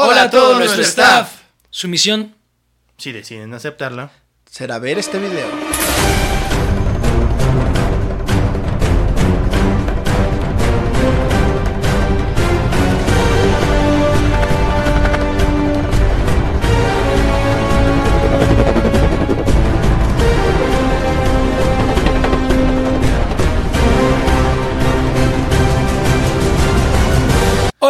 Hola 0.00 0.22
a 0.22 0.30
todo 0.30 0.56
nuestro 0.56 0.82
staff. 0.82 1.40
Su 1.70 1.88
misión 1.88 2.36
Si 2.98 3.10
deciden 3.10 3.52
aceptarla. 3.52 4.12
será 4.48 4.78
ver 4.78 4.96
este 4.96 5.18
video. 5.18 5.48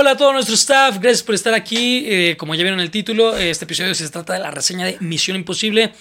Hola 0.00 0.12
a 0.12 0.16
todo 0.16 0.32
nuestro 0.32 0.54
staff, 0.54 0.98
gracias 1.00 1.24
por 1.24 1.34
estar 1.34 1.54
aquí. 1.54 2.04
Eh, 2.06 2.36
como 2.38 2.54
ya 2.54 2.62
vieron 2.62 2.78
el 2.78 2.92
título, 2.92 3.36
este 3.36 3.64
episodio 3.64 3.96
se 3.96 4.08
trata 4.10 4.34
de 4.34 4.38
la 4.38 4.52
reseña 4.52 4.86
de 4.86 4.96
Misión 5.00 5.36
Imposible. 5.36 5.92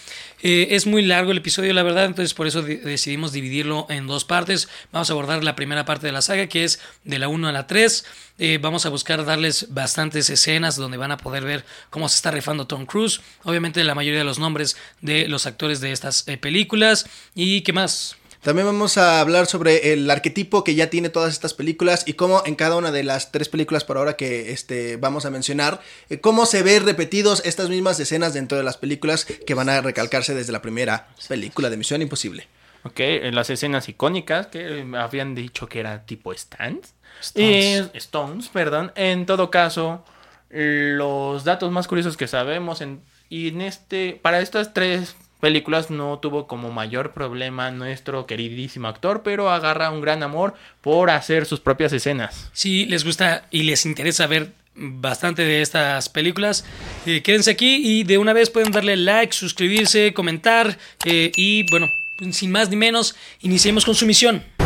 Eh, 0.43 0.67
es 0.69 0.85
muy 0.85 1.01
largo 1.01 1.31
el 1.31 1.39
episodio, 1.39 1.73
la 1.73 1.81
verdad, 1.81 2.05
entonces 2.05 2.35
por 2.35 2.45
eso 2.45 2.61
de- 2.61 2.77
decidimos 2.77 3.31
dividirlo 3.31 3.87
en 3.89 4.05
dos 4.05 4.23
partes. 4.23 4.69
Vamos 4.91 5.09
a 5.09 5.13
abordar 5.13 5.43
la 5.43 5.55
primera 5.55 5.83
parte 5.83 6.05
de 6.05 6.13
la 6.13 6.21
saga, 6.21 6.45
que 6.45 6.63
es 6.63 6.79
de 7.05 7.17
la 7.17 7.27
1 7.27 7.47
a 7.47 7.51
la 7.51 7.65
3. 7.65 8.05
Eh, 8.37 8.59
vamos 8.61 8.85
a 8.85 8.89
buscar 8.89 9.25
darles 9.25 9.73
bastantes 9.73 10.29
escenas 10.29 10.75
donde 10.75 10.97
van 10.97 11.11
a 11.11 11.17
poder 11.17 11.43
ver 11.43 11.65
cómo 11.89 12.07
se 12.07 12.17
está 12.17 12.29
rifando 12.29 12.67
Tom 12.67 12.85
Cruise. 12.85 13.21
Obviamente 13.45 13.83
la 13.83 13.95
mayoría 13.95 14.19
de 14.19 14.25
los 14.25 14.37
nombres 14.37 14.77
de 15.01 15.27
los 15.27 15.47
actores 15.47 15.81
de 15.81 15.91
estas 15.91 16.27
eh, 16.27 16.37
películas. 16.37 17.09
¿Y 17.33 17.61
qué 17.61 17.73
más? 17.73 18.15
También 18.47 18.65
vamos 18.65 18.97
a 18.97 19.19
hablar 19.19 19.45
sobre 19.45 19.91
el 19.91 20.09
arquetipo 20.09 20.63
que 20.63 20.73
ya 20.73 20.89
tiene 20.89 21.09
todas 21.09 21.33
estas 21.33 21.53
películas 21.53 22.05
y 22.07 22.13
cómo 22.13 22.43
en 22.45 22.55
cada 22.55 22.77
una 22.77 22.93
de 22.93 23.03
las 23.03 23.33
tres 23.33 23.49
películas 23.49 23.83
por 23.83 23.97
ahora 23.97 24.15
que 24.15 24.53
este, 24.53 24.95
vamos 24.95 25.25
a 25.25 25.29
mencionar, 25.29 25.81
eh, 26.09 26.21
cómo 26.21 26.45
se 26.45 26.63
ven 26.63 26.85
repetidos 26.85 27.41
estas 27.43 27.67
mismas 27.67 27.99
escenas 27.99 28.33
dentro 28.33 28.57
de 28.57 28.63
las 28.63 28.77
películas 28.77 29.25
que 29.25 29.53
van 29.53 29.67
a 29.67 29.81
recalcarse 29.81 30.33
desde 30.33 30.53
la 30.53 30.61
primera 30.61 31.09
película 31.27 31.69
de 31.69 31.75
Misión 31.75 32.01
Imposible. 32.01 32.47
Ok, 32.83 33.01
en 33.01 33.35
las 33.35 33.49
escenas 33.49 33.89
icónicas 33.89 34.47
que 34.47 34.79
eh, 34.79 34.85
habían 34.95 35.35
dicho 35.35 35.67
que 35.67 35.81
era 35.81 36.05
tipo 36.05 36.33
stands. 36.33 36.93
Stones. 37.19 37.89
Y- 37.93 37.97
Stones, 37.97 38.47
perdón. 38.47 38.93
En 38.95 39.25
todo 39.25 39.51
caso, 39.51 40.05
los 40.49 41.43
datos 41.43 41.69
más 41.73 41.89
curiosos 41.89 42.15
que 42.15 42.29
sabemos 42.29 42.79
en, 42.79 43.01
y 43.27 43.49
en 43.49 43.59
este 43.59 44.17
para 44.21 44.39
estas 44.39 44.73
tres 44.73 45.17
películas 45.39 45.89
no 45.89 46.19
tuvo 46.19 46.47
como 46.47 46.71
mayor 46.71 47.13
problema 47.13 47.71
nuestro 47.71 48.25
queridísimo 48.25 48.87
actor, 48.87 49.21
pero 49.23 49.49
agarra 49.51 49.91
un 49.91 50.01
gran 50.01 50.23
amor 50.23 50.53
por 50.81 51.09
hacer 51.09 51.45
sus 51.45 51.59
propias 51.59 51.93
escenas. 51.93 52.49
Si 52.53 52.85
les 52.85 53.03
gusta 53.03 53.47
y 53.51 53.63
les 53.63 53.85
interesa 53.85 54.27
ver 54.27 54.53
bastante 54.75 55.43
de 55.43 55.61
estas 55.61 56.09
películas, 56.09 56.65
eh, 57.05 57.21
quédense 57.21 57.51
aquí 57.51 57.81
y 57.83 58.03
de 58.03 58.17
una 58.17 58.33
vez 58.33 58.49
pueden 58.49 58.71
darle 58.71 58.95
like, 58.95 59.33
suscribirse, 59.33 60.13
comentar 60.13 60.77
eh, 61.05 61.31
y 61.35 61.69
bueno, 61.69 61.87
sin 62.31 62.51
más 62.51 62.69
ni 62.69 62.75
menos, 62.75 63.15
iniciemos 63.41 63.85
con 63.85 63.95
su 63.95 64.05
misión. 64.05 64.56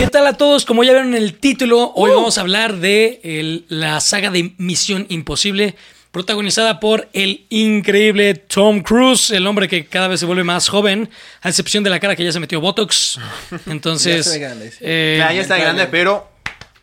¿Qué 0.00 0.06
tal 0.06 0.26
a 0.26 0.32
todos? 0.32 0.64
Como 0.64 0.82
ya 0.82 0.92
vieron 0.92 1.14
en 1.14 1.22
el 1.22 1.34
título, 1.34 1.92
hoy 1.94 2.10
vamos 2.10 2.38
a 2.38 2.40
hablar 2.40 2.76
de 2.76 3.20
el- 3.22 3.66
la 3.68 4.00
saga 4.00 4.30
de 4.30 4.52
Misión 4.56 5.04
Imposible, 5.10 5.74
protagonizada 6.10 6.80
por 6.80 7.08
el 7.12 7.44
increíble 7.50 8.34
Tom 8.34 8.80
Cruise, 8.80 9.30
el 9.30 9.46
hombre 9.46 9.68
que 9.68 9.84
cada 9.84 10.08
vez 10.08 10.20
se 10.20 10.26
vuelve 10.26 10.42
más 10.42 10.68
joven, 10.68 11.10
a 11.42 11.50
excepción 11.50 11.84
de 11.84 11.90
la 11.90 12.00
cara 12.00 12.16
que 12.16 12.24
ya 12.24 12.32
se 12.32 12.40
metió 12.40 12.60
Botox. 12.62 13.18
Entonces, 13.66 14.24
Ya 14.32 14.38
grande, 14.38 14.70
sí. 14.70 14.78
eh, 14.80 15.16
Ya, 15.18 15.32
ya 15.34 15.42
está 15.42 15.58
grande, 15.58 15.86
pero 15.86 16.29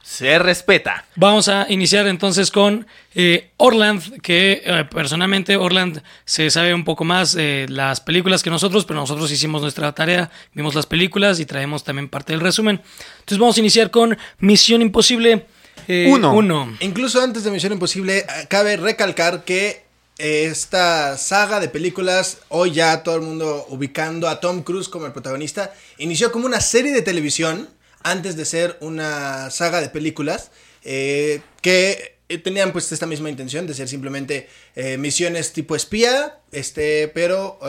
se 0.07 0.39
respeta. 0.39 1.05
Vamos 1.17 1.49
a 1.49 1.65
iniciar 1.67 2.07
entonces 2.07 2.49
con 2.49 2.87
eh, 3.13 3.51
Orland, 3.57 4.21
que 4.21 4.61
eh, 4.63 4.85
personalmente 4.89 5.57
Orland 5.57 6.01
se 6.23 6.49
sabe 6.49 6.73
un 6.73 6.85
poco 6.85 7.03
más 7.03 7.33
de 7.33 7.65
las 7.67 7.99
películas 7.99 8.41
que 8.41 8.49
nosotros, 8.49 8.85
pero 8.85 9.01
nosotros 9.01 9.29
hicimos 9.31 9.61
nuestra 9.61 9.93
tarea, 9.93 10.31
vimos 10.53 10.75
las 10.75 10.85
películas 10.85 11.41
y 11.41 11.45
traemos 11.45 11.83
también 11.83 12.07
parte 12.07 12.31
del 12.31 12.39
resumen. 12.39 12.81
Entonces 13.19 13.37
vamos 13.37 13.57
a 13.57 13.59
iniciar 13.59 13.91
con 13.91 14.17
Misión 14.39 14.81
Imposible 14.81 15.45
eh, 15.89 16.07
Uno. 16.09 16.33
uno. 16.33 16.77
Incluso 16.79 17.21
antes 17.21 17.43
de 17.43 17.51
Misión 17.51 17.73
Imposible, 17.73 18.19
eh, 18.19 18.25
cabe 18.47 18.77
recalcar 18.77 19.43
que 19.43 19.83
eh, 20.19 20.45
esta 20.45 21.17
saga 21.17 21.59
de 21.59 21.67
películas, 21.67 22.39
hoy 22.47 22.71
ya 22.71 23.03
todo 23.03 23.17
el 23.17 23.23
mundo 23.23 23.65
ubicando 23.69 24.29
a 24.29 24.39
Tom 24.39 24.63
Cruise 24.63 24.87
como 24.87 25.05
el 25.05 25.11
protagonista, 25.11 25.73
inició 25.97 26.31
como 26.31 26.45
una 26.45 26.61
serie 26.61 26.93
de 26.93 27.01
televisión 27.01 27.67
antes 28.11 28.37
de 28.37 28.45
ser 28.45 28.77
una 28.81 29.49
saga 29.51 29.81
de 29.81 29.89
películas 29.89 30.51
eh, 30.83 31.41
que 31.61 32.17
eh, 32.29 32.37
tenían 32.37 32.71
pues 32.71 32.91
esta 32.91 33.05
misma 33.05 33.29
intención 33.29 33.67
de 33.67 33.73
ser 33.73 33.87
simplemente 33.87 34.47
eh, 34.75 34.97
misiones 34.97 35.53
tipo 35.53 35.75
espía, 35.75 36.39
este, 36.51 37.09
pero 37.09 37.59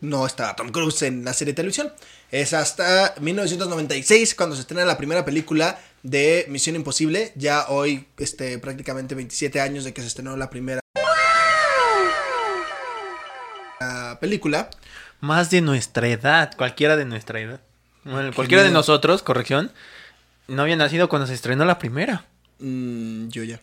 no 0.00 0.26
está 0.26 0.54
Tom 0.56 0.70
Cruise 0.70 1.02
en 1.02 1.24
la 1.24 1.32
serie 1.32 1.52
de 1.52 1.56
televisión. 1.56 1.92
Es 2.30 2.52
hasta 2.52 3.14
1996 3.20 4.34
cuando 4.34 4.56
se 4.56 4.62
estrena 4.62 4.84
la 4.84 4.98
primera 4.98 5.24
película 5.24 5.80
de 6.02 6.44
Misión 6.48 6.76
Imposible. 6.76 7.32
Ya 7.36 7.66
hoy, 7.68 8.06
este, 8.18 8.58
prácticamente 8.58 9.14
27 9.14 9.60
años 9.60 9.84
de 9.84 9.94
que 9.94 10.02
se 10.02 10.08
estrenó 10.08 10.36
la 10.36 10.50
primera 10.50 10.80
la 13.80 14.18
película. 14.20 14.70
Más 15.20 15.50
de 15.50 15.60
nuestra 15.60 16.08
edad, 16.08 16.50
cualquiera 16.56 16.96
de 16.96 17.04
nuestra 17.04 17.40
edad. 17.40 17.60
Bueno, 18.10 18.32
cualquiera 18.34 18.64
de 18.64 18.70
nosotros, 18.70 19.22
corrección, 19.22 19.70
no 20.46 20.62
había 20.62 20.76
nacido 20.76 21.08
cuando 21.08 21.26
se 21.26 21.34
estrenó 21.34 21.66
la 21.66 21.78
primera. 21.78 22.24
Mm, 22.58 23.28
yo 23.28 23.44
ya. 23.44 23.60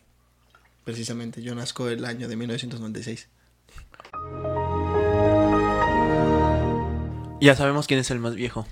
Precisamente, 0.83 1.41
yo 1.41 1.55
nazco 1.55 1.89
el 1.89 2.05
año 2.05 2.27
de 2.27 2.35
1996. 2.35 3.27
Ya 7.41 7.55
sabemos 7.55 7.87
quién 7.87 7.99
es 7.99 8.09
el 8.11 8.19
más 8.19 8.35
viejo. 8.35 8.65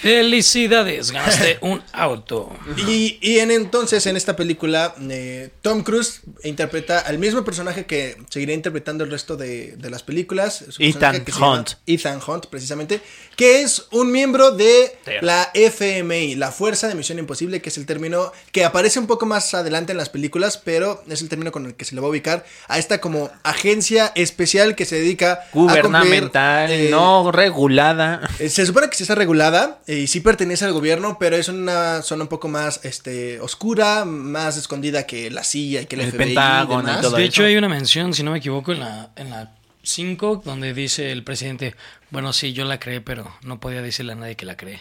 Felicidades, 0.00 1.10
ganaste 1.10 1.58
un 1.62 1.82
auto. 1.92 2.54
Y, 2.86 3.18
y 3.22 3.38
en 3.38 3.50
entonces, 3.50 4.06
en 4.06 4.16
esta 4.16 4.36
película, 4.36 4.94
eh, 5.08 5.50
Tom 5.62 5.82
Cruise 5.82 6.20
interpreta 6.44 6.98
al 6.98 7.18
mismo 7.18 7.44
personaje 7.44 7.86
que 7.86 8.16
seguirá 8.28 8.52
interpretando 8.52 9.04
el 9.04 9.10
resto 9.10 9.36
de, 9.36 9.76
de 9.76 9.90
las 9.90 10.02
películas. 10.02 10.64
Ethan 10.78 11.24
Hunt. 11.40 11.70
Ethan 11.86 12.20
Hunt, 12.26 12.46
precisamente. 12.46 13.00
Que 13.36 13.62
es 13.62 13.86
un 13.90 14.12
miembro 14.12 14.50
de 14.50 14.98
la 15.22 15.50
FMI, 15.54 16.34
la 16.34 16.52
Fuerza 16.52 16.88
de 16.88 16.94
Misión 16.94 17.18
Imposible, 17.18 17.62
que 17.62 17.70
es 17.70 17.78
el 17.78 17.86
término 17.86 18.32
que 18.52 18.64
aparece 18.64 18.98
un 18.98 19.06
poco 19.06 19.24
más 19.24 19.54
adelante 19.54 19.92
en 19.92 19.98
las 19.98 20.10
películas, 20.10 20.58
pero 20.62 21.02
es 21.08 21.22
el 21.22 21.28
término 21.28 21.52
con 21.52 21.66
el 21.66 21.74
que 21.74 21.86
se 21.86 21.94
le 21.94 22.02
va 22.02 22.08
a 22.08 22.10
ubicar 22.10 22.44
a 22.68 22.78
esta 22.78 23.00
como 23.00 23.30
agencia 23.44 24.12
especial 24.14 24.74
que 24.74 24.84
se 24.84 24.96
dedica 24.96 25.32
a 25.32 25.50
cumplir, 25.50 25.82
Gubernamental, 25.82 26.70
eh, 26.70 26.88
no 26.90 27.32
regulada. 27.32 28.05
Eh, 28.38 28.48
Se 28.48 28.64
supone 28.66 28.88
que 28.88 28.96
sí 28.96 29.02
está 29.04 29.14
regulada 29.14 29.80
eh, 29.86 29.96
y 29.98 30.06
sí 30.06 30.20
pertenece 30.20 30.64
al 30.64 30.72
gobierno, 30.72 31.16
pero 31.18 31.36
es 31.36 31.48
una 31.48 32.02
zona 32.02 32.22
un 32.24 32.28
poco 32.28 32.48
más 32.48 32.80
este, 32.84 33.40
oscura, 33.40 34.04
más 34.04 34.56
escondida 34.56 35.06
que 35.06 35.30
la 35.30 35.44
CIA 35.44 35.82
y 35.82 35.86
que 35.86 35.96
el, 35.96 36.02
El 36.02 36.08
FBI. 36.12 36.18
Pentágono 36.18 36.82
y 36.82 36.86
demás. 36.86 37.00
todo 37.02 37.16
De 37.16 37.22
eso. 37.24 37.28
hecho, 37.28 37.44
hay 37.44 37.56
una 37.56 37.68
mención, 37.68 38.14
si 38.14 38.22
no 38.22 38.30
me 38.32 38.38
equivoco, 38.38 38.72
en 38.72 38.80
la, 38.80 39.10
en 39.16 39.30
la 39.30 39.54
5, 39.82 40.42
donde 40.44 40.74
dice 40.74 41.12
el 41.12 41.22
presidente, 41.24 41.74
bueno, 42.10 42.32
sí, 42.32 42.52
yo 42.52 42.64
la 42.64 42.78
creé, 42.80 43.00
pero 43.00 43.30
no 43.42 43.60
podía 43.60 43.82
decirle 43.82 44.12
a 44.12 44.16
nadie 44.16 44.34
que 44.36 44.46
la 44.46 44.56
cree. 44.56 44.80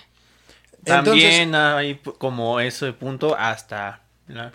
También 0.83 1.55
hay 1.55 1.95
p- 1.95 2.13
como 2.17 2.59
ese 2.59 2.93
punto 2.93 3.35
hasta 3.37 4.01
la 4.27 4.51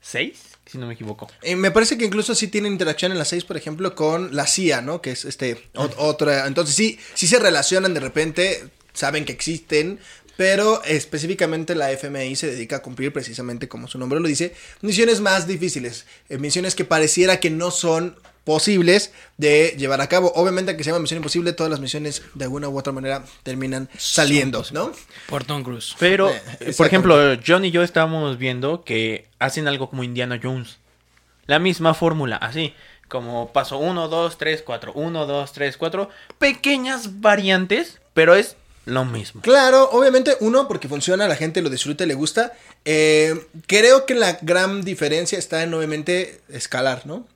6, 0.00 0.53
si 0.74 0.78
no 0.78 0.86
me 0.88 0.94
equivoco. 0.94 1.30
Eh, 1.42 1.54
me 1.54 1.70
parece 1.70 1.96
que 1.96 2.04
incluso 2.04 2.34
sí 2.34 2.48
tiene 2.48 2.66
interacción 2.68 3.12
en 3.12 3.18
la 3.18 3.24
6, 3.24 3.44
por 3.44 3.56
ejemplo, 3.56 3.94
con 3.94 4.34
la 4.34 4.44
CIA, 4.48 4.80
¿no? 4.82 5.00
Que 5.00 5.12
es 5.12 5.24
este 5.24 5.70
ot- 5.74 5.94
otra. 5.98 6.48
Entonces 6.48 6.74
sí, 6.74 6.98
sí 7.14 7.28
se 7.28 7.38
relacionan 7.38 7.94
de 7.94 8.00
repente, 8.00 8.64
saben 8.92 9.24
que 9.24 9.30
existen, 9.32 10.00
pero 10.36 10.82
específicamente 10.82 11.76
la 11.76 11.92
FMI 11.92 12.34
se 12.34 12.48
dedica 12.50 12.76
a 12.76 12.82
cumplir 12.82 13.12
precisamente 13.12 13.68
como 13.68 13.86
su 13.86 13.98
nombre 13.98 14.18
lo 14.18 14.26
dice, 14.26 14.52
misiones 14.82 15.20
más 15.20 15.46
difíciles, 15.46 16.06
eh, 16.28 16.38
misiones 16.38 16.74
que 16.74 16.84
pareciera 16.84 17.38
que 17.38 17.50
no 17.50 17.70
son 17.70 18.16
posibles 18.44 19.12
de 19.38 19.74
llevar 19.78 20.00
a 20.00 20.06
cabo. 20.08 20.32
Obviamente 20.36 20.76
que 20.76 20.84
se 20.84 20.90
llama 20.90 21.00
Misión 21.00 21.18
Imposible, 21.18 21.52
todas 21.52 21.70
las 21.70 21.80
misiones 21.80 22.22
de 22.34 22.44
alguna 22.44 22.68
u 22.68 22.78
otra 22.78 22.92
manera 22.92 23.24
terminan 23.42 23.88
saliendo, 23.98 24.64
¿no? 24.72 24.92
Por 25.28 25.44
Tom 25.44 25.62
Cruise. 25.62 25.96
Pero, 25.98 26.30
Eh, 26.60 26.74
por 26.76 26.86
ejemplo, 26.86 27.16
John 27.46 27.64
y 27.64 27.70
yo 27.70 27.82
estábamos 27.82 28.38
viendo 28.38 28.84
que 28.84 29.26
hacen 29.38 29.66
algo 29.66 29.90
como 29.90 30.04
Indiana 30.04 30.38
Jones. 30.42 30.78
La 31.46 31.58
misma 31.58 31.94
fórmula, 31.94 32.36
así. 32.36 32.74
Como 33.08 33.52
paso 33.52 33.78
1, 33.78 34.08
2, 34.08 34.38
3, 34.38 34.62
4. 34.62 34.92
1, 34.94 35.26
2, 35.26 35.52
3, 35.52 35.76
4. 35.76 36.08
Pequeñas 36.38 37.20
variantes, 37.20 38.00
pero 38.14 38.34
es 38.34 38.56
lo 38.86 39.04
mismo. 39.04 39.40
Claro, 39.42 39.88
obviamente, 39.92 40.36
uno, 40.40 40.68
porque 40.68 40.88
funciona, 40.88 41.28
la 41.28 41.36
gente 41.36 41.62
lo 41.62 41.70
disfruta 41.70 42.04
y 42.04 42.06
le 42.06 42.14
gusta. 42.14 42.52
Eh, 42.84 43.46
creo 43.66 44.04
que 44.06 44.14
la 44.14 44.38
gran 44.42 44.82
diferencia 44.84 45.38
está 45.38 45.62
en, 45.62 45.72
obviamente, 45.74 46.40
escalar, 46.48 47.06
¿no? 47.06 47.26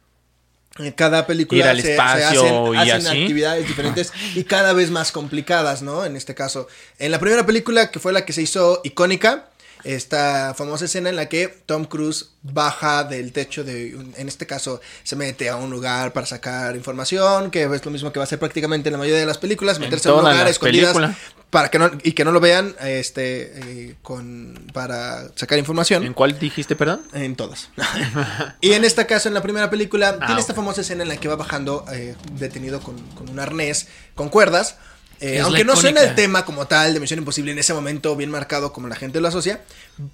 Cada 0.94 1.26
película 1.26 1.58
Ir 1.60 1.68
al 1.68 1.76
se- 1.76 1.82
se, 1.82 1.90
espacio 1.92 2.26
hacen, 2.42 2.74
y 2.74 2.76
hacen 2.90 3.06
así. 3.06 3.22
actividades 3.22 3.66
diferentes 3.68 4.12
y 4.34 4.44
cada 4.44 4.72
vez 4.72 4.90
más 4.90 5.10
complicadas, 5.12 5.82
¿no? 5.82 6.04
En 6.04 6.16
este 6.16 6.34
caso. 6.34 6.68
En 6.98 7.10
la 7.10 7.18
primera 7.18 7.44
película, 7.46 7.90
que 7.90 7.98
fue 7.98 8.12
la 8.12 8.24
que 8.24 8.32
se 8.32 8.42
hizo 8.42 8.80
icónica, 8.84 9.46
esta 9.84 10.54
famosa 10.54 10.84
escena 10.86 11.08
en 11.08 11.16
la 11.16 11.28
que 11.28 11.48
Tom 11.66 11.84
Cruise 11.84 12.30
baja 12.42 13.04
del 13.04 13.32
techo 13.32 13.64
de, 13.64 13.90
en 14.16 14.28
este 14.28 14.46
caso, 14.46 14.80
se 15.02 15.16
mete 15.16 15.48
a 15.48 15.56
un 15.56 15.70
lugar 15.70 16.12
para 16.12 16.26
sacar 16.26 16.76
información, 16.76 17.50
que 17.50 17.64
es 17.64 17.84
lo 17.84 17.90
mismo 17.90 18.12
que 18.12 18.18
va 18.18 18.22
a 18.22 18.26
hacer 18.26 18.38
prácticamente 18.38 18.88
en 18.88 18.92
la 18.92 18.98
mayoría 18.98 19.20
de 19.20 19.26
las 19.26 19.38
películas, 19.38 19.76
En 19.76 19.82
meterse 19.84 20.08
a 20.08 20.14
un 20.14 20.20
lugar 20.20 20.48
escondidas 20.48 20.94
películas. 20.94 21.16
para 21.50 21.70
que 21.70 21.78
no 21.78 21.90
y 22.02 22.12
que 22.12 22.24
no 22.24 22.32
lo 22.32 22.40
vean, 22.40 22.74
este, 22.80 23.52
eh, 23.88 23.94
con 24.02 24.66
para 24.72 25.28
sacar 25.34 25.58
información. 25.58 26.04
¿En 26.04 26.14
cuál 26.14 26.38
dijiste, 26.38 26.76
perdón? 26.76 27.02
En 27.12 27.36
todas. 27.36 27.68
y 28.60 28.72
en 28.72 28.84
este 28.84 29.06
caso, 29.06 29.28
en 29.28 29.34
la 29.34 29.42
primera 29.42 29.68
película, 29.70 30.16
Ah, 30.20 30.26
tiene 30.26 30.40
esta 30.40 30.52
ok. 30.52 30.56
famosa 30.56 30.80
escena 30.82 31.02
en 31.02 31.08
la 31.08 31.16
que 31.16 31.28
va 31.28 31.36
bajando 31.36 31.84
eh, 31.92 32.14
detenido 32.32 32.80
con, 32.80 32.96
con 33.14 33.28
un 33.28 33.38
arnés, 33.40 33.88
con 34.14 34.28
cuerdas. 34.28 34.76
Eh, 35.20 35.40
aunque 35.40 35.64
no 35.64 35.74
suena 35.74 36.02
el 36.02 36.14
tema 36.14 36.44
como 36.44 36.66
tal 36.66 36.94
de 36.94 37.00
Misión 37.00 37.18
Imposible 37.18 37.50
en 37.52 37.58
ese 37.58 37.74
momento 37.74 38.14
bien 38.14 38.30
marcado 38.30 38.72
como 38.72 38.86
la 38.86 38.94
gente 38.94 39.20
lo 39.20 39.28
asocia, 39.28 39.62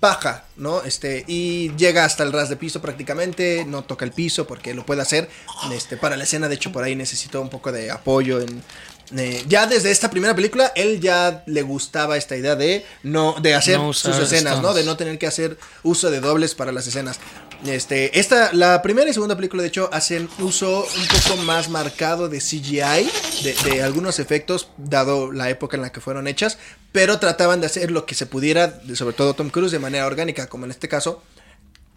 baja, 0.01 0.45
¿no? 0.56 0.83
Este, 0.83 1.25
y 1.27 1.75
llega 1.77 2.05
hasta 2.05 2.23
el 2.23 2.33
ras 2.33 2.49
de 2.49 2.56
piso 2.56 2.81
prácticamente, 2.81 3.65
no 3.67 3.85
toca 3.85 4.05
el 4.05 4.12
piso 4.12 4.47
porque 4.47 4.73
lo 4.73 4.87
puede 4.87 5.03
hacer. 5.03 5.29
Este, 5.73 5.97
para 5.97 6.17
la 6.17 6.25
escena, 6.25 6.49
de 6.49 6.55
hecho, 6.55 6.73
por 6.73 6.85
ahí 6.85 6.97
necesitó 6.97 7.41
un 7.41 7.51
poco 7.51 7.71
de 7.71 7.91
apoyo 7.91 8.41
en, 8.41 8.62
eh, 9.17 9.45
ya 9.47 9.67
desde 9.67 9.91
esta 9.91 10.11
primera 10.11 10.35
película, 10.35 10.73
él 10.75 11.01
ya 11.01 11.45
le 11.47 11.62
gustaba 11.62 12.17
esta 12.17 12.37
idea 12.37 12.56
de 12.56 12.87
no 13.03 13.37
de 13.41 13.55
hacer 13.55 13.79
No 13.79 13.93
sus 13.93 14.19
escenas, 14.19 14.62
¿no? 14.62 14.73
De 14.73 14.83
no 14.85 14.97
tener 14.97 15.19
que 15.19 15.27
hacer 15.27 15.59
uso 15.83 16.11
de 16.11 16.21
dobles 16.21 16.55
para 16.55 16.73
las 16.73 16.87
escenas. 16.87 17.21
Este, 17.67 18.19
esta, 18.19 18.53
la 18.53 18.83
primera 18.83 19.09
y 19.09 19.15
segunda 19.15 19.37
película, 19.37 19.63
de 19.63 19.69
hecho, 19.69 19.89
hacen 19.93 20.29
uso 20.39 20.85
un 20.85 21.07
poco 21.07 21.43
más 21.43 21.71
marcado 21.71 22.29
de 22.29 22.39
CGI, 22.39 23.09
de, 23.43 23.55
de 23.71 23.83
algunos 23.83 24.19
efectos, 24.19 24.69
dado 24.77 25.33
la 25.33 25.49
época 25.49 25.77
en 25.77 25.83
la 25.83 25.91
que 25.91 26.01
fueron 26.01 26.27
hechas, 26.29 26.59
pero 26.93 27.19
trataban 27.19 27.61
de 27.61 27.67
hacer 27.67 27.91
lo 27.91 28.05
que 28.07 28.15
se 28.15 28.27
pudiera, 28.27 28.67
de- 28.69 28.97
sobre 28.97 29.15
todo 29.15 29.35
Tom 29.35 29.49
Cruise, 29.51 29.73
de 29.73 29.79
manera 29.79 30.07
orgánica, 30.07 30.47
como 30.47 30.67
en 30.67 30.73
este 30.73 30.89
caso, 30.89 31.23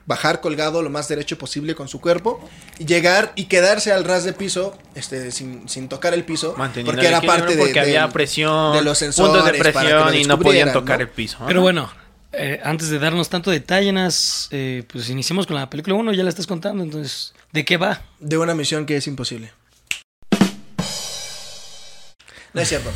bajar 0.06 0.40
colgado 0.40 0.82
lo 0.82 0.90
más 0.90 1.10
derecho 1.10 1.38
posible 1.38 1.76
con 1.76 1.90
su 1.90 2.00
cuerpo 2.00 2.40
y 2.80 2.86
llegar 2.86 3.34
y 3.36 3.46
quedarse 3.46 3.92
al 3.92 4.06
ras 4.06 4.24
de 4.24 4.32
piso 4.32 4.78
este 4.96 5.32
sin, 5.32 5.68
sin 5.68 5.90
tocar 5.90 6.14
el 6.14 6.24
piso 6.24 6.56
Manteniendo 6.58 6.94
porque 6.94 7.08
era 7.10 7.20
parte 7.20 7.58
de, 7.58 7.62
porque 7.64 7.80
había 7.82 8.08
presión, 8.08 8.72
de 8.72 8.84
los 8.84 9.00
puntos 9.00 9.18
de 9.18 9.52
sensores 9.52 9.74
para 9.74 9.86
que 9.86 9.90
presión 9.90 10.06
lo 10.08 10.14
y 10.14 10.24
no 10.24 10.40
podían 10.40 10.72
tocar 10.72 11.00
¿no? 11.00 11.04
el 11.04 11.10
piso. 11.10 11.40
Pero 11.46 11.62
bueno, 11.62 11.92
eh, 12.38 12.60
antes 12.64 12.90
de 12.90 13.00
darnos 13.00 13.30
tanto 13.30 13.52
detalle, 13.52 13.94
eh, 14.52 14.84
pues 14.92 15.10
iniciemos 15.10 15.48
con 15.48 15.56
la 15.56 15.70
película 15.70 15.96
1, 15.96 16.14
ya 16.14 16.24
la 16.24 16.30
estás 16.30 16.48
contando, 16.48 16.84
entonces, 16.84 17.34
¿de 17.52 17.66
qué 17.66 17.78
va? 17.78 18.02
de 18.20 18.38
una 18.38 18.54
misión 18.54 18.86
que 18.86 18.98
es 18.98 19.08
imposible. 19.08 19.52
No 22.54 22.62
es 22.62 22.70
cierto. 22.70 22.92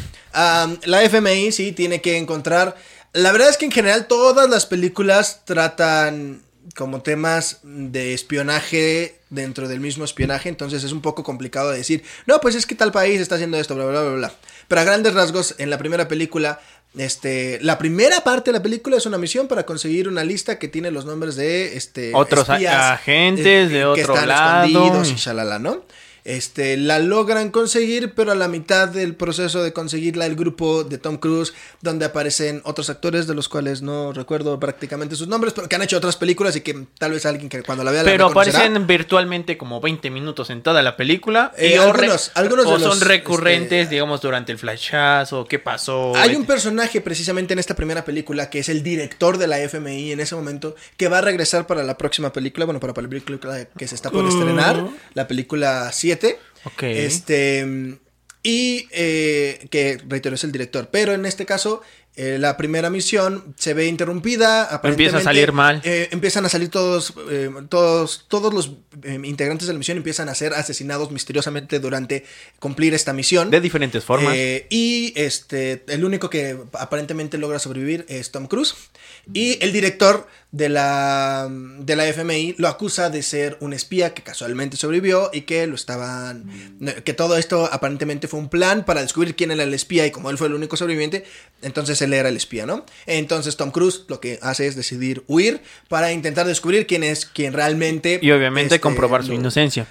La 0.85 1.03
FMI 1.03 1.51
sí 1.51 1.71
tiene 1.71 2.01
que 2.01 2.17
encontrar. 2.17 2.75
La 3.13 3.31
verdad 3.31 3.49
es 3.49 3.57
que 3.57 3.65
en 3.65 3.71
general 3.71 4.07
todas 4.07 4.49
las 4.49 4.65
películas 4.65 5.41
tratan 5.45 6.41
como 6.75 7.01
temas 7.01 7.59
de 7.63 8.13
espionaje 8.13 9.19
dentro 9.29 9.67
del 9.67 9.79
mismo 9.79 10.05
espionaje, 10.05 10.49
entonces 10.49 10.83
es 10.83 10.91
un 10.91 11.01
poco 11.01 11.23
complicado 11.23 11.71
de 11.71 11.77
decir, 11.77 12.03
no, 12.25 12.39
pues 12.39 12.55
es 12.55 12.65
que 12.65 12.75
tal 12.75 12.91
país 12.91 13.19
está 13.19 13.35
haciendo 13.35 13.57
esto, 13.57 13.75
bla, 13.75 13.85
bla, 13.85 14.01
bla, 14.01 14.13
bla. 14.13 14.33
Pero 14.67 14.81
a 14.81 14.83
grandes 14.83 15.13
rasgos, 15.13 15.55
en 15.57 15.69
la 15.69 15.77
primera 15.77 16.07
película, 16.07 16.61
este, 16.97 17.59
la 17.61 17.77
primera 17.77 18.21
parte 18.21 18.51
de 18.51 18.57
la 18.57 18.63
película 18.63 18.97
es 18.97 19.05
una 19.05 19.17
misión 19.17 19.47
para 19.47 19.65
conseguir 19.65 20.07
una 20.09 20.23
lista 20.23 20.59
que 20.59 20.67
tiene 20.67 20.91
los 20.91 21.05
nombres 21.05 21.35
de 21.35 21.77
este, 21.77 22.11
Otros 22.13 22.49
agentes 22.49 23.69
de 23.69 23.77
que 23.79 23.85
otro 23.85 24.13
están 24.13 24.27
lado. 24.27 24.65
escondidos 24.67 25.11
y 25.11 25.15
shalala, 25.15 25.57
¿no? 25.59 25.83
Este, 26.23 26.77
la 26.77 26.99
logran 26.99 27.49
conseguir, 27.49 28.13
pero 28.13 28.31
a 28.31 28.35
la 28.35 28.47
mitad 28.47 28.87
del 28.87 29.15
proceso 29.15 29.63
de 29.63 29.73
conseguirla, 29.73 30.25
el 30.25 30.35
grupo 30.35 30.83
de 30.83 30.97
Tom 30.97 31.17
Cruise, 31.17 31.53
donde 31.81 32.05
aparecen 32.05 32.61
otros 32.63 32.89
actores 32.89 33.25
de 33.27 33.33
los 33.33 33.49
cuales 33.49 33.81
no 33.81 34.13
recuerdo 34.13 34.59
prácticamente 34.59 35.15
sus 35.15 35.27
nombres, 35.27 35.53
pero 35.53 35.67
que 35.67 35.75
han 35.75 35.81
hecho 35.81 35.97
otras 35.97 36.15
películas 36.17 36.55
y 36.55 36.61
que 36.61 36.85
tal 36.99 37.11
vez 37.11 37.25
alguien 37.25 37.49
que 37.49 37.63
cuando 37.63 37.83
la 37.83 37.91
vea 37.91 38.03
la 38.03 38.11
Pero 38.11 38.27
aparecen 38.27 38.85
virtualmente 38.85 39.57
como 39.57 39.81
20 39.81 40.09
minutos 40.11 40.49
en 40.49 40.61
toda 40.61 40.81
la 40.81 40.95
película. 40.95 41.51
Eh, 41.57 41.77
re- 41.77 41.81
algunos- 41.81 42.31
de 42.35 42.61
o 42.71 42.79
son 42.79 43.01
recurrentes, 43.01 43.83
este, 43.83 43.95
digamos, 43.95 44.21
durante 44.21 44.51
el 44.51 44.57
flashazo, 44.57 45.45
qué 45.45 45.59
pasó. 45.59 46.15
Hay 46.15 46.35
un 46.35 46.45
personaje 46.45 47.01
precisamente 47.01 47.53
en 47.53 47.59
esta 47.59 47.75
primera 47.75 48.05
película 48.05 48.49
que 48.49 48.59
es 48.59 48.69
el 48.69 48.83
director 48.83 49.37
de 49.37 49.47
la 49.47 49.59
FMI 49.59 50.11
en 50.11 50.19
ese 50.19 50.35
momento 50.35 50.75
que 50.97 51.07
va 51.07 51.17
a 51.19 51.21
regresar 51.21 51.67
para 51.67 51.83
la 51.83 51.97
próxima 51.97 52.31
película, 52.31 52.65
bueno, 52.65 52.79
para 52.79 52.93
la 52.93 53.09
película 53.09 53.67
que 53.77 53.87
se 53.87 53.95
está 53.95 54.11
por 54.11 54.27
estrenar, 54.27 54.85
la 55.13 55.27
película 55.27 55.91
7. 56.19 56.39
Ok. 56.65 56.83
Este 56.83 57.97
y 58.43 58.87
eh, 58.91 59.67
que 59.69 59.99
reitero 60.07 60.35
es 60.35 60.43
el 60.43 60.51
director, 60.51 60.89
pero 60.91 61.13
en 61.13 61.25
este 61.25 61.45
caso 61.45 61.81
eh, 62.23 62.37
la 62.37 62.55
primera 62.55 62.89
misión 62.91 63.55
se 63.57 63.73
ve 63.73 63.87
interrumpida, 63.87 64.79
Empieza 64.83 65.17
a 65.17 65.21
salir 65.21 65.51
mal. 65.53 65.81
eh, 65.83 66.07
empiezan 66.11 66.45
a 66.45 66.49
salir 66.49 66.69
todos, 66.69 67.13
eh, 67.31 67.49
todos, 67.67 68.25
todos 68.27 68.53
los 68.53 68.73
eh, 69.03 69.19
integrantes 69.23 69.65
de 69.67 69.73
la 69.73 69.79
misión 69.79 69.97
empiezan 69.97 70.29
a 70.29 70.35
ser 70.35 70.53
asesinados 70.53 71.09
misteriosamente 71.09 71.79
durante 71.79 72.23
cumplir 72.59 72.93
esta 72.93 73.11
misión. 73.11 73.49
De 73.49 73.59
diferentes 73.59 74.03
formas. 74.03 74.35
Eh, 74.35 74.67
y 74.69 75.13
este, 75.15 75.83
el 75.87 76.05
único 76.05 76.29
que 76.29 76.57
aparentemente 76.73 77.39
logra 77.39 77.57
sobrevivir 77.57 78.05
es 78.07 78.31
Tom 78.31 78.45
Cruise. 78.45 78.75
Y 79.33 79.57
el 79.63 79.71
director 79.71 80.27
de 80.51 80.67
la, 80.67 81.47
de 81.49 81.95
la 81.95 82.07
FMI 82.07 82.55
lo 82.57 82.67
acusa 82.67 83.09
de 83.09 83.21
ser 83.23 83.55
un 83.61 83.71
espía 83.73 84.13
que 84.13 84.23
casualmente 84.23 84.77
sobrevivió 84.77 85.29
y 85.31 85.41
que 85.41 85.65
lo 85.67 85.75
estaban. 85.75 86.77
que 87.05 87.13
todo 87.13 87.37
esto 87.37 87.69
aparentemente 87.71 88.27
fue 88.27 88.39
un 88.39 88.49
plan 88.49 88.83
para 88.83 89.01
descubrir 89.01 89.35
quién 89.35 89.51
era 89.51 89.63
el 89.63 89.73
espía 89.73 90.05
y 90.07 90.11
como 90.11 90.29
él 90.29 90.37
fue 90.37 90.47
el 90.47 90.55
único 90.55 90.75
sobreviviente, 90.75 91.23
entonces 91.61 92.01
él 92.13 92.19
era 92.19 92.29
el 92.29 92.37
espía, 92.37 92.65
¿no? 92.65 92.85
Entonces 93.05 93.57
Tom 93.57 93.71
Cruise 93.71 94.03
lo 94.07 94.19
que 94.19 94.39
hace 94.41 94.67
es 94.67 94.75
decidir 94.75 95.23
huir 95.27 95.61
para 95.87 96.11
intentar 96.11 96.45
descubrir 96.47 96.87
quién 96.87 97.03
es 97.03 97.25
quien 97.25 97.53
realmente. 97.53 98.19
y 98.21 98.31
obviamente 98.31 98.75
este, 98.75 98.79
comprobar 98.81 99.23
su 99.23 99.29
lo- 99.29 99.35
inocencia. 99.35 99.87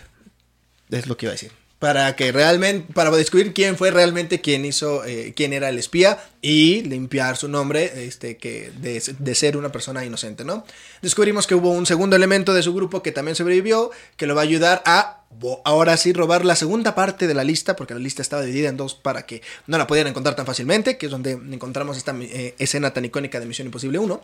es 0.91 1.07
lo 1.07 1.17
que 1.17 1.27
iba 1.27 1.31
a 1.31 1.35
decir. 1.35 1.53
Para 1.79 2.15
que 2.15 2.31
realmente, 2.31 2.93
para 2.93 3.11
descubrir 3.11 3.55
quién 3.55 3.75
fue 3.79 3.91
realmente 3.91 4.43
quien 4.43 4.67
hizo, 4.67 5.03
eh, 5.07 5.33
quién 5.35 5.55
era 5.55 5.71
el 5.71 5.79
espía 5.79 6.19
y 6.43 6.83
limpiar 6.83 7.39
su 7.39 7.49
nombre, 7.49 8.05
este, 8.07 8.37
que 8.37 8.71
de, 8.83 9.03
de 9.19 9.35
ser 9.35 9.57
una 9.57 9.73
persona 9.73 10.05
inocente, 10.05 10.45
¿no? 10.45 10.67
Descubrimos 11.01 11.47
que 11.47 11.55
hubo 11.55 11.71
un 11.71 11.87
segundo 11.87 12.17
elemento 12.17 12.53
de 12.53 12.63
su 12.63 12.75
grupo 12.75 13.03
que 13.03 13.13
también 13.13 13.35
sobrevivió, 13.35 13.91
que 14.19 14.27
lo 14.27 14.35
va 14.35 14.43
a 14.43 14.45
ayudar 14.45 14.83
a, 14.85 15.20
ahora 15.65 15.97
sí, 15.97 16.13
robar 16.13 16.45
la 16.45 16.57
segunda 16.57 16.95
parte 16.95 17.27
de 17.27 17.35
la 17.35 17.45
lista, 17.45 17.77
porque 17.77 17.95
la 17.95 18.01
lista 18.01 18.23
estaba 18.23 18.43
dividida 18.43 18.69
en 18.69 18.77
dos 18.77 18.95
para 18.95 19.27
que 19.27 19.43
no 19.67 19.79
la 19.79 19.87
pudieran 19.87 20.11
encontrar 20.11 20.35
tan 20.37 20.47
fácilmente, 20.47 20.99
que 20.99 21.07
es 21.07 21.13
donde 21.13 21.33
encontramos 21.33 21.97
esta 21.97 22.15
eh, 22.21 22.55
escena 22.59 22.93
tan 22.93 23.05
icónica 23.05 23.41
de 23.41 23.47
Misión 23.47 23.67
Imposible 23.67 23.99
1. 23.99 24.21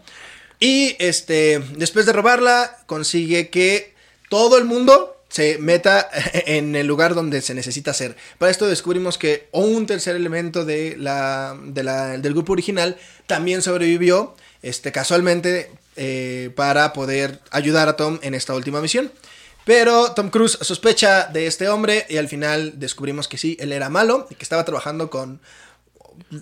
Y 0.61 0.97
este, 0.99 1.61
después 1.77 2.07
de 2.07 2.13
robarla, 2.13 2.79
consigue 2.87 3.51
que 3.51 3.95
todo 4.31 4.59
el 4.59 4.65
mundo 4.65 5.17
se 5.29 5.59
meta 5.59 6.09
en 6.33 6.75
el 6.77 6.87
lugar 6.87 7.15
donde 7.15 7.41
se 7.43 7.55
necesita 7.55 7.91
hacer. 7.93 8.17
Para 8.39 8.51
esto 8.51 8.67
descubrimos 8.67 9.19
que 9.19 9.49
un 9.53 9.87
tercer 9.87 10.17
elemento 10.17 10.65
de 10.65 10.97
la- 10.99 11.57
del 11.65 12.33
grupo 12.33 12.53
original 12.53 12.97
también 13.27 13.63
sobrevivió, 13.63 14.35
este, 14.63 14.93
casualmente, 14.93 15.71
eh, 15.97 16.51
para 16.57 16.93
poder 16.93 17.41
ayudar 17.51 17.89
a 17.89 17.97
Tom 17.97 18.19
en 18.23 18.35
esta 18.35 18.55
última 18.55 18.81
misión. 18.81 19.11
Pero 19.67 20.13
Tom 20.13 20.31
Cruise 20.31 20.57
sospecha 20.63 21.27
de 21.27 21.47
este 21.49 21.69
hombre 21.69 22.07
y 22.09 22.17
al 22.19 22.29
final 22.29 22.75
descubrimos 22.79 23.27
que 23.29 23.37
sí, 23.37 23.57
él 23.61 23.73
era 23.73 23.91
malo 23.91 24.27
y 24.31 24.37
que 24.37 24.45
estaba 24.45 24.65
trabajando 24.65 25.11
con 25.11 25.41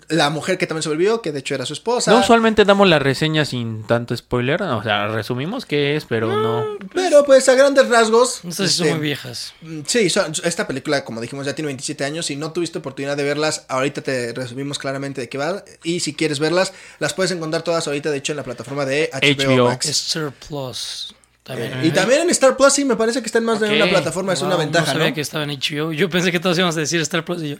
la 0.08 0.30
mujer 0.30 0.56
que 0.56 0.66
también 0.68 0.82
sobrevivió, 0.84 1.20
que 1.20 1.32
de 1.32 1.40
hecho 1.40 1.54
era 1.54 1.66
su 1.66 1.72
esposa. 1.72 2.12
No 2.12 2.20
usualmente 2.20 2.64
damos 2.64 2.86
la 2.88 2.98
reseña 3.00 3.44
sin 3.44 3.84
tanto 3.86 4.16
spoiler. 4.16 4.62
O 4.62 4.82
sea, 4.82 5.08
resumimos 5.08 5.66
qué 5.66 5.96
es, 5.96 6.04
pero 6.04 6.28
no. 6.28 6.64
Pero 6.92 7.24
pues 7.24 7.48
a 7.48 7.54
grandes 7.54 7.88
rasgos. 7.88 8.40
Estas 8.44 8.70
sí 8.70 8.76
son 8.76 8.86
este, 8.86 8.94
muy 8.98 9.02
viejas. 9.06 9.54
Mm, 9.62 9.80
Sí, 9.86 10.10
son- 10.10 10.32
esta 10.44 10.68
película, 10.68 11.04
como 11.04 11.20
dijimos, 11.20 11.44
ya 11.46 11.54
tiene 11.54 11.66
27 11.68 12.04
años. 12.04 12.26
Si 12.26 12.36
no 12.36 12.52
tuviste 12.52 12.78
oportunidad 12.78 13.16
de 13.16 13.24
verlas, 13.24 13.64
ahorita 13.68 14.02
te 14.02 14.32
resumimos 14.32 14.78
claramente 14.78 15.22
de 15.22 15.28
qué 15.28 15.38
va. 15.38 15.64
Y 15.82 16.00
si 16.00 16.14
quieres 16.14 16.38
verlas, 16.38 16.72
las 17.00 17.14
puedes 17.14 17.32
encontrar 17.32 17.62
todas 17.62 17.86
ahorita, 17.88 18.10
de 18.10 18.18
hecho, 18.18 18.32
en 18.32 18.36
la 18.36 18.44
plataforma 18.44 18.84
de 18.84 19.10
HBO, 19.12 19.54
HBO. 19.56 19.68
Max. 19.70 19.86
Star 19.88 20.30
Plus. 20.46 21.14
También. 21.44 21.72
Eh, 21.74 21.86
y 21.88 21.90
también 21.90 22.22
en 22.22 22.30
Star 22.30 22.56
Plus, 22.56 22.72
sí, 22.72 22.84
me 22.86 22.96
parece 22.96 23.20
que 23.20 23.26
está 23.26 23.38
en 23.38 23.44
más 23.44 23.60
de 23.60 23.68
Ok. 23.68 23.74
una 23.76 23.86
plataforma, 23.88 24.32
es 24.32 24.40
una 24.40 24.56
Wow, 24.56 24.60
ventaja, 24.60 24.86
No 24.86 24.92
¿no? 24.94 24.98
sabía 25.00 25.14
que 25.14 25.20
estaba 25.20 25.44
en 25.44 25.50
HBO. 25.50 25.92
Yo 25.92 26.08
pensé 26.08 26.32
que 26.32 26.40
todos 26.40 26.56
íbamos 26.56 26.76
a 26.76 26.80
decir 26.80 27.00
Star 27.02 27.22
Plus 27.24 27.42
y 27.42 27.50
yo. 27.50 27.56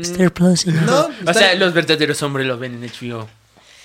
Star 0.00 0.32
Plus 0.32 0.64
y 0.66 0.70
no. 0.70 0.80
No, 0.80 1.08
O 1.30 1.34
sea, 1.34 1.54
los 1.54 1.74
verdaderos 1.74 2.22
hombres 2.22 2.46
lo 2.46 2.56
ven 2.58 2.82
en 2.82 2.90
HBO. 2.90 3.28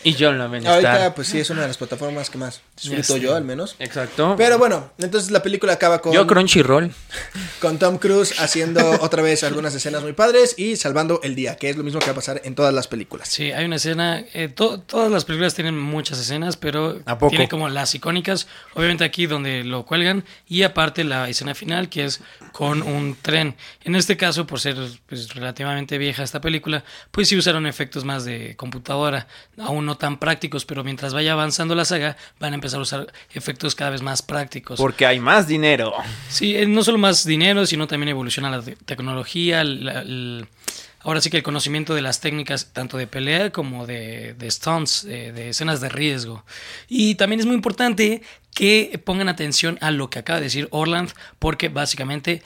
Y 0.03 0.15
John 0.19 0.37
lo 0.37 0.49
ven 0.49 0.63
en 0.63 0.67
ahorita, 0.71 1.15
pues 1.15 1.27
sí, 1.27 1.39
es 1.39 1.49
una 1.49 1.61
de 1.61 1.67
las 1.67 1.77
plataformas 1.77 2.29
que 2.29 2.37
más 2.37 2.61
disfruto 2.81 3.17
yo, 3.17 3.35
al 3.35 3.43
menos. 3.43 3.75
Exacto. 3.79 4.35
Pero 4.37 4.57
bueno, 4.57 4.91
entonces 4.97 5.31
la 5.31 5.41
película 5.43 5.73
acaba 5.73 6.01
con, 6.01 6.13
Yo 6.13 6.25
Crunchyroll. 6.27 6.91
con 7.61 7.79
Tom 7.79 7.97
Cruise 7.97 8.39
haciendo 8.39 9.01
otra 9.01 9.21
vez 9.21 9.43
algunas 9.43 9.73
escenas 9.75 10.01
muy 10.03 10.13
padres 10.13 10.55
y 10.57 10.75
salvando 10.75 11.19
el 11.23 11.35
día, 11.35 11.55
que 11.55 11.69
es 11.69 11.77
lo 11.77 11.83
mismo 11.83 11.99
que 11.99 12.07
va 12.07 12.11
a 12.11 12.15
pasar 12.15 12.41
en 12.43 12.55
todas 12.55 12.73
las 12.73 12.87
películas. 12.87 13.27
Sí, 13.29 13.51
hay 13.51 13.65
una 13.65 13.77
escena. 13.77 14.23
eh, 14.33 14.49
to- 14.49 14.79
todas 14.81 15.11
las 15.11 15.25
películas 15.25 15.53
tienen 15.55 15.79
muchas 15.79 16.19
escenas, 16.19 16.57
pero 16.57 16.99
¿A 17.05 17.17
poco? 17.17 17.29
tiene 17.31 17.47
como 17.47 17.69
las 17.69 17.95
icónicas. 17.95 18.47
Obviamente 18.73 19.03
aquí 19.03 19.25
donde 19.25 19.63
lo 19.63 19.85
cuelgan. 19.85 20.23
Y 20.47 20.63
aparte 20.63 21.03
la 21.03 21.29
escena 21.29 21.55
final, 21.55 21.89
que 21.89 22.05
es 22.05 22.21
con 22.51 22.81
un 22.81 23.15
tren. 23.21 23.55
En 23.83 23.95
este 23.95 24.17
caso, 24.17 24.45
por 24.45 24.59
ser 24.59 24.75
pues, 25.07 25.33
relativamente 25.33 25.97
vieja 25.97 26.23
esta 26.23 26.41
película, 26.41 26.83
pues 27.11 27.27
sí 27.29 27.37
usaron 27.37 27.65
efectos 27.65 28.03
más 28.05 28.25
de 28.25 28.55
computadora. 28.55 29.27
Aún 29.59 29.85
no 29.85 29.92
no 29.93 29.97
tan 29.97 30.17
prácticos, 30.17 30.65
pero 30.65 30.83
mientras 30.83 31.13
vaya 31.13 31.33
avanzando 31.33 31.75
la 31.75 31.85
saga 31.85 32.17
van 32.39 32.53
a 32.53 32.55
empezar 32.55 32.79
a 32.79 32.83
usar 32.83 33.13
efectos 33.33 33.75
cada 33.75 33.91
vez 33.91 34.01
más 34.01 34.21
prácticos. 34.21 34.77
Porque 34.79 35.05
hay 35.05 35.19
más 35.19 35.47
dinero. 35.47 35.93
Sí, 36.29 36.55
eh, 36.55 36.65
no 36.65 36.83
solo 36.83 36.97
más 36.97 37.25
dinero, 37.25 37.65
sino 37.67 37.85
también 37.87 38.09
evoluciona 38.09 38.49
la 38.49 38.61
te- 38.61 38.75
tecnología, 38.75 39.63
la- 39.63 40.01
el- 40.01 40.47
ahora 41.01 41.21
sí 41.21 41.29
que 41.29 41.37
el 41.37 41.43
conocimiento 41.43 41.93
de 41.93 42.01
las 42.01 42.21
técnicas 42.21 42.71
tanto 42.73 42.97
de 42.97 43.05
pelea 43.07 43.51
como 43.51 43.85
de, 43.85 44.33
de 44.33 44.49
stunts, 44.49 45.03
eh, 45.03 45.31
de 45.31 45.49
escenas 45.49 45.79
de 45.81 45.89
riesgo. 45.89 46.43
Y 46.89 47.15
también 47.15 47.39
es 47.41 47.45
muy 47.45 47.55
importante 47.55 48.23
que 48.53 49.01
pongan 49.03 49.29
atención 49.29 49.77
a 49.81 49.89
lo 49.91 50.09
que 50.09 50.19
acaba 50.19 50.39
de 50.39 50.45
decir 50.45 50.67
Orland, 50.71 51.11
porque 51.39 51.69
básicamente 51.69 52.43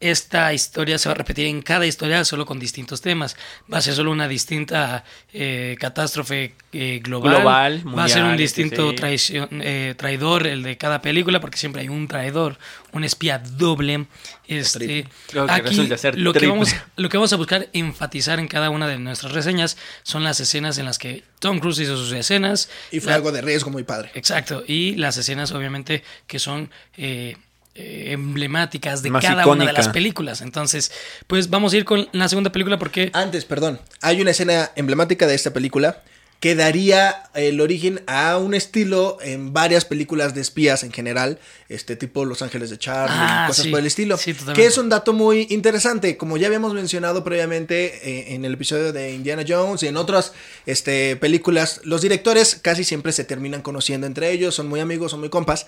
esta 0.00 0.52
historia 0.52 0.98
se 0.98 1.08
va 1.08 1.14
a 1.14 1.18
repetir 1.18 1.46
en 1.46 1.62
cada 1.62 1.86
historia 1.86 2.24
solo 2.24 2.44
con 2.44 2.58
distintos 2.58 3.00
temas. 3.00 3.36
Va 3.72 3.78
a 3.78 3.80
ser 3.80 3.94
solo 3.94 4.10
una 4.10 4.28
distinta 4.28 5.04
eh, 5.32 5.76
catástrofe 5.78 6.54
eh, 6.72 7.00
global. 7.02 7.36
Global, 7.36 7.98
va 7.98 8.04
a 8.04 8.08
ser 8.08 8.22
un 8.22 8.28
mundial, 8.30 8.38
distinto 8.46 8.92
traición- 8.94 9.48
eh, 9.62 9.94
traidor 9.96 10.46
el 10.46 10.62
de 10.62 10.76
cada 10.76 11.00
película, 11.00 11.40
porque 11.40 11.56
siempre 11.56 11.82
hay 11.82 11.88
un 11.88 12.08
traidor, 12.08 12.58
un 12.92 13.04
espía 13.04 13.38
doble. 13.38 14.06
Este, 14.46 15.06
Creo 15.28 15.46
que 15.46 15.52
aquí 15.52 15.68
resulta 15.70 15.96
ser 15.96 16.18
lo 16.18 16.32
que, 16.32 16.40
triple. 16.40 16.52
vamos, 16.52 16.74
lo 16.96 17.08
que 17.08 17.16
vamos 17.16 17.32
a 17.32 17.36
buscar 17.36 17.68
enfatizar 17.72 18.38
en 18.40 18.48
cada 18.48 18.68
una 18.70 18.86
de 18.86 18.98
nuestras 18.98 19.32
reseñas 19.32 19.78
son 20.02 20.24
las 20.24 20.40
escenas 20.40 20.76
en 20.78 20.84
las 20.84 20.98
que 20.98 21.24
Tom 21.44 21.58
Cruise 21.58 21.78
hizo 21.80 21.94
sus 21.98 22.10
escenas. 22.12 22.70
Y 22.90 23.00
fue 23.00 23.10
La- 23.10 23.16
algo 23.16 23.30
de 23.30 23.42
riesgo 23.42 23.70
muy 23.70 23.82
padre. 23.84 24.10
Exacto, 24.14 24.64
y 24.66 24.94
las 24.96 25.18
escenas 25.18 25.52
obviamente 25.52 26.02
que 26.26 26.38
son 26.38 26.70
eh, 26.96 27.36
eh, 27.74 28.12
emblemáticas 28.12 29.02
de 29.02 29.10
Más 29.10 29.22
cada 29.22 29.46
una 29.46 29.66
de 29.66 29.72
las 29.74 29.88
películas. 29.90 30.40
Entonces, 30.40 30.90
pues 31.26 31.50
vamos 31.50 31.74
a 31.74 31.76
ir 31.76 31.84
con 31.84 32.08
la 32.12 32.30
segunda 32.30 32.50
película 32.50 32.78
porque... 32.78 33.10
Antes, 33.12 33.44
perdón, 33.44 33.78
hay 34.00 34.22
una 34.22 34.30
escena 34.30 34.70
emblemática 34.74 35.26
de 35.26 35.34
esta 35.34 35.52
película 35.52 36.02
que 36.40 36.54
daría 36.54 37.22
el 37.34 37.60
origen 37.62 38.02
a 38.06 38.36
un 38.36 38.52
estilo 38.52 39.16
en 39.22 39.54
varias 39.54 39.86
películas 39.86 40.34
de 40.34 40.42
espías 40.42 40.82
en 40.82 40.92
general, 40.92 41.38
este 41.70 41.96
tipo 41.96 42.26
Los 42.26 42.42
Ángeles 42.42 42.68
de 42.68 42.78
Charlie, 42.78 43.16
Ah, 43.18 43.44
cosas 43.48 43.64
sí. 43.64 43.70
por 43.70 43.80
el 43.80 43.86
estilo, 43.86 44.18
Sí, 44.18 44.34
que 44.54 44.66
es 44.66 44.76
un 44.76 44.90
dato 44.90 45.14
muy 45.14 45.46
interesante, 45.48 46.18
como 46.18 46.36
ya 46.36 46.48
habíamos 46.48 46.74
mencionado 46.74 47.24
previamente 47.24 48.08
eh, 48.08 48.34
en 48.34 48.44
el 48.44 48.52
episodio 48.54 48.92
de 48.92 49.12
Indiana 49.14 49.42
Jones 49.48 49.82
y 49.84 49.86
en 49.86 49.96
otras 49.96 50.32
este, 50.66 51.16
películas, 51.16 51.80
los 51.84 52.02
directores 52.02 52.56
casi 52.60 52.84
siempre 52.84 53.12
se 53.12 53.24
terminan 53.24 53.62
conociendo 53.62 54.06
entre 54.06 54.30
ellos, 54.30 54.54
son 54.54 54.68
muy 54.68 54.80
amigos, 54.80 55.12
son 55.12 55.20
muy 55.20 55.30
compas, 55.30 55.66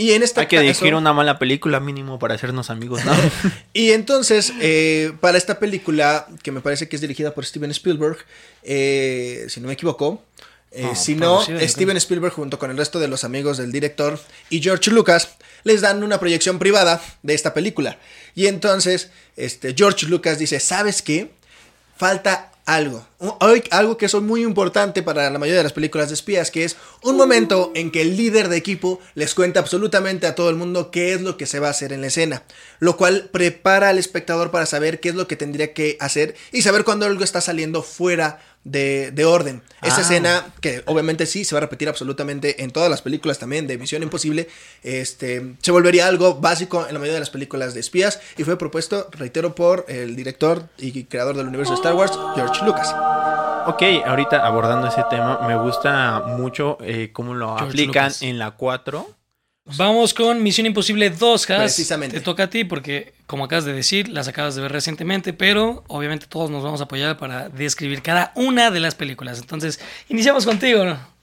y 0.00 0.12
en 0.12 0.24
Hay 0.36 0.46
que 0.46 0.60
dirigir 0.60 0.94
una 0.94 1.12
mala 1.12 1.38
película 1.38 1.78
mínimo 1.78 2.18
para 2.18 2.34
hacernos 2.34 2.70
amigos, 2.70 3.04
¿no? 3.04 3.12
y 3.74 3.90
entonces, 3.90 4.50
eh, 4.60 5.12
para 5.20 5.36
esta 5.36 5.58
película, 5.58 6.26
que 6.42 6.52
me 6.52 6.62
parece 6.62 6.88
que 6.88 6.96
es 6.96 7.02
dirigida 7.02 7.34
por 7.34 7.44
Steven 7.44 7.70
Spielberg, 7.70 8.16
eh, 8.62 9.44
si 9.50 9.60
no 9.60 9.68
me 9.68 9.74
equivoco, 9.74 10.22
eh, 10.70 10.84
No, 10.84 10.94
si 10.94 11.16
no, 11.16 11.34
producida, 11.34 11.60
yo 11.60 11.68
Steven 11.68 11.96
Spielberg 11.98 12.32
junto 12.32 12.58
con 12.58 12.70
el 12.70 12.78
resto 12.78 12.98
de 12.98 13.08
los 13.08 13.24
amigos 13.24 13.58
del 13.58 13.72
director 13.72 14.18
y 14.48 14.62
George 14.62 14.90
Lucas 14.90 15.36
les 15.64 15.82
dan 15.82 16.02
una 16.02 16.18
proyección 16.18 16.58
privada 16.58 17.02
de 17.22 17.34
esta 17.34 17.52
película. 17.52 17.98
Y 18.34 18.46
entonces, 18.46 19.10
este, 19.36 19.74
George 19.76 20.06
Lucas 20.06 20.38
dice, 20.38 20.60
¿sabes 20.60 21.02
qué? 21.02 21.30
falta 22.00 22.49
algo. 22.66 23.06
Algo 23.70 23.96
que 23.96 24.06
es 24.06 24.14
muy 24.14 24.42
importante 24.42 25.02
para 25.02 25.30
la 25.30 25.38
mayoría 25.38 25.58
de 25.58 25.64
las 25.64 25.72
películas 25.72 26.08
de 26.08 26.14
espías, 26.14 26.50
que 26.50 26.64
es 26.64 26.76
un 27.02 27.16
momento 27.16 27.72
en 27.74 27.90
que 27.90 28.02
el 28.02 28.16
líder 28.16 28.48
de 28.48 28.56
equipo 28.56 29.00
les 29.14 29.34
cuenta 29.34 29.60
absolutamente 29.60 30.26
a 30.26 30.34
todo 30.34 30.48
el 30.50 30.56
mundo 30.56 30.90
qué 30.90 31.12
es 31.12 31.20
lo 31.20 31.36
que 31.36 31.46
se 31.46 31.58
va 31.58 31.68
a 31.68 31.72
hacer 31.72 31.92
en 31.92 32.00
la 32.00 32.06
escena, 32.06 32.44
lo 32.78 32.96
cual 32.96 33.28
prepara 33.32 33.90
al 33.90 33.98
espectador 33.98 34.50
para 34.50 34.66
saber 34.66 35.00
qué 35.00 35.10
es 35.10 35.14
lo 35.14 35.28
que 35.28 35.36
tendría 35.36 35.74
que 35.74 35.96
hacer 36.00 36.34
y 36.52 36.62
saber 36.62 36.84
cuando 36.84 37.06
algo 37.06 37.24
está 37.24 37.40
saliendo 37.40 37.82
fuera 37.82 38.40
de, 38.64 39.10
de 39.12 39.24
orden. 39.24 39.62
Esa 39.82 39.98
Ah. 39.98 40.00
escena, 40.02 40.46
que 40.60 40.82
obviamente 40.86 41.24
sí, 41.26 41.44
se 41.44 41.54
va 41.54 41.58
a 41.58 41.60
repetir 41.62 41.88
absolutamente 41.88 42.62
en 42.62 42.70
todas 42.70 42.90
las 42.90 43.00
películas 43.02 43.38
también 43.38 43.66
de 43.66 43.78
Misión 43.78 44.02
Imposible, 44.02 44.48
este, 44.82 45.54
se 45.62 45.70
volvería 45.72 46.06
algo 46.06 46.34
básico 46.34 46.80
en 46.86 46.92
la 46.92 46.98
mayoría 46.98 47.14
de 47.14 47.20
las 47.20 47.30
películas 47.30 47.72
de 47.74 47.80
espías 47.80 48.20
y 48.36 48.44
fue 48.44 48.58
propuesto, 48.58 49.08
reitero, 49.12 49.54
por 49.54 49.86
el 49.88 50.16
director 50.16 50.68
y 50.78 51.04
creador 51.04 51.36
del 51.36 51.46
universo 51.48 51.72
de 51.72 51.76
Star 51.76 51.94
Wars, 51.94 52.12
George 52.34 52.64
Lucas. 52.64 52.94
Ok, 53.66 53.82
ahorita 54.06 54.44
abordando 54.46 54.88
ese 54.88 55.04
tema, 55.10 55.46
me 55.46 55.56
gusta 55.56 56.20
mucho 56.26 56.76
eh, 56.82 57.10
cómo 57.12 57.34
lo 57.34 57.48
George 57.56 57.64
aplican 57.66 58.04
Lucas. 58.04 58.22
en 58.22 58.38
la 58.38 58.52
4. 58.52 59.08
Vamos 59.76 60.14
con 60.14 60.42
Misión 60.42 60.66
Imposible 60.66 61.10
2, 61.10 61.50
Has. 61.50 61.58
Precisamente. 61.58 62.18
Te 62.18 62.22
toca 62.22 62.44
a 62.44 62.50
ti 62.50 62.64
porque, 62.64 63.12
como 63.26 63.44
acabas 63.44 63.64
de 63.64 63.72
decir, 63.72 64.08
las 64.08 64.28
acabas 64.28 64.54
de 64.54 64.62
ver 64.62 64.72
recientemente, 64.72 65.32
pero 65.32 65.84
obviamente 65.88 66.26
todos 66.26 66.50
nos 66.50 66.62
vamos 66.62 66.80
a 66.80 66.84
apoyar 66.84 67.16
para 67.18 67.48
describir 67.48 68.02
cada 68.02 68.32
una 68.34 68.70
de 68.70 68.80
las 68.80 68.94
películas. 68.94 69.38
Entonces, 69.38 69.80
iniciamos 70.08 70.44
contigo. 70.46 70.84
¿no? 70.84 71.19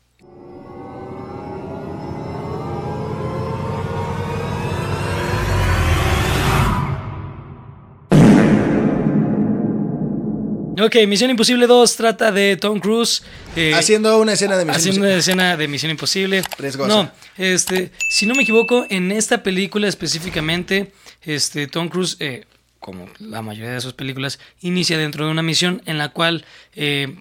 Ok, 10.80 10.96
Misión 11.08 11.32
Imposible 11.32 11.66
2 11.66 11.96
trata 11.96 12.32
de 12.32 12.56
Tom 12.56 12.80
Cruise 12.80 13.24
eh, 13.56 13.74
Haciendo 13.74 14.20
una 14.20 14.34
escena 14.34 14.58
de 14.58 14.66
Misión 14.66 14.78
haciendo 14.78 14.98
Imposible. 15.08 15.10
una 15.14 15.20
escena 15.20 15.58
de 15.58 15.68
Misión 15.68 15.92
Imposible. 15.92 16.44
Riesgosa. 16.60 16.88
No, 16.88 17.12
este, 17.38 17.92
si 18.10 18.26
no 18.28 18.36
me 18.36 18.44
equivoco, 18.44 18.86
en 18.90 19.12
esta 19.12 19.42
película 19.42 19.88
específicamente, 19.88 20.92
este, 21.24 21.68
Tom 21.68 21.90
Cruise, 21.90 22.18
eh, 22.20 22.46
como 22.80 23.10
la 23.20 23.42
mayoría 23.42 23.72
de 23.72 23.82
sus 23.82 23.94
películas, 23.94 24.40
inicia 24.62 24.98
dentro 24.98 25.26
de 25.26 25.32
una 25.32 25.42
misión 25.42 25.82
en 25.86 25.98
la 25.98 26.10
cual 26.10 26.46
eh, 26.76 27.16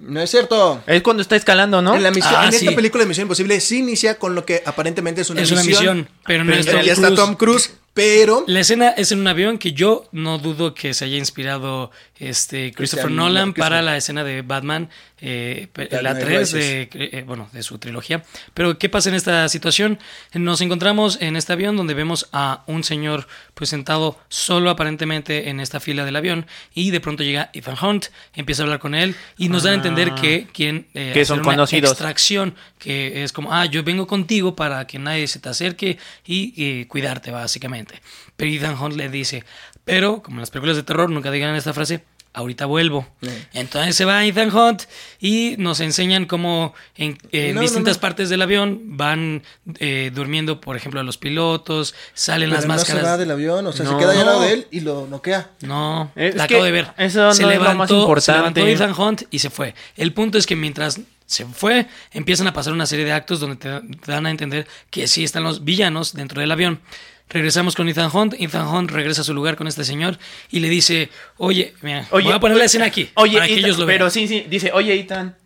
No 0.00 0.20
es 0.20 0.28
cierto. 0.30 0.82
Es 0.88 1.02
cuando 1.02 1.22
está 1.22 1.36
escalando, 1.36 1.82
¿no? 1.82 1.94
En, 1.94 2.02
la 2.02 2.10
misión, 2.10 2.34
Ah, 2.36 2.48
en 2.48 2.54
esta 2.54 2.74
película 2.74 3.04
de 3.04 3.08
Misión 3.08 3.26
Imposible 3.26 3.60
sí 3.60 3.78
inicia 3.78 4.18
con 4.18 4.34
lo 4.34 4.44
que 4.44 4.60
aparentemente 4.66 5.20
es 5.20 5.30
una 5.30 5.40
es 5.40 5.50
misión. 5.52 5.62
una 5.62 5.78
misión, 5.78 6.08
pero 6.26 6.42
no 6.44 6.50
Pero 6.50 6.60
es 6.60 6.66
Tom 6.66 6.82
ya 6.82 6.92
está. 6.94 7.14
Tom 7.14 7.36
Cruise, 7.36 7.70
pero 7.94 8.44
La 8.48 8.60
escena 8.60 8.90
es 8.90 9.12
en 9.12 9.20
un 9.20 9.28
avión 9.28 9.56
que 9.56 9.72
yo 9.72 10.06
no 10.10 10.38
dudo 10.38 10.74
que 10.74 10.92
se 10.94 11.04
haya 11.04 11.16
inspirado 11.16 11.92
este 12.18 12.72
Christopher 12.72 13.10
Nolan 13.10 13.54
para 13.54 13.82
la 13.82 13.96
escena 13.96 14.24
de 14.24 14.42
Batman, 14.42 14.90
eh, 15.26 15.68
la 15.90 16.12
Knight 16.12 16.18
3 16.26 16.38
Rises. 16.38 16.52
de, 16.52 16.88
eh, 16.92 17.24
bueno, 17.26 17.48
de 17.52 17.62
su 17.62 17.78
trilogía. 17.78 18.22
Pero 18.52 18.78
¿qué 18.78 18.88
pasa 18.90 19.08
en 19.08 19.14
esta 19.14 19.48
situación? 19.48 19.98
Nos 20.34 20.60
encontramos 20.60 21.18
en 21.22 21.36
este 21.36 21.52
avión 21.54 21.76
donde 21.76 21.94
vemos 21.94 22.28
a 22.32 22.62
un 22.66 22.84
señor 22.84 23.26
pues 23.54 23.70
sentado 23.70 24.18
solo 24.28 24.68
aparentemente 24.70 25.48
en 25.48 25.60
esta 25.60 25.80
fila 25.80 26.04
del 26.04 26.16
avión 26.16 26.46
y 26.74 26.90
de 26.90 27.00
pronto 27.00 27.22
llega 27.22 27.50
Ethan 27.54 27.76
Hunt, 27.82 28.06
empieza 28.34 28.62
a 28.62 28.64
hablar 28.64 28.80
con 28.80 28.94
él 28.94 29.14
y 29.38 29.48
nos 29.48 29.62
da 29.62 29.70
a 29.70 29.74
entender 29.74 30.10
Ah. 30.12 30.20
que 30.20 30.46
quien 30.52 30.86
eh, 30.94 31.12
Que 31.14 31.24
son 31.24 31.40
una 31.40 31.52
conocidos. 31.52 31.92
extracción 31.92 32.54
que 32.78 33.24
es 33.24 33.32
como, 33.32 33.52
ah, 33.54 33.64
yo 33.64 33.82
vengo 33.82 34.06
contigo 34.06 34.54
para 34.54 34.86
que 34.86 34.98
nadie 34.98 35.26
se 35.26 35.38
te 35.38 35.48
acerque 35.48 35.96
y, 36.26 36.52
eh, 36.62 36.86
cuidarte, 36.86 37.30
básicamente. 37.30 38.02
Pero 38.36 38.50
Ethan 38.52 38.78
Hunt 38.78 38.96
le 38.96 39.08
dice, 39.08 39.44
pero 39.86 40.22
como 40.22 40.36
en 40.36 40.40
las 40.40 40.50
películas 40.50 40.76
de 40.76 40.82
terror 40.82 41.08
nunca 41.10 41.30
digan 41.30 41.54
esta 41.54 41.72
frase, 41.72 42.04
ahorita 42.34 42.66
vuelvo. 42.66 43.06
Entonces 43.52 43.96
se 43.96 44.04
va 44.04 44.24
Ethan 44.26 44.54
Hunt 44.54 44.82
y 45.20 45.54
nos 45.58 45.80
enseñan 45.80 46.26
cómo 46.26 46.74
en, 46.96 47.16
en 47.32 47.54
No, 47.54 47.54
no, 47.54 47.60
distintas 47.62 47.96
no. 47.96 48.00
partes 48.00 48.28
del 48.28 48.42
avión 48.42 48.96
van 48.96 49.42
eh, 49.78 50.10
durmiendo, 50.12 50.60
por 50.60 50.76
ejemplo, 50.76 51.00
a 51.00 51.04
los 51.04 51.16
pilotos, 51.16 51.94
salen 52.12 52.50
pero 52.50 52.56
las 52.60 52.66
no 52.68 52.74
máscaras. 52.74 53.02
se 53.02 53.08
va 53.08 53.16
del 53.16 53.30
avión, 53.30 53.66
o 53.66 53.72
sea, 53.72 53.84
No. 53.86 53.92
se 53.92 53.96
queda 53.98 54.12
al 54.20 54.26
lado 54.26 54.40
de 54.42 54.52
él 54.52 54.66
y 54.70 54.80
lo 54.80 55.06
noquea. 55.06 55.50
No, 55.62 56.10
Es 56.16 56.34
la 56.34 56.46
que 56.46 56.54
acabo 56.56 56.64
de 56.64 56.72
ver. 56.72 56.92
eso 56.98 57.32
se 57.32 57.42
no 57.42 57.50
es 57.50 57.58
lo 57.58 57.74
más 57.74 57.88
Se 57.88 57.94
importante. 57.96 58.60
levantó 58.60 58.66
Ethan 58.66 59.00
Hunt 59.00 59.22
y 59.30 59.38
se 59.38 59.48
fue. 59.50 59.74
El 59.96 60.12
punto 60.12 60.36
es 60.36 60.46
que 60.46 60.56
mientras 60.56 61.00
se 61.26 61.46
fue, 61.46 61.86
empiezan 62.12 62.46
a 62.48 62.52
pasar 62.52 62.72
una 62.72 62.84
serie 62.86 63.04
de 63.04 63.12
actos 63.12 63.40
donde 63.40 63.56
te 63.56 63.70
dan 64.12 64.26
a 64.26 64.30
entender 64.30 64.66
que 64.90 65.06
sí 65.08 65.24
están 65.24 65.42
los 65.44 65.64
villanos 65.64 66.12
dentro 66.14 66.40
del 66.40 66.52
avión. 66.52 66.80
Regresamos 67.28 67.74
con 67.74 67.88
Ethan 67.88 68.10
Hunt. 68.14 68.34
Ethan 68.38 68.66
Hunt 68.68 68.90
regresa 68.90 69.22
a 69.22 69.24
su 69.24 69.34
lugar 69.34 69.56
con 69.56 69.66
este 69.66 69.84
señor 69.84 70.18
y 70.50 70.60
le 70.60 70.68
dice: 70.68 71.08
Oye, 71.38 71.74
mira, 71.82 72.06
voy 72.10 72.30
a 72.30 72.38
poner 72.38 72.56
la 72.58 72.64
escena 72.64 72.84
aquí. 72.86 73.10
Oye, 73.14 73.34
para 73.34 73.46
que 73.48 73.54
ellos 73.54 73.78
lo 73.78 73.86
pero 73.86 74.04
vean. 74.04 74.10
sí, 74.10 74.28
sí, 74.28 74.46
dice, 74.48 74.70
oye, 74.72 74.94
Ethan. 74.94 75.36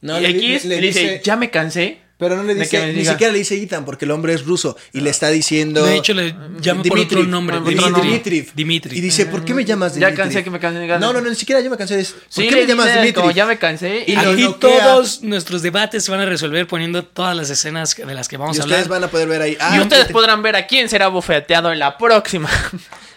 No, 0.00 0.18
y 0.18 0.22
le- 0.22 0.30
X 0.30 0.64
le- 0.64 0.76
le, 0.76 0.80
le 0.80 0.86
dice, 0.88 1.00
dice- 1.00 1.22
ya 1.24 1.36
me 1.36 1.50
cansé. 1.50 2.00
Pero 2.18 2.34
no 2.34 2.44
le 2.44 2.54
dice, 2.54 2.86
ni 2.86 3.00
diga. 3.00 3.12
siquiera 3.12 3.30
le 3.30 3.40
dice 3.40 3.60
Ethan, 3.62 3.84
porque 3.84 4.06
el 4.06 4.10
hombre 4.10 4.32
es 4.32 4.46
ruso 4.46 4.74
y 4.94 5.00
le 5.00 5.10
está 5.10 5.28
diciendo. 5.28 5.84
De 5.84 5.96
hecho, 5.96 6.14
le 6.14 6.34
llama 6.62 6.82
por 6.82 6.98
otro 6.98 7.22
nombre. 7.24 7.58
por 7.58 7.64
otro 7.68 7.70
Dimitriv. 7.74 7.92
nombre. 7.92 8.10
Dimitriv. 8.10 8.52
Dimitri. 8.54 8.96
Y 8.98 9.00
dice, 9.02 9.26
¿por 9.26 9.44
qué 9.44 9.52
me 9.52 9.66
llamas 9.66 9.92
Ya 9.96 10.06
Dimitriv? 10.06 10.16
cansé 10.24 10.42
que 10.44 10.50
me 10.50 10.58
cansé. 10.58 10.86
No, 10.86 11.12
no, 11.12 11.20
no, 11.20 11.28
ni 11.28 11.34
siquiera 11.36 11.60
ya 11.60 11.68
me 11.68 11.76
cansé. 11.76 11.96
¿Por 11.96 12.04
Sí, 12.30 12.48
qué 12.48 12.54
me 12.56 12.66
llamas 12.66 12.86
dice, 12.86 12.98
Dimitriv? 13.00 13.14
como, 13.22 13.30
ya 13.32 13.44
me 13.44 13.58
cansé. 13.58 14.04
Y 14.06 14.14
Aquí 14.16 14.46
todos 14.58 15.22
nuestros 15.22 15.60
debates 15.60 16.04
se 16.04 16.10
van 16.10 16.20
a 16.20 16.24
resolver 16.26 16.66
poniendo 16.66 17.04
todas 17.04 17.36
las 17.36 17.50
escenas 17.50 17.94
de 17.94 18.14
las 18.14 18.28
que 18.28 18.38
vamos 18.38 18.56
Y 18.56 18.60
a 18.60 18.62
hablar. 18.62 18.78
ustedes 18.78 18.88
van 18.88 19.04
a 19.04 19.08
poder 19.08 19.28
ver 19.28 19.42
ahí. 19.42 19.52
y 19.52 19.56
Ah, 19.60 19.78
ustedes 19.82 20.04
¿quién- 20.04 20.12
podrán 20.14 20.40
ver 20.42 20.56
a 20.56 20.66
quién 20.66 20.88
será 20.88 21.08
bofeteado 21.08 21.70
en 21.70 21.78
la 21.78 21.98
próxima. 21.98 22.48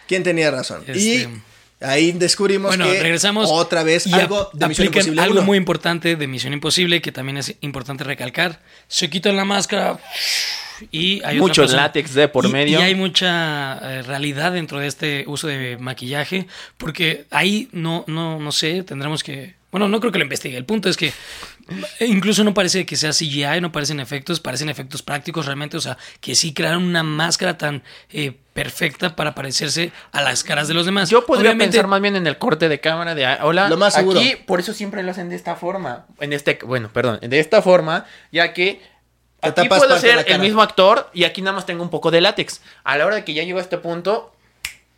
¿Quién 0.10 0.24
tenía 0.24 0.52
razón? 0.52 0.82
Este- 0.86 1.00
Y 1.00 1.28
ahí 1.82 2.12
descubrimos 2.12 2.70
Bueno, 2.76 2.92
que 2.92 3.02
regresamos. 3.02 3.50
otra 3.52 3.84
vez 3.84 4.06
y 4.08 4.14
algo 4.14 4.50
de 4.54 4.68
Misión 4.68 4.88
Imposible 4.88 5.22
algo 5.22 5.36
1. 5.36 5.42
muy 5.44 5.58
importante 5.58 6.16
de 6.16 6.28
Misión 6.28 6.54
Imposible 6.54 7.02
que 7.02 7.12
también 7.12 7.38
es 7.38 7.56
importante 7.62 8.04
recalcar. 8.04 8.62
Se 8.88 9.10
quitan 9.10 9.36
la 9.38 9.46
máscara 9.46 10.00
y 10.92 11.22
hay 11.24 11.40
Mucho 11.40 11.66
látex 11.66 12.14
de 12.14 12.28
por 12.30 12.46
y- 12.46 12.50
medio. 12.52 12.80
Y 12.80 12.82
hay 12.84 12.96
mucha 12.96 13.78
eh, 13.82 14.02
realidad 14.04 14.54
dentro 14.54 14.80
de 14.80 14.88
este 14.88 15.24
uso 15.28 15.48
de 15.48 15.78
maquillaje 15.78 16.48
porque 16.78 17.26
ahí 17.32 17.68
no, 17.74 18.04
no, 18.08 18.40
no 18.40 18.52
sé, 18.52 18.84
tendremos 18.84 19.24
que 19.24 19.59
Bueno, 19.72 19.88
no 19.88 20.00
creo 20.00 20.12
que 20.12 20.18
lo 20.18 20.24
investigue. 20.24 20.58
El 20.58 20.66
punto 20.66 20.90
es 20.90 20.98
que 20.98 21.14
incluso 22.00 22.44
no 22.44 22.56
parece 22.56 22.86
que 22.86 22.96
sea 22.96 23.12
CGI, 23.12 23.62
no 23.62 23.72
parecen 23.72 24.00
efectos, 24.00 24.40
parecen 24.40 24.68
efectos 24.70 25.04
prácticos 25.04 25.46
realmente. 25.46 25.78
O 25.78 25.82
sea, 25.82 25.98
que 26.22 26.34
sí 26.34 26.54
crearon 26.54 26.84
una 26.84 27.04
máscara 27.04 27.58
tan 27.58 27.84
eh, 28.10 28.36
perfecta 28.54 29.16
para 29.16 29.36
parecerse 29.36 29.92
a 30.12 30.22
las 30.22 30.44
caras 30.44 30.68
de 30.68 30.74
los 30.74 30.86
demás. 30.86 31.12
Yo 31.12 31.26
podría 31.26 31.52
Obviamente, 31.52 31.74
pensar 31.74 31.88
más 31.88 32.02
bien 32.02 32.16
en 32.16 32.26
el 32.26 32.40
corte 32.40 32.68
de 32.68 32.80
cámara 32.80 33.14
de 33.14 33.28
ah, 33.28 33.40
hola. 33.44 33.70
Lo 33.70 33.78
más 33.78 33.94
seguro. 33.94 34.20
Aquí, 34.20 34.36
por 34.36 34.60
eso 34.60 34.74
siempre 34.74 35.04
lo 35.04 35.12
hacen 35.12 35.30
de 35.30 35.36
esta 35.36 35.56
forma. 35.56 36.08
En 36.20 36.34
este, 36.34 36.58
bueno, 36.64 36.90
perdón, 36.92 37.20
de 37.22 37.40
esta 37.40 37.62
forma, 37.62 38.06
ya 38.32 38.54
que 38.54 38.82
Te 39.40 39.50
aquí 39.50 39.70
puedo 39.70 40.00
ser 40.00 40.26
el 40.28 40.40
mismo 40.40 40.64
actor 40.64 41.12
y 41.14 41.26
aquí 41.26 41.44
nada 41.44 41.56
más 41.56 41.68
tengo 41.68 41.84
un 41.84 41.92
poco 41.92 42.10
de 42.10 42.22
látex. 42.22 42.62
A 42.84 42.98
la 42.98 43.06
hora 43.06 43.18
de 43.18 43.24
que 43.24 43.36
ya 43.36 43.44
llego 43.44 43.60
a 43.60 43.62
este 43.62 43.78
punto, 43.78 44.34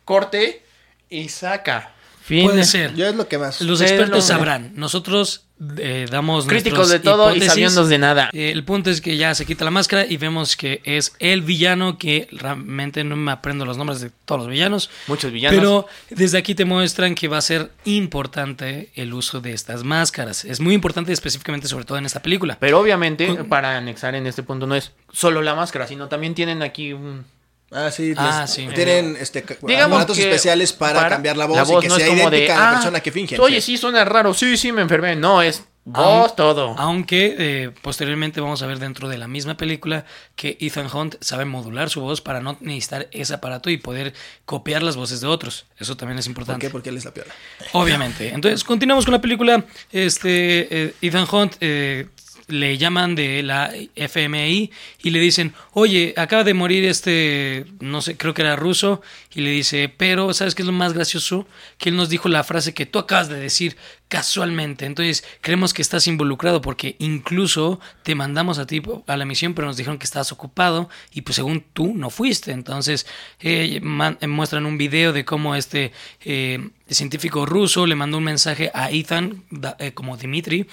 corte 0.06 0.62
y 1.10 1.28
saca. 1.28 1.92
Fin. 2.24 2.44
Puede 2.48 2.64
ser. 2.64 2.94
Yo 2.94 3.06
es 3.06 3.14
lo 3.16 3.26
que 3.28 3.38
más. 3.38 3.60
Los 3.60 3.80
expertos 3.80 4.24
sabrán. 4.26 4.72
Nosotros 4.76 5.44
eh, 5.76 6.06
damos 6.10 6.46
Críticos 6.46 6.88
de 6.88 6.98
todo 6.98 7.34
y 7.34 7.40
sabiendos 7.40 7.88
de 7.88 7.98
nada. 7.98 8.30
Eh, 8.32 8.50
el 8.52 8.64
punto 8.64 8.90
es 8.90 9.00
que 9.00 9.16
ya 9.16 9.34
se 9.34 9.44
quita 9.46 9.64
la 9.64 9.70
máscara 9.70 10.06
y 10.06 10.16
vemos 10.16 10.56
que 10.56 10.80
es 10.84 11.14
el 11.18 11.42
villano 11.42 11.98
que 11.98 12.28
realmente 12.32 13.04
no 13.04 13.16
me 13.16 13.32
aprendo 13.32 13.64
los 13.64 13.76
nombres 13.76 14.00
de 14.00 14.10
todos 14.24 14.42
los 14.42 14.48
villanos. 14.50 14.90
Muchos 15.06 15.32
villanos. 15.32 15.58
Pero 15.58 15.86
desde 16.10 16.38
aquí 16.38 16.54
te 16.54 16.64
muestran 16.64 17.14
que 17.14 17.28
va 17.28 17.38
a 17.38 17.42
ser 17.42 17.70
importante 17.84 18.90
el 18.94 19.12
uso 19.14 19.40
de 19.40 19.52
estas 19.52 19.84
máscaras. 19.84 20.44
Es 20.44 20.60
muy 20.60 20.74
importante 20.74 21.12
específicamente 21.12 21.68
sobre 21.68 21.84
todo 21.84 21.98
en 21.98 22.06
esta 22.06 22.22
película. 22.22 22.56
Pero 22.60 22.80
obviamente, 22.80 23.26
Con- 23.26 23.48
para 23.48 23.76
anexar 23.76 24.14
en 24.14 24.26
este 24.26 24.42
punto, 24.42 24.66
no 24.66 24.74
es 24.74 24.92
solo 25.12 25.42
la 25.42 25.54
máscara, 25.54 25.86
sino 25.86 26.08
también 26.08 26.34
tienen 26.34 26.62
aquí 26.62 26.92
un. 26.92 27.24
Ah, 27.72 27.90
sí. 27.90 28.14
Ah, 28.16 28.46
sí. 28.46 28.68
Tienen 28.74 29.16
este, 29.18 29.44
aparatos 29.82 30.18
especiales 30.18 30.72
para, 30.72 31.08
cambiar 31.08 31.36
la 31.36 31.46
voz, 31.46 31.70
y 31.70 31.80
que 31.80 31.88
no 31.88 31.96
sea 31.96 32.06
de, 32.06 32.12
idéntica 32.12 32.54
a 32.56 32.58
la 32.60 32.70
"Ah, 32.70 32.72
persona 32.74 33.00
que 33.00 33.12
finge. 33.12 33.38
Oye, 33.38 33.60
sí, 33.60 33.76
suena 33.76 34.04
raro. 34.04 34.34
Sí, 34.34 34.56
sí, 34.56 34.72
me 34.72 34.82
enfermé. 34.82 35.16
No, 35.16 35.40
es 35.42 35.64
voz, 35.84 36.36
todo. 36.36 36.74
Aunque 36.78 37.34
eh, 37.38 37.70
posteriormente 37.82 38.40
vamos 38.40 38.62
a 38.62 38.66
ver 38.66 38.78
dentro 38.78 39.08
de 39.08 39.18
la 39.18 39.26
misma 39.26 39.56
película 39.56 40.04
que 40.36 40.56
Ethan 40.60 40.88
Hunt 40.94 41.16
sabe 41.20 41.44
modular 41.44 41.90
su 41.90 42.00
voz 42.00 42.20
para 42.20 42.40
no 42.40 42.56
necesitar 42.60 43.08
ese 43.10 43.34
aparato 43.34 43.68
y 43.70 43.78
poder 43.78 44.12
copiar 44.44 44.82
las 44.82 44.96
voces 44.96 45.20
de 45.20 45.26
otros. 45.26 45.64
Eso 45.78 45.96
también 45.96 46.18
es 46.18 46.26
¿Por 46.26 46.30
importante. 46.30 46.66
qué? 46.66 46.70
Porque 46.70 46.90
él 46.90 46.98
es 46.98 47.04
la 47.04 47.12
piola. 47.12 47.34
Obviamente. 47.72 48.28
Entonces, 48.28 48.62
continuamos 48.64 49.04
con 49.04 49.12
la 49.12 49.20
película. 49.20 49.64
Este, 49.90 50.84
eh, 50.84 50.94
Ethan 51.00 51.26
Hunt 51.30 51.54
eh, 51.60 52.06
le 52.48 52.78
llaman 52.78 53.14
de 53.14 53.42
la 53.42 53.72
FMI 53.94 54.70
y 55.02 55.10
le 55.10 55.20
dicen, 55.20 55.54
oye, 55.72 56.14
acaba 56.16 56.44
de 56.44 56.54
morir 56.54 56.84
este, 56.84 57.66
no 57.80 58.00
sé, 58.02 58.16
creo 58.16 58.34
que 58.34 58.42
era 58.42 58.56
ruso, 58.56 59.02
y 59.34 59.40
le 59.40 59.50
dice, 59.50 59.88
pero, 59.88 60.34
¿sabes 60.34 60.54
qué 60.54 60.62
es 60.62 60.66
lo 60.66 60.72
más 60.72 60.92
gracioso? 60.92 61.46
Que 61.78 61.88
él 61.88 61.96
nos 61.96 62.08
dijo 62.08 62.28
la 62.28 62.44
frase 62.44 62.74
que 62.74 62.86
tú 62.86 62.98
acabas 62.98 63.28
de 63.28 63.38
decir 63.38 63.76
casualmente. 64.08 64.84
Entonces, 64.84 65.24
creemos 65.40 65.72
que 65.72 65.80
estás 65.80 66.06
involucrado 66.06 66.60
porque 66.60 66.96
incluso 66.98 67.80
te 68.02 68.14
mandamos 68.14 68.58
a 68.58 68.66
ti 68.66 68.82
a 69.06 69.16
la 69.16 69.24
misión, 69.24 69.54
pero 69.54 69.66
nos 69.66 69.78
dijeron 69.78 69.98
que 69.98 70.04
estabas 70.04 70.32
ocupado 70.32 70.90
y 71.14 71.22
pues 71.22 71.36
según 71.36 71.64
tú 71.72 71.94
no 71.94 72.10
fuiste. 72.10 72.52
Entonces, 72.52 73.06
eh, 73.40 73.80
eh, 73.80 74.26
muestran 74.26 74.66
un 74.66 74.76
video 74.76 75.12
de 75.12 75.24
cómo 75.24 75.54
este 75.54 75.92
eh, 76.24 76.68
científico 76.88 77.46
ruso 77.46 77.86
le 77.86 77.94
mandó 77.94 78.18
un 78.18 78.24
mensaje 78.24 78.70
a 78.74 78.90
Ethan 78.90 79.44
eh, 79.78 79.92
como 79.92 80.16
Dimitri. 80.16 80.66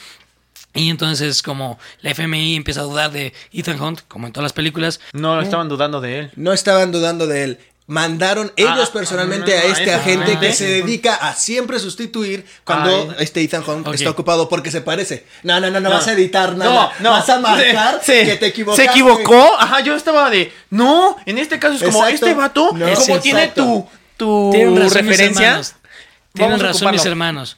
Y 0.74 0.90
entonces 0.90 1.42
como 1.42 1.80
la 2.02 2.12
FMI 2.12 2.56
empieza 2.56 2.82
a 2.82 2.84
dudar 2.84 3.12
de 3.12 3.34
Ethan 3.52 3.82
Hunt, 3.82 4.02
como 4.08 4.28
en 4.28 4.34
todas 4.34 4.44
las 4.46 4.54
películas, 4.54 5.00
No, 5.14 5.42
estaban 5.42 5.68
dudando 5.70 6.00
de 6.02 6.20
él. 6.20 6.32
No 6.36 6.54
estaban 6.54 6.92
dudando 6.92 7.26
de 7.28 7.44
él. 7.44 7.60
Mandaron 7.88 8.52
ellos 8.56 8.90
Ah, 8.90 8.94
personalmente 8.94 9.58
ah, 9.58 9.62
a 9.62 9.64
este 9.66 9.92
agente 9.92 10.38
que 10.40 10.54
se 10.54 10.68
dedica 10.68 11.16
a 11.16 11.34
siempre 11.34 11.80
sustituir 11.80 12.46
cuando 12.64 13.16
Ay. 13.18 13.24
este 13.24 13.42
Ethan 13.42 13.64
Hunt 13.68 13.88
está 13.96 14.12
ocupado 14.12 14.48
porque 14.48 14.70
se 14.70 14.82
parece. 14.82 15.26
No, 15.42 15.60
no, 15.60 15.72
no, 15.72 15.80
no, 15.80 15.90
No. 15.90 15.96
vas 15.96 16.08
a 16.08 16.14
editar 16.14 16.56
nada. 16.56 16.92
Vas 17.00 17.28
a 17.30 17.40
marcar 17.40 18.00
sí. 18.04 18.12
que 18.26 18.36
te 18.36 18.46
equivocaste. 18.46 18.84
Se 18.86 18.90
equivocó. 18.92 19.56
Ajá, 19.58 19.80
yo 19.80 19.96
estaba 19.96 20.30
de. 20.30 20.54
No, 20.70 21.18
en 21.26 21.40
este 21.40 21.58
caso 21.58 21.74
es 21.74 21.82
como 21.84 22.06
Exacto. 22.06 22.26
este 22.28 22.38
vato, 22.38 22.70
No, 22.76 22.94
como 22.94 23.20
tiene 23.22 23.48
tu, 23.48 23.88
tu 24.18 24.50
tienen 24.52 24.76
razón 24.76 24.84
mis 25.08 25.18
referencia. 25.18 25.62
Tienen 26.34 26.60
razón 26.60 26.92
mis 26.92 27.06
hermanos. 27.06 27.58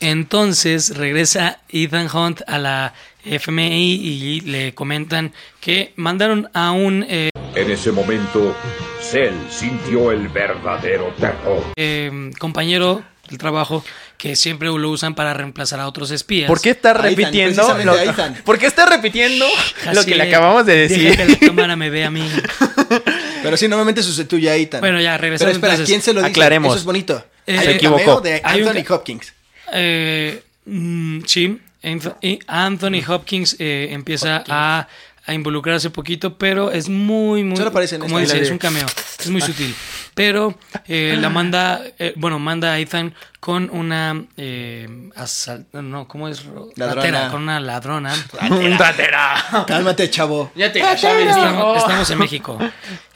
Entonces 0.00 0.96
regresa 0.96 1.58
Ethan 1.68 2.08
Hunt 2.14 2.42
a 2.46 2.58
la 2.58 2.94
FMI 3.24 3.94
y 3.94 4.40
le 4.42 4.72
comentan 4.74 5.32
que 5.60 5.92
mandaron 5.96 6.48
a 6.54 6.70
un 6.70 7.04
eh, 7.08 7.30
En 7.54 7.70
ese 7.70 7.90
momento, 7.90 8.56
Cell 9.02 9.34
sintió 9.50 10.12
el 10.12 10.28
verdadero 10.28 11.12
terror. 11.18 11.64
eh, 11.76 12.30
compañero 12.38 13.02
del 13.28 13.38
trabajo 13.38 13.84
que 14.16 14.34
siempre 14.36 14.68
lo 14.68 14.88
usan 14.88 15.14
para 15.14 15.34
reemplazar 15.34 15.80
a 15.80 15.86
otros 15.88 16.10
espías. 16.12 16.48
¿Por 16.48 16.60
qué 16.60 16.70
está 16.70 16.90
A 16.90 16.92
Ethan, 16.92 17.02
repitiendo? 17.10 17.66
precisamente 17.66 17.84
lo- 18.06 18.10
Ethan. 18.12 18.34
¿Por 18.44 18.58
qué 18.58 18.66
está 18.66 18.86
repitiendo 18.86 19.46
lo 19.92 20.04
que 20.04 20.14
le 20.14 20.22
acabamos 20.22 20.64
de 20.64 20.88
Deja 20.88 20.94
decir? 20.94 21.16
que 21.16 21.26
la 21.44 21.48
cámara 21.48 21.76
me 21.76 21.90
vea 21.90 22.06
a 22.06 22.10
mí. 22.10 22.26
Pero 23.42 23.56
sí, 23.56 23.68
normalmente 23.68 24.02
sustituye 24.02 24.48
a 24.50 24.56
Ethan. 24.56 24.80
Bueno, 24.80 25.00
ya, 25.00 25.12
Pero 25.12 25.22
regresando 25.22 25.52
espera, 25.52 25.72
entonces. 25.74 25.92
¿quién 25.92 26.02
se 26.02 26.12
lo 26.14 26.20
dice? 26.20 26.30
aclaremos. 26.30 26.70
Eso 26.70 26.78
es 26.78 26.84
bonito. 26.84 27.24
Eh, 27.46 27.58
Hay 27.58 27.64
se 27.66 27.70
equivocó. 27.72 28.20
de 28.20 28.40
Anthony 28.44 28.84
Hopkins. 28.88 29.32
Eh, 29.72 30.42
mm, 30.66 31.20
sí, 31.26 31.60
Anth- 31.82 32.38
Anthony 32.46 33.02
Hopkins 33.06 33.56
eh, 33.58 33.88
empieza 33.92 34.44
a, 34.48 34.88
a 35.28 35.34
involucrarse 35.34 35.90
poquito, 35.90 36.36
pero 36.38 36.72
es 36.72 36.88
muy, 36.88 37.44
muy. 37.44 37.56
Solo 37.56 37.68
aparece 37.70 37.96
en 37.96 38.00
como 38.00 38.18
dice, 38.18 38.40
es 38.40 38.50
un 38.50 38.58
cameo. 38.58 38.86
Es 39.20 39.28
muy 39.28 39.40
sutil. 39.40 39.74
Pero 40.14 40.58
eh, 40.88 41.16
la 41.20 41.28
manda, 41.28 41.80
eh, 41.98 42.12
bueno, 42.16 42.38
manda 42.40 42.72
a 42.72 42.78
Ethan 42.80 43.14
con 43.38 43.70
una. 43.70 44.24
Eh, 44.36 44.88
asal- 45.14 45.66
no, 45.72 46.08
¿cómo 46.08 46.28
es? 46.28 46.44
Ladrona. 46.74 46.94
Ratera, 46.94 47.28
con 47.30 47.42
una 47.42 47.60
ladrona. 47.60 48.12
Un 48.50 48.76
ratera. 48.78 49.64
Cálmate, 49.66 50.10
chavo. 50.10 50.50
Ya 50.56 50.72
te 50.72 50.80
Estamos, 50.80 51.36
hijo. 51.36 51.76
estamos 51.76 52.10
en 52.10 52.18
México. 52.18 52.58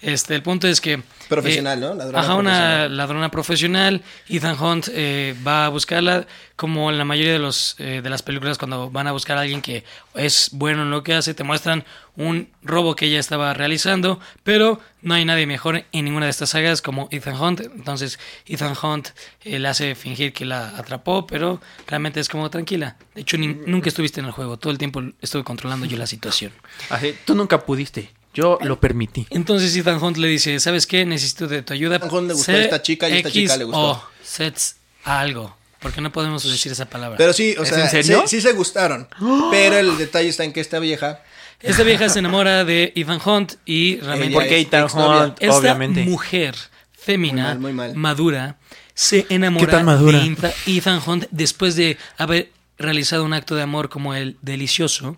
Este, 0.00 0.34
el 0.36 0.42
punto 0.42 0.68
es 0.68 0.80
que. 0.80 0.92
eh, 0.94 1.02
Profesional, 1.28 1.80
¿no? 1.80 1.94
Ladrona 1.94 2.20
ajá, 2.20 2.34
una 2.34 2.50
profesional. 2.50 2.96
ladrona 2.96 3.30
profesional. 3.30 4.02
Ethan 4.28 4.60
Hunt 4.60 4.88
eh, 4.92 5.34
va 5.46 5.66
a 5.66 5.68
buscarla, 5.70 6.26
como 6.56 6.90
en 6.90 6.98
la 6.98 7.04
mayoría 7.04 7.32
de, 7.32 7.38
los, 7.38 7.74
eh, 7.78 8.00
de 8.02 8.10
las 8.10 8.22
películas, 8.22 8.58
cuando 8.58 8.90
van 8.90 9.06
a 9.06 9.12
buscar 9.12 9.38
a 9.38 9.40
alguien 9.40 9.62
que 9.62 9.82
es 10.14 10.50
bueno 10.52 10.82
en 10.82 10.90
lo 10.90 11.02
que 11.02 11.14
hace, 11.14 11.32
te 11.34 11.42
muestran 11.42 11.84
un 12.16 12.48
robo 12.62 12.94
que 12.94 13.06
ella 13.06 13.18
estaba 13.20 13.54
realizando, 13.54 14.20
pero 14.42 14.80
no 15.00 15.14
hay 15.14 15.24
nadie 15.24 15.46
mejor 15.46 15.84
en 15.92 16.04
ninguna 16.04 16.26
de 16.26 16.30
estas 16.30 16.50
sagas 16.50 16.82
como 16.82 17.08
Ethan 17.10 17.40
Hunt. 17.40 17.60
Entonces, 17.60 18.18
Ethan 18.46 18.74
Hunt 18.82 19.08
eh, 19.44 19.58
le 19.58 19.68
hace 19.68 19.94
fingir 19.94 20.32
que 20.32 20.44
la 20.44 20.76
atrapó, 20.76 21.26
pero 21.26 21.60
realmente 21.86 22.20
es 22.20 22.28
como 22.28 22.50
tranquila. 22.50 22.96
De 23.14 23.22
hecho, 23.22 23.38
ni- 23.38 23.46
nunca 23.66 23.88
estuviste 23.88 24.20
en 24.20 24.26
el 24.26 24.32
juego, 24.32 24.58
todo 24.58 24.70
el 24.72 24.78
tiempo 24.78 25.02
estuve 25.20 25.44
controlando 25.44 25.86
yo 25.86 25.96
la 25.96 26.06
situación. 26.06 26.52
Así, 26.90 27.14
tú 27.24 27.34
nunca 27.34 27.64
pudiste. 27.64 28.10
Yo 28.34 28.58
lo 28.62 28.80
permití. 28.80 29.26
Entonces 29.30 29.76
Ethan 29.76 30.02
Hunt 30.02 30.16
le 30.16 30.26
dice, 30.28 30.58
¿sabes 30.60 30.86
qué? 30.86 31.04
Necesito 31.04 31.48
de 31.48 31.62
tu 31.62 31.74
ayuda. 31.74 31.96
Ethan 31.96 32.10
Hunt 32.14 32.28
le 32.28 32.34
gustó 32.34 32.52
Sé 32.52 32.64
esta 32.64 32.80
chica 32.82 33.08
y 33.10 33.18
esta 33.18 33.30
chica 33.30 33.56
le 33.58 33.64
gustó. 33.64 33.90
O 33.90 34.04
sets 34.22 34.76
algo. 35.04 35.54
Porque 35.80 36.00
no 36.00 36.12
podemos 36.12 36.42
decir 36.48 36.70
esa 36.70 36.86
palabra. 36.86 37.18
Pero 37.18 37.32
sí, 37.32 37.56
o 37.58 37.64
¿Es 37.64 37.68
sea, 37.70 37.84
en 37.84 37.90
serio? 37.90 38.22
sí, 38.26 38.36
sí 38.36 38.40
se 38.40 38.52
gustaron. 38.52 39.08
Pero 39.50 39.76
el 39.78 39.98
detalle 39.98 40.28
está 40.28 40.44
en 40.44 40.52
que 40.52 40.60
esta 40.60 40.78
vieja 40.78 41.22
Esta 41.62 41.82
vieja 41.84 42.08
se 42.08 42.18
enamora 42.18 42.64
de 42.64 42.92
Ethan 42.96 43.20
Hunt 43.24 43.54
y 43.64 43.98
realmente 44.00 44.34
Porque 44.34 44.58
Ethan. 44.60 44.84
Hunt, 44.92 45.36
esta 45.40 45.56
obviamente. 45.56 46.04
mujer 46.04 46.54
femina, 46.92 47.54
Muy 47.54 47.54
mal, 47.54 47.58
muy 47.60 47.72
mal. 47.72 47.94
madura, 47.96 48.56
se 48.94 49.26
enamora 49.28 49.66
¿Qué 49.66 49.70
tan 49.72 49.84
madura? 49.84 50.18
de 50.18 50.26
Ethan- 50.26 50.52
Ethan 50.66 51.00
Hunt 51.06 51.24
después 51.30 51.76
de 51.76 51.96
haber 52.18 52.50
realizado 52.78 53.24
un 53.24 53.32
acto 53.32 53.54
de 53.54 53.62
amor 53.62 53.88
como 53.88 54.14
el 54.14 54.36
delicioso. 54.42 55.16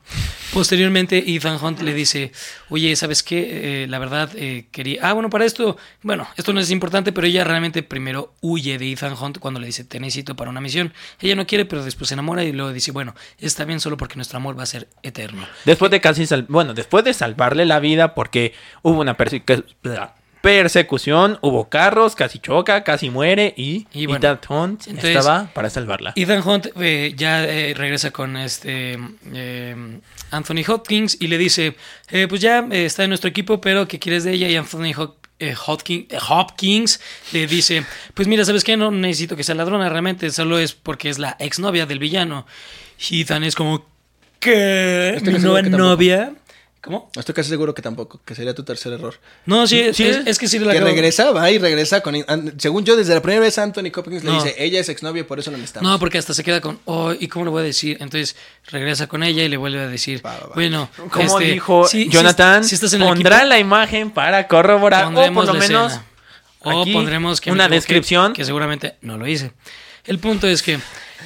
Posteriormente, 0.52 1.24
Ethan 1.34 1.58
Hunt 1.62 1.80
le 1.80 1.94
dice, 1.94 2.30
oye, 2.68 2.94
¿sabes 2.96 3.22
qué? 3.22 3.82
Eh, 3.84 3.86
la 3.88 3.98
verdad, 3.98 4.30
eh, 4.34 4.66
quería... 4.70 5.00
Ah, 5.08 5.12
bueno, 5.14 5.30
para 5.30 5.44
esto, 5.44 5.76
bueno, 6.02 6.28
esto 6.36 6.52
no 6.52 6.60
es 6.60 6.70
importante, 6.70 7.12
pero 7.12 7.26
ella 7.26 7.42
realmente 7.44 7.82
primero 7.82 8.34
huye 8.40 8.78
de 8.78 8.92
Ethan 8.92 9.14
Hunt 9.20 9.38
cuando 9.38 9.60
le 9.60 9.66
dice, 9.66 9.84
te 9.84 9.98
necesito 9.98 10.36
para 10.36 10.50
una 10.50 10.60
misión. 10.60 10.92
Ella 11.20 11.34
no 11.36 11.46
quiere, 11.46 11.64
pero 11.64 11.84
después 11.84 12.08
se 12.08 12.14
enamora 12.14 12.44
y 12.44 12.52
luego 12.52 12.72
dice, 12.72 12.92
bueno, 12.92 13.14
está 13.38 13.64
bien 13.64 13.80
solo 13.80 13.96
porque 13.96 14.16
nuestro 14.16 14.36
amor 14.36 14.58
va 14.58 14.62
a 14.64 14.66
ser 14.66 14.88
eterno. 15.02 15.46
Después 15.64 15.90
de 15.90 16.00
casi 16.00 16.26
sal- 16.26 16.46
bueno, 16.48 16.74
después 16.74 17.04
de 17.04 17.14
salvarle 17.14 17.64
la 17.66 17.80
vida 17.80 18.14
porque 18.14 18.52
hubo 18.82 19.00
una 19.00 19.16
persecu- 19.16 19.64
persecución, 20.44 21.38
hubo 21.40 21.68
carros, 21.68 22.14
casi 22.14 22.38
choca, 22.38 22.84
casi 22.84 23.08
muere 23.10 23.54
y, 23.56 23.86
Y 23.92 24.06
bueno, 24.06 24.18
Ethan 24.18 24.38
Hunt 24.48 24.86
entonces- 24.86 25.16
estaba 25.16 25.46
para 25.54 25.70
salvarla. 25.70 26.12
Ethan 26.16 26.46
Hunt 26.46 26.66
eh, 26.80 27.14
ya 27.16 27.44
eh, 27.44 27.72
regresa 27.74 28.10
con 28.10 28.36
este 28.36 28.98
eh, 29.32 30.00
Anthony 30.30 30.62
Hopkins 30.68 31.16
y 31.20 31.28
le 31.28 31.38
dice, 31.38 31.76
eh, 32.10 32.26
pues 32.28 32.40
ya 32.40 32.66
eh, 32.70 32.84
está 32.84 33.04
en 33.04 33.10
nuestro 33.10 33.30
equipo, 33.30 33.60
pero 33.60 33.88
¿qué 33.88 33.98
quieres 33.98 34.24
de 34.24 34.32
ella? 34.34 34.48
Y 34.48 34.56
Anthony 34.56 34.92
Hop- 34.96 35.14
eh, 35.38 35.54
Hopkins, 35.66 36.06
eh, 36.12 36.18
Hopkins 36.28 37.00
le 37.32 37.46
dice, 37.46 37.84
pues 38.14 38.28
mira, 38.28 38.44
¿sabes 38.44 38.62
qué? 38.64 38.76
No 38.76 38.90
necesito 38.90 39.36
que 39.36 39.42
sea 39.44 39.54
ladrona, 39.54 39.88
realmente 39.88 40.30
solo 40.30 40.58
es 40.58 40.74
porque 40.74 41.08
es 41.08 41.18
la 41.18 41.36
exnovia 41.40 41.86
del 41.86 41.98
villano. 41.98 42.46
Y 43.10 43.22
Ethan 43.22 43.44
es 43.44 43.54
como, 43.54 43.84
¿qué? 44.40 45.14
Estoy 45.16 45.32
¿Mi 45.34 45.40
seguro 45.40 45.52
nueva 45.54 45.62
que 45.62 45.70
tampoco. 45.70 45.88
novia? 45.90 46.32
¿Cómo? 46.84 47.10
Estoy 47.16 47.34
casi 47.34 47.48
seguro 47.48 47.74
que 47.74 47.80
tampoco, 47.80 48.20
que 48.26 48.34
sería 48.34 48.54
tu 48.54 48.62
tercer 48.62 48.92
error. 48.92 49.18
No, 49.46 49.66
sí, 49.66 49.80
es, 49.80 49.96
Sí, 49.96 50.04
es, 50.04 50.38
que 50.38 50.48
sí 50.48 50.58
la 50.58 50.72
Que 50.72 50.80
regresa, 50.80 51.30
va 51.30 51.50
y 51.50 51.56
regresa 51.56 52.02
con... 52.02 52.14
Según 52.58 52.84
yo, 52.84 52.94
desde 52.94 53.14
la 53.14 53.22
primera 53.22 53.40
vez 53.40 53.56
Anthony 53.56 53.90
Hopkins 53.94 54.22
le 54.22 54.32
dice, 54.32 54.54
ella 54.58 54.80
es 54.80 54.90
exnovia 54.90 55.20
y 55.20 55.24
por 55.24 55.38
eso 55.38 55.50
no 55.50 55.56
necesitamos. 55.56 55.90
No, 55.90 55.98
porque 55.98 56.18
hasta 56.18 56.34
se 56.34 56.44
queda 56.44 56.60
con, 56.60 56.78
oh, 56.84 57.14
¿y 57.18 57.28
cómo 57.28 57.46
le 57.46 57.50
voy 57.52 57.62
a 57.62 57.64
decir? 57.64 57.96
Entonces 58.00 58.36
regresa 58.66 59.06
con 59.06 59.22
ella 59.22 59.42
y 59.42 59.48
le 59.48 59.56
vuelve 59.56 59.80
a 59.80 59.88
decir, 59.88 60.24
Va, 60.24 60.34
va, 60.34 60.46
va. 60.48 60.54
bueno, 60.54 60.90
Como 61.10 61.24
este, 61.24 61.52
dijo 61.52 61.88
Jonathan, 61.88 62.64
si 62.64 62.74
estás 62.74 62.92
en 62.92 63.00
el 63.00 63.08
pondrá 63.08 63.36
equipo, 63.36 63.48
la 63.48 63.58
imagen 63.58 64.10
para 64.10 64.46
corroborar 64.46 65.04
o 65.04 65.06
por 65.06 65.14
pondremos 65.14 65.46
lo 65.46 65.54
menos 65.54 65.92
escena. 65.92 66.06
O 66.60 66.82
aquí 66.82 66.92
pondremos 66.92 67.40
que 67.40 67.50
una 67.50 67.68
descripción. 67.68 68.34
Que 68.34 68.44
seguramente 68.44 68.96
no 69.00 69.16
lo 69.16 69.26
hice. 69.26 69.52
El 70.04 70.18
punto 70.18 70.46
es 70.46 70.62
que 70.62 70.78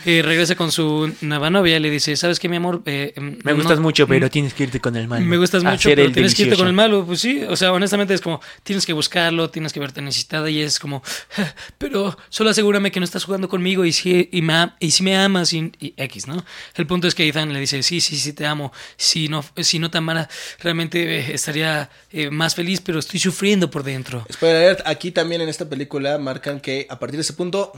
eh, 0.04 0.22
regresa 0.22 0.54
con 0.54 0.72
su 0.72 1.12
nueva 1.20 1.50
novia 1.50 1.76
y 1.76 1.80
le 1.80 1.90
dice, 1.90 2.16
¿sabes 2.16 2.38
qué, 2.38 2.48
mi 2.48 2.56
amor? 2.56 2.82
Eh, 2.86 3.12
mm, 3.16 3.20
Me 3.44 3.52
no- 3.52 3.56
gustas 3.56 3.80
mucho, 3.80 4.06
pero 4.06 4.30
tienes 4.30 4.54
que 4.54 4.64
irte 4.64 4.80
con 4.80 4.96
el 4.96 5.08
malo. 5.08 5.24
Me 5.24 5.36
gustas 5.36 5.62
mucho, 5.64 5.88
pero 5.90 6.10
tienes 6.12 6.34
que 6.34 6.42
irte 6.44 6.56
con 6.56 6.66
el 6.66 6.72
malo. 6.72 7.04
Pues 7.06 7.20
sí, 7.20 7.42
o 7.48 7.56
sea, 7.56 7.72
honestamente 7.72 8.14
es 8.14 8.20
como, 8.20 8.40
tienes 8.62 8.86
que 8.86 8.92
buscarlo, 8.92 9.50
tienes 9.50 9.72
que 9.72 9.80
verte 9.80 10.00
necesitada 10.02 10.48
y 10.50 10.60
es 10.60 10.78
como, 10.78 11.02
"Ja, 11.30 11.54
pero 11.78 12.16
solo 12.28 12.50
asegúrame 12.50 12.90
que 12.90 13.00
no 13.00 13.04
estás 13.04 13.24
jugando 13.24 13.48
conmigo 13.48 13.84
y 13.84 13.92
si, 13.92 14.28
y 14.32 14.42
me, 14.42 14.72
y 14.80 14.90
si 14.90 15.02
me 15.02 15.16
amas 15.16 15.52
y, 15.52 15.72
y 15.80 15.94
X, 15.96 16.26
¿no? 16.26 16.44
El 16.74 16.86
punto 16.86 17.08
es 17.08 17.14
que 17.14 17.26
Ethan 17.28 17.52
le 17.52 17.60
dice, 17.60 17.82
sí, 17.82 18.00
sí, 18.00 18.16
sí, 18.16 18.32
te 18.32 18.46
amo. 18.46 18.72
Si 18.96 19.28
no, 19.28 19.44
si 19.56 19.78
no 19.78 19.90
te 19.90 19.98
amara, 19.98 20.28
realmente 20.60 21.18
eh, 21.18 21.34
estaría 21.34 21.90
eh, 22.12 22.30
más 22.30 22.54
feliz, 22.54 22.80
pero 22.80 22.98
estoy 22.98 23.20
sufriendo 23.20 23.70
por 23.70 23.82
dentro. 23.82 24.26
Spoiler 24.32 24.56
alert, 24.62 24.80
aquí 24.86 25.10
también 25.10 25.40
en 25.40 25.48
esta 25.48 25.68
película 25.68 26.18
marcan 26.18 26.60
que 26.60 26.86
a 26.88 26.98
partir 26.98 27.16
de 27.16 27.22
ese 27.22 27.32
punto 27.32 27.72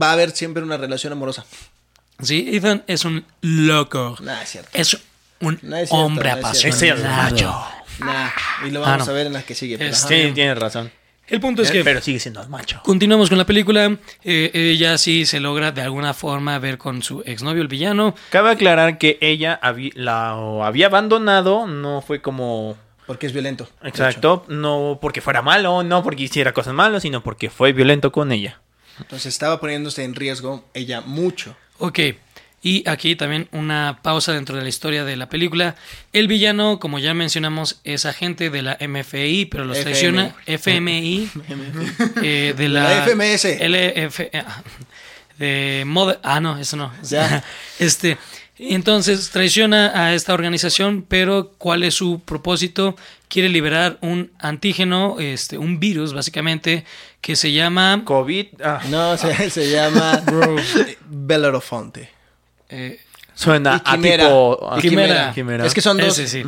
va 0.00 0.10
a 0.10 0.12
haber 0.12 0.30
siempre 0.32 0.62
una 0.62 0.76
relación 0.76 1.12
amorosa. 1.12 1.44
Sí, 2.22 2.48
Ethan 2.52 2.84
es 2.86 3.04
un 3.04 3.24
loco. 3.40 4.16
Nah, 4.20 4.42
es 4.42 4.48
cierto. 4.50 4.70
Es 4.72 4.94
un 5.40 5.58
No 5.62 5.76
es 5.76 5.88
cierto, 5.88 5.94
hombre 6.04 6.30
apasionado. 6.30 7.66
Nah, 8.00 8.28
y 8.66 8.70
lo 8.70 8.84
Ah, 8.84 8.90
vamos 8.90 9.06
no. 9.06 9.12
a 9.12 9.16
ver 9.16 9.26
en 9.26 9.32
la 9.32 9.42
que 9.42 9.54
sigue. 9.54 9.78
pero 9.78 9.90
Este- 9.90 10.14
ajá. 10.20 10.28
Sí, 10.28 10.32
tienes 10.34 10.58
razón. 10.58 10.90
El 11.26 11.40
punto 11.40 11.62
es 11.62 11.70
que... 11.70 11.82
Pero 11.82 12.02
sigue 12.02 12.18
siendo 12.20 12.42
el 12.42 12.50
macho. 12.50 12.80
Continuamos 12.84 13.30
con 13.30 13.38
la 13.38 13.46
película. 13.46 13.96
Eh, 14.24 14.50
ella 14.52 14.98
sí 14.98 15.24
se 15.24 15.40
logra 15.40 15.72
de 15.72 15.80
alguna 15.80 16.12
forma 16.12 16.58
ver 16.58 16.76
con 16.76 17.02
su 17.02 17.22
exnovio, 17.24 17.62
el 17.62 17.68
villano. 17.68 18.14
Cabe 18.28 18.50
aclarar 18.50 18.98
que 18.98 19.16
ella 19.22 19.58
habí- 19.62 19.92
la 19.94 20.32
había 20.66 20.86
abandonado, 20.86 21.66
no 21.66 22.02
fue 22.02 22.20
como... 22.20 22.76
Porque 23.06 23.26
es 23.26 23.32
violento. 23.32 23.68
Exacto, 23.82 24.44
no 24.48 24.98
porque 25.00 25.20
fuera 25.22 25.40
malo, 25.40 25.82
no 25.82 26.02
porque 26.02 26.24
hiciera 26.24 26.52
cosas 26.52 26.74
malas, 26.74 27.02
sino 27.02 27.22
porque 27.22 27.48
fue 27.48 27.72
violento 27.72 28.12
con 28.12 28.30
ella. 28.32 28.60
Entonces 28.98 29.26
estaba 29.26 29.60
poniéndose 29.60 30.04
en 30.04 30.14
riesgo 30.14 30.64
ella 30.74 31.00
mucho. 31.00 31.56
Ok. 31.78 31.98
Y 32.62 32.88
aquí 32.88 33.14
también 33.14 33.46
una 33.52 33.98
pausa 34.02 34.32
dentro 34.32 34.56
de 34.56 34.62
la 34.62 34.68
historia 34.70 35.04
de 35.04 35.16
la 35.16 35.28
película. 35.28 35.74
El 36.14 36.28
villano, 36.28 36.80
como 36.80 36.98
ya 36.98 37.12
mencionamos, 37.12 37.78
es 37.84 38.06
agente 38.06 38.48
de 38.48 38.62
la 38.62 38.78
MFI, 38.80 39.44
pero 39.50 39.66
los 39.66 39.78
traiciona. 39.80 40.34
FMI. 40.46 41.28
eh, 42.22 42.54
de 42.56 42.68
la, 42.70 42.84
La 42.84 43.04
FMS. 43.06 43.44
LF. 43.60 44.20
ah, 44.32 44.62
De 45.38 45.82
Mod- 45.86 46.18
Ah, 46.22 46.40
no, 46.40 46.56
eso 46.58 46.76
no. 46.78 46.90
Ya. 47.02 47.44
Este. 47.78 48.16
Entonces 48.58 49.30
traiciona 49.30 49.90
a 49.94 50.14
esta 50.14 50.32
organización, 50.32 51.04
pero 51.06 51.50
¿cuál 51.58 51.82
es 51.82 51.94
su 51.94 52.20
propósito? 52.20 52.94
Quiere 53.28 53.48
liberar 53.48 53.98
un 54.00 54.30
antígeno, 54.38 55.16
este, 55.18 55.58
un 55.58 55.80
virus 55.80 56.12
básicamente, 56.14 56.84
que 57.20 57.34
se 57.34 57.52
llama 57.52 58.02
COVID 58.04 58.46
ah, 58.62 58.80
No, 58.90 59.16
se, 59.16 59.50
se 59.50 59.70
llama 59.70 60.22
Bellerofonte. 61.08 62.10
eh, 62.68 63.00
suena 63.34 63.82
Y 63.84 63.88
a 63.88 63.92
Quimera. 63.94 64.24
tipo... 64.24 64.68
a 64.72 64.78
Y 64.78 64.82
Quimera. 64.82 65.32
Quimera. 65.34 65.66
Es 65.66 65.74
que 65.74 65.80
son 65.80 65.98
dos, 65.98 66.18
Ese 66.18 66.28
sí. 66.28 66.44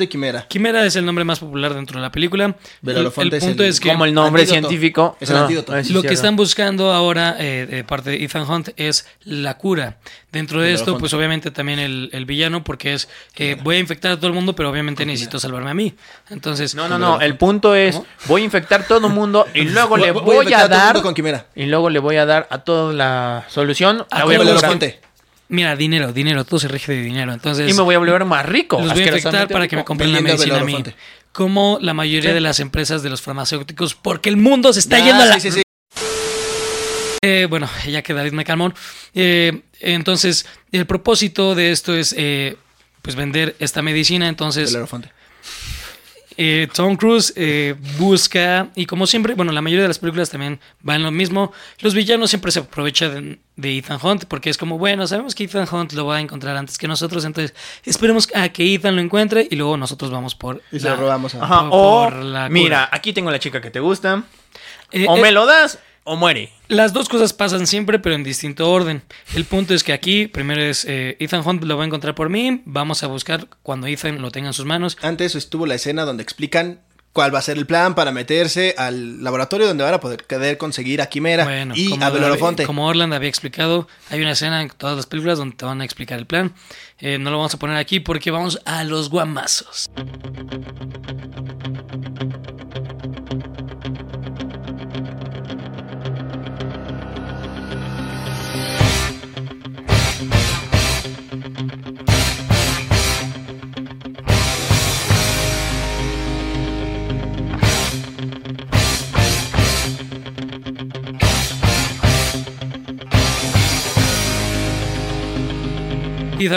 Y 0.00 0.06
Quimera. 0.08 0.46
Quimera 0.48 0.84
es 0.84 0.96
el 0.96 1.04
nombre 1.06 1.24
más 1.24 1.38
popular 1.38 1.74
dentro 1.74 1.98
de 1.98 2.02
la 2.02 2.10
película. 2.12 2.44
El, 2.46 2.54
Bellerofonte 2.82 3.36
el 3.36 3.42
es 3.42 3.48
punto 3.48 3.62
el- 3.62 3.68
es, 3.70 3.80
que 3.80 3.88
como 3.90 4.04
el 4.04 4.14
nombre 4.14 4.42
Antídoto. 4.42 4.68
científico. 4.68 5.16
Es 5.20 5.30
el 5.30 5.36
antídoto. 5.36 5.76
es 5.76 5.90
lo 5.90 6.02
que 6.02 6.12
están 6.14 6.36
buscando 6.36 6.92
ahora 6.92 7.36
eh, 7.38 7.66
de 7.70 7.84
parte 7.84 8.10
de 8.10 8.24
Ethan 8.24 8.48
Hunt 8.50 8.70
es 8.76 9.06
la 9.24 9.56
cura. 9.58 9.98
Dentro 10.32 10.60
de 10.60 10.72
esto, 10.72 10.98
pues 10.98 11.12
obviamente 11.14 11.50
también 11.52 11.78
el, 11.78 12.10
el 12.12 12.24
villano, 12.26 12.64
porque 12.64 12.94
es 12.94 13.08
eh, 13.36 13.56
voy 13.62 13.76
a 13.76 13.78
infectar 13.78 14.12
a 14.12 14.16
todo 14.16 14.26
el 14.26 14.32
mundo, 14.32 14.56
pero 14.56 14.68
obviamente 14.70 15.06
necesito 15.06 15.38
salvarme 15.38 15.70
a 15.70 15.74
mí. 15.74 15.94
Entonces, 16.30 16.74
No, 16.74 16.88
no, 16.88 16.98
no. 16.98 17.20
El 17.20 17.36
punto 17.36 17.74
es, 17.74 18.00
voy 18.26 18.42
a 18.42 18.44
infectar 18.44 18.86
todo 18.86 19.06
el 19.06 19.12
mundo 19.12 19.46
y 19.54 19.62
luego 19.64 19.96
le 19.96 20.10
Voy- 20.10 20.52
a 20.52 20.58
a 20.58 20.60
a 20.60 20.64
el 20.64 20.70
dar... 20.70 20.86
mundo 20.94 21.02
con 21.02 21.14
Quimera. 21.14 21.46
Y 21.54 21.66
luego 21.66 21.88
le 21.90 21.98
voy 22.00 22.16
a 22.16 22.26
dar 22.26 22.48
a 22.50 22.58
toda 22.58 22.92
la 22.92 23.44
solución. 23.48 24.04
Ah, 24.10 24.20
La 24.20 24.24
voy 24.24 24.34
a. 24.34 24.38
mira, 25.54 25.74
dinero, 25.76 26.12
dinero, 26.12 26.44
todo 26.44 26.60
se 26.60 26.68
rige 26.68 26.92
de 26.92 27.00
dinero. 27.02 27.32
Entonces, 27.32 27.70
y 27.70 27.74
me 27.74 27.82
voy 27.82 27.94
a 27.94 27.98
volver 27.98 28.24
más 28.24 28.44
rico. 28.44 28.80
los 28.80 28.92
voy 28.92 29.02
a 29.02 29.06
infectar 29.06 29.48
para 29.48 29.66
que 29.68 29.76
me 29.76 29.84
compren 29.84 30.12
la 30.12 30.20
medicina 30.20 30.58
a 30.58 30.64
mí. 30.64 30.82
Como 31.32 31.78
la 31.80 31.94
mayoría 31.94 32.32
de 32.32 32.40
las 32.40 32.60
empresas 32.60 33.02
de 33.02 33.10
los 33.10 33.22
farmacéuticos, 33.22 33.94
porque 33.94 34.28
el 34.28 34.36
mundo 34.36 34.72
se 34.72 34.80
está 34.80 34.96
Ah, 34.96 35.00
yendo 35.00 35.22
a 35.22 35.26
la 35.26 35.40
sí, 35.40 35.50
sí, 35.50 35.58
sí. 35.58 35.62
Eh, 37.22 37.46
bueno, 37.48 37.68
ya 37.88 38.02
que 38.02 38.12
David 38.12 38.32
me 38.32 38.44
calmó. 38.44 38.72
Eh, 39.14 39.62
entonces, 39.80 40.46
el 40.72 40.86
propósito 40.86 41.54
de 41.54 41.72
esto 41.72 41.94
es 41.96 42.14
eh, 42.18 42.56
pues 43.02 43.16
vender 43.16 43.56
esta 43.58 43.80
medicina. 43.82 44.28
Entonces. 44.28 44.76
Eh, 46.36 46.68
Tom 46.72 46.96
Cruise 46.96 47.32
eh, 47.36 47.74
busca, 47.98 48.68
y 48.74 48.86
como 48.86 49.06
siempre, 49.06 49.34
bueno, 49.34 49.52
la 49.52 49.62
mayoría 49.62 49.82
de 49.82 49.88
las 49.88 49.98
películas 49.98 50.30
también 50.30 50.58
van 50.80 51.02
lo 51.02 51.10
mismo. 51.10 51.52
Los 51.80 51.94
villanos 51.94 52.30
siempre 52.30 52.50
se 52.52 52.60
aprovechan 52.60 53.14
de, 53.14 53.38
de 53.56 53.78
Ethan 53.78 53.98
Hunt, 54.02 54.24
porque 54.26 54.50
es 54.50 54.58
como, 54.58 54.78
bueno, 54.78 55.06
sabemos 55.06 55.34
que 55.34 55.44
Ethan 55.44 55.66
Hunt 55.70 55.92
lo 55.92 56.06
va 56.06 56.16
a 56.16 56.20
encontrar 56.20 56.56
antes 56.56 56.76
que 56.78 56.88
nosotros, 56.88 57.24
entonces 57.24 57.54
esperemos 57.84 58.28
a 58.34 58.48
que 58.48 58.74
Ethan 58.74 58.96
lo 58.96 59.02
encuentre 59.02 59.46
y 59.50 59.56
luego 59.56 59.76
nosotros 59.76 60.10
vamos 60.10 60.34
por. 60.34 60.62
Y 60.72 60.80
se 60.80 60.86
la- 60.88 60.94
lo 60.96 61.02
robamos 61.02 61.34
a... 61.34 61.44
Ajá, 61.44 61.60
por- 61.60 61.68
o, 61.72 62.04
por 62.04 62.14
la 62.24 62.40
cura. 62.42 62.48
mira, 62.48 62.88
aquí 62.90 63.12
tengo 63.12 63.30
la 63.30 63.38
chica 63.38 63.60
que 63.60 63.70
te 63.70 63.80
gusta. 63.80 64.24
Eh, 64.92 65.06
o 65.08 65.16
eh, 65.16 65.22
me 65.22 65.32
lo 65.32 65.46
das 65.46 65.78
o 66.04 66.16
muere. 66.16 66.50
Las 66.68 66.92
dos 66.92 67.08
cosas 67.08 67.32
pasan 67.32 67.66
siempre, 67.66 67.98
pero 67.98 68.14
en 68.14 68.22
distinto 68.22 68.70
orden. 68.70 69.02
El 69.34 69.44
punto 69.44 69.74
es 69.74 69.82
que 69.82 69.92
aquí, 69.92 70.26
primero 70.26 70.62
es 70.62 70.84
eh, 70.84 71.16
Ethan 71.18 71.46
Hunt 71.46 71.64
lo 71.64 71.76
va 71.76 71.84
a 71.84 71.86
encontrar 71.86 72.14
por 72.14 72.28
mí. 72.28 72.62
Vamos 72.64 73.02
a 73.02 73.06
buscar 73.08 73.48
cuando 73.62 73.86
Ethan 73.86 74.22
lo 74.22 74.30
tenga 74.30 74.48
en 74.48 74.54
sus 74.54 74.66
manos. 74.66 74.96
Antes 75.02 75.34
estuvo 75.34 75.66
la 75.66 75.74
escena 75.74 76.04
donde 76.04 76.22
explican 76.22 76.80
cuál 77.14 77.32
va 77.32 77.38
a 77.38 77.42
ser 77.42 77.56
el 77.56 77.66
plan 77.66 77.94
para 77.94 78.10
meterse 78.10 78.74
al 78.76 79.22
laboratorio 79.22 79.66
donde 79.68 79.84
van 79.84 79.94
a 79.94 80.00
poder 80.00 80.58
conseguir 80.58 81.00
a 81.00 81.06
Quimera 81.06 81.44
Bueno, 81.44 81.72
y 81.76 81.90
como, 81.90 82.04
a 82.04 82.10
Bellerofonte. 82.10 82.66
como 82.66 82.88
Orland 82.88 83.14
había 83.14 83.28
explicado, 83.28 83.86
hay 84.10 84.20
una 84.20 84.32
escena 84.32 84.60
en 84.60 84.68
todas 84.68 84.96
las 84.96 85.06
películas 85.06 85.38
donde 85.38 85.54
te 85.56 85.64
van 85.64 85.80
a 85.80 85.84
explicar 85.84 86.18
el 86.18 86.26
plan. 86.26 86.52
Eh, 86.98 87.18
no 87.18 87.30
lo 87.30 87.38
vamos 87.38 87.54
a 87.54 87.58
poner 87.58 87.76
aquí 87.76 88.00
porque 88.00 88.32
vamos 88.32 88.60
a 88.64 88.82
los 88.82 89.10
guamazos. 89.10 89.88
Ethan 101.44 101.84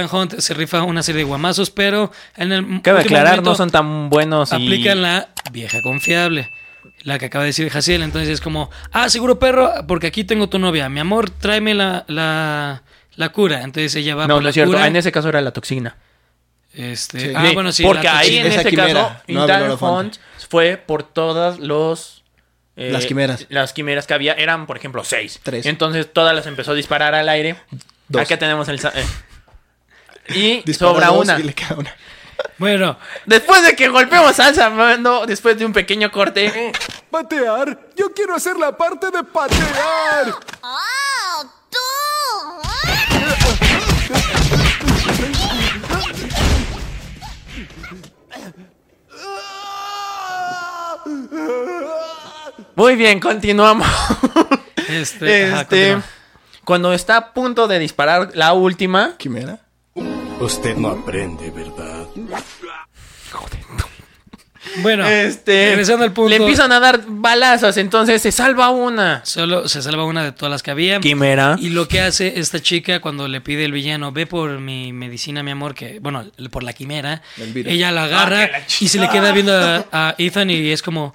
Hunt 0.10 0.40
se 0.40 0.54
rifa 0.54 0.84
una 0.84 1.04
serie 1.04 1.20
de 1.20 1.26
guamazos, 1.26 1.70
pero 1.70 2.14
en 2.38 2.54
el 2.54 2.82
Cabe 2.82 3.02
aclarar, 3.02 3.44
no 3.44 3.56
son 3.56 3.70
tan 3.70 4.10
buenos 4.10 4.54
y... 4.54 4.56
aplican 4.56 5.02
la 5.02 5.28
vieja 5.52 5.82
confiable. 5.82 6.50
La 7.04 7.20
que 7.20 7.26
acaba 7.26 7.44
de 7.44 7.50
decir 7.50 7.70
Jaciel. 7.70 8.04
Entonces 8.04 8.30
es 8.30 8.42
como, 8.42 8.70
ah, 8.94 9.10
seguro 9.10 9.38
perro, 9.38 9.70
porque 9.86 10.08
aquí 10.08 10.24
tengo 10.24 10.48
tu 10.48 10.60
novia. 10.60 10.88
Mi 10.88 11.02
amor, 11.02 11.30
tráeme 11.30 11.74
la, 11.74 12.06
la, 12.08 12.84
la 13.18 13.30
cura. 13.30 13.62
Entonces 13.64 13.94
ella 13.96 14.16
va 14.16 14.24
No, 14.28 14.36
por 14.36 14.42
no 14.42 14.44
la 14.46 14.50
es 14.50 14.54
cierto. 14.54 14.72
cura. 14.72 14.88
En 14.88 14.96
ese 14.96 15.12
caso 15.12 15.28
era 15.30 15.42
la 15.42 15.52
toxina. 15.52 15.98
Este, 16.74 17.20
Sí. 17.20 17.34
ah, 17.36 17.50
bueno, 17.54 17.72
sí. 17.72 17.84
Porque 17.84 18.04
la 18.08 18.20
ahí 18.20 18.38
en 18.38 18.48
este 18.48 18.74
caso, 18.76 19.12
no. 19.28 19.76
Hunt 19.76 20.16
fue 20.50 20.78
por 20.78 21.04
todas 21.04 21.60
los... 21.60 22.24
eh, 22.76 22.92
Las 22.92 23.06
quimeras. 23.06 23.46
Las 23.50 23.74
quimeras 23.74 24.06
que 24.08 24.14
había 24.14 24.34
eran, 24.34 24.66
por 24.68 24.78
ejemplo, 24.78 25.04
seis. 25.04 25.40
Tres. 25.44 25.66
Entonces 25.66 26.12
todas 26.14 26.36
las 26.36 26.46
empezó 26.46 26.72
a 26.72 26.76
disparar 26.76 27.14
al 27.16 27.28
aire. 27.30 27.58
Dos. 28.08 28.22
Acá 28.22 28.38
tenemos 28.38 28.70
el... 28.70 28.80
sa- 28.80 28.94
eh. 28.96 29.06
Y 30.36 30.62
Dispara 30.66 30.92
sobra 30.92 31.12
una. 31.12 31.40
y 31.40 31.44
le 31.44 31.54
queda 31.54 31.76
una. 31.78 31.94
Bueno, 32.60 33.00
Después 33.26 33.64
de 33.64 33.76
que 33.76 33.88
golpeamos 33.88 34.40
al 34.40 34.54
Samando, 34.54 35.26
después 35.26 35.58
de 35.58 35.66
un 35.66 35.74
pequeño 35.74 36.12
corte, 36.12 36.72
¡Patear! 37.10 37.80
¡Yo 37.96 38.14
quiero 38.14 38.36
hacer 38.36 38.58
la 38.58 38.78
parte 38.78 39.10
de 39.10 39.24
patear! 39.24 40.36
¡Oh, 40.62 40.78
muy 52.76 52.96
bien, 52.96 53.20
continuamos. 53.20 53.88
este, 54.90 55.46
ajá, 55.46 55.62
este, 55.62 55.92
continúa. 55.92 56.04
cuando 56.64 56.94
está 56.94 57.18
a 57.18 57.34
punto 57.34 57.68
de 57.68 57.80
disparar 57.80 58.32
la 58.34 58.54
última, 58.54 59.16
¿Quimera? 59.18 59.60
Usted 60.40 60.76
no 60.78 60.90
aprende, 60.90 61.50
¿verdad? 61.50 62.06
Bueno, 64.82 65.08
este, 65.08 65.70
regresando 65.70 66.06
al 66.06 66.12
punto. 66.12 66.30
Le 66.30 66.38
empiezan 66.38 66.72
a 66.72 66.80
dar 66.80 67.02
balazos, 67.08 67.78
entonces 67.78 68.22
se 68.22 68.32
salva 68.32 68.70
una. 68.70 69.22
Solo 69.26 69.68
se 69.68 69.82
salva 69.82 70.06
una 70.06 70.24
de 70.24 70.32
todas 70.32 70.52
las 70.52 70.64
que 70.64 70.72
había. 70.72 71.00
Quimera. 71.00 71.58
Y 71.60 71.70
lo 71.70 71.88
que 71.88 72.02
hace 72.02 72.40
esta 72.40 72.60
chica 72.62 73.00
cuando 73.00 73.28
le 73.28 73.42
pide 73.42 73.66
el 73.66 73.72
villano, 73.72 74.12
ve 74.12 74.26
por 74.28 74.60
mi 74.60 74.94
medicina, 74.94 75.44
mi 75.44 75.52
amor, 75.52 75.76
que, 75.76 76.00
bueno, 76.00 76.26
por 76.52 76.64
la 76.64 76.74
quimera, 76.74 77.22
ella 77.66 77.92
la 77.92 78.04
agarra 78.04 78.44
Ah, 78.44 78.50
la 78.52 78.60
y 78.80 78.88
se 78.88 79.00
le 79.00 79.10
queda 79.10 79.32
viendo 79.32 79.54
a, 79.54 79.86
a 79.92 80.16
Ethan 80.18 80.50
y 80.50 80.70
es 80.72 80.82
como, 80.82 81.14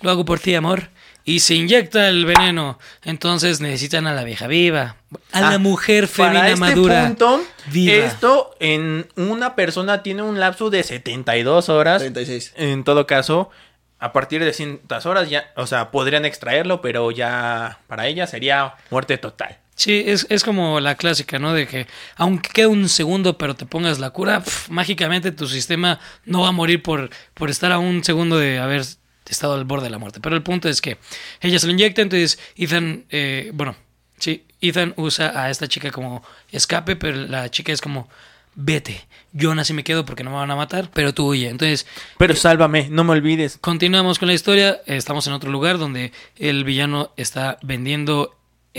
lo 0.00 0.10
hago 0.10 0.24
por 0.24 0.38
ti, 0.40 0.54
amor. 0.54 0.88
Y 1.26 1.40
se 1.40 1.54
inyecta 1.56 2.08
el 2.08 2.24
veneno. 2.24 2.78
Entonces 3.02 3.60
necesitan 3.60 4.06
a 4.06 4.14
la 4.14 4.22
vieja 4.24 4.46
viva. 4.46 4.96
A 5.32 5.40
la 5.40 5.48
Ah, 5.54 5.58
mujer 5.58 6.08
Para 6.08 6.30
femina 6.30 6.48
este 6.48 6.60
madura. 6.60 7.04
punto, 7.06 7.42
viva. 7.66 7.92
esto 7.94 8.54
en 8.60 9.08
una 9.16 9.54
persona 9.56 10.02
tiene 10.02 10.22
un 10.22 10.38
lapso 10.40 10.70
de 10.70 10.82
72 10.84 11.68
horas. 11.68 11.98
36. 12.00 12.52
En 12.56 12.84
todo 12.84 13.06
caso, 13.08 13.50
a 13.98 14.12
partir 14.12 14.44
de 14.44 14.52
cientas 14.52 15.04
horas 15.04 15.28
ya, 15.28 15.50
o 15.56 15.66
sea, 15.66 15.90
podrían 15.90 16.24
extraerlo, 16.24 16.80
pero 16.80 17.10
ya 17.10 17.80
para 17.88 18.06
ella 18.06 18.26
sería 18.28 18.74
muerte 18.90 19.18
total. 19.18 19.58
Sí, 19.74 20.04
es, 20.06 20.26
es 20.30 20.42
como 20.44 20.80
la 20.80 20.94
clásica, 20.94 21.38
¿no? 21.38 21.52
De 21.52 21.66
que 21.66 21.86
aunque 22.16 22.48
quede 22.50 22.66
un 22.68 22.88
segundo 22.88 23.36
pero 23.36 23.54
te 23.54 23.66
pongas 23.66 23.98
la 23.98 24.08
cura, 24.10 24.42
pf, 24.44 24.70
mágicamente 24.72 25.32
tu 25.32 25.46
sistema 25.48 25.98
no 26.24 26.42
va 26.42 26.48
a 26.48 26.52
morir 26.52 26.82
por, 26.82 27.10
por 27.34 27.50
estar 27.50 27.72
a 27.72 27.78
un 27.78 28.02
segundo 28.04 28.38
de 28.38 28.58
haber 28.58 28.84
estado 29.32 29.54
al 29.54 29.64
borde 29.64 29.84
de 29.84 29.90
la 29.90 29.98
muerte. 29.98 30.20
Pero 30.20 30.36
el 30.36 30.42
punto 30.42 30.68
es 30.68 30.80
que 30.80 30.98
ella 31.40 31.58
se 31.58 31.66
lo 31.66 31.72
inyecta, 31.72 32.02
entonces 32.02 32.38
Ethan, 32.56 33.04
eh, 33.10 33.50
bueno, 33.54 33.76
sí, 34.18 34.44
Ethan 34.60 34.94
usa 34.96 35.40
a 35.40 35.50
esta 35.50 35.68
chica 35.68 35.90
como 35.90 36.22
escape, 36.50 36.96
pero 36.96 37.16
la 37.26 37.50
chica 37.50 37.72
es 37.72 37.80
como, 37.80 38.08
vete, 38.54 39.06
yo 39.32 39.50
aún 39.50 39.58
así 39.58 39.72
me 39.72 39.84
quedo 39.84 40.04
porque 40.04 40.24
no 40.24 40.30
me 40.30 40.36
van 40.36 40.50
a 40.50 40.56
matar, 40.56 40.90
pero 40.92 41.14
tú 41.14 41.28
huye. 41.28 41.48
Entonces 41.48 41.86
Pero 42.18 42.34
sálvame, 42.34 42.88
no 42.90 43.04
me 43.04 43.12
olvides. 43.12 43.58
Continuamos 43.60 44.18
con 44.18 44.28
la 44.28 44.34
historia. 44.34 44.80
Estamos 44.86 45.26
en 45.26 45.34
otro 45.34 45.50
lugar 45.50 45.78
donde 45.78 46.12
el 46.36 46.64
villano 46.64 47.12
está 47.16 47.58
vendiendo 47.62 48.34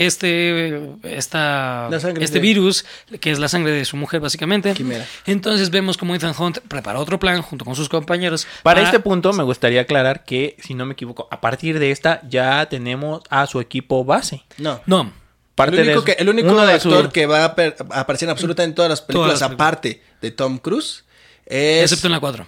este, 0.06 0.80
esta, 1.02 1.88
este 1.92 2.28
de- 2.28 2.40
virus, 2.40 2.84
que 3.20 3.30
es 3.30 3.38
la 3.38 3.48
sangre 3.48 3.72
de 3.72 3.84
su 3.84 3.96
mujer, 3.96 4.20
básicamente. 4.20 4.72
Quimera. 4.74 5.04
Entonces 5.26 5.70
vemos 5.70 5.96
como 5.96 6.14
Ethan 6.14 6.34
Hunt 6.38 6.58
prepara 6.68 6.98
otro 6.98 7.18
plan 7.18 7.42
junto 7.42 7.64
con 7.64 7.74
sus 7.74 7.88
compañeros. 7.88 8.46
Para 8.62 8.82
este 8.82 9.00
punto 9.00 9.32
me 9.32 9.42
gustaría 9.42 9.80
aclarar 9.82 10.24
que, 10.24 10.56
si 10.62 10.74
no 10.74 10.86
me 10.86 10.92
equivoco, 10.92 11.28
a 11.30 11.40
partir 11.40 11.78
de 11.78 11.90
esta 11.90 12.20
ya 12.28 12.66
tenemos 12.68 13.22
a 13.28 13.46
su 13.46 13.60
equipo 13.60 14.04
base. 14.04 14.42
No. 14.56 14.80
No, 14.86 15.12
Parte 15.54 15.80
el 15.80 15.88
único, 15.88 16.02
de- 16.02 16.14
que, 16.14 16.22
el 16.22 16.28
único 16.28 16.48
uno 16.50 16.64
de 16.64 16.78
su- 16.78 16.88
actor 16.94 17.10
que 17.12 17.26
va 17.26 17.44
a, 17.44 17.54
per- 17.56 17.74
a 17.90 18.00
aparecer 18.00 18.28
en 18.28 18.30
absolutamente 18.30 18.76
todas 18.76 18.88
las 18.90 19.02
películas, 19.02 19.40
Todas 19.40 19.40
las 19.40 19.48
películas. 19.50 19.66
aparte 19.68 20.02
de 20.20 20.30
Tom 20.30 20.58
Cruise 20.58 21.04
es... 21.46 21.82
excepto 21.82 22.06
en 22.06 22.12
la 22.12 22.20
4. 22.20 22.46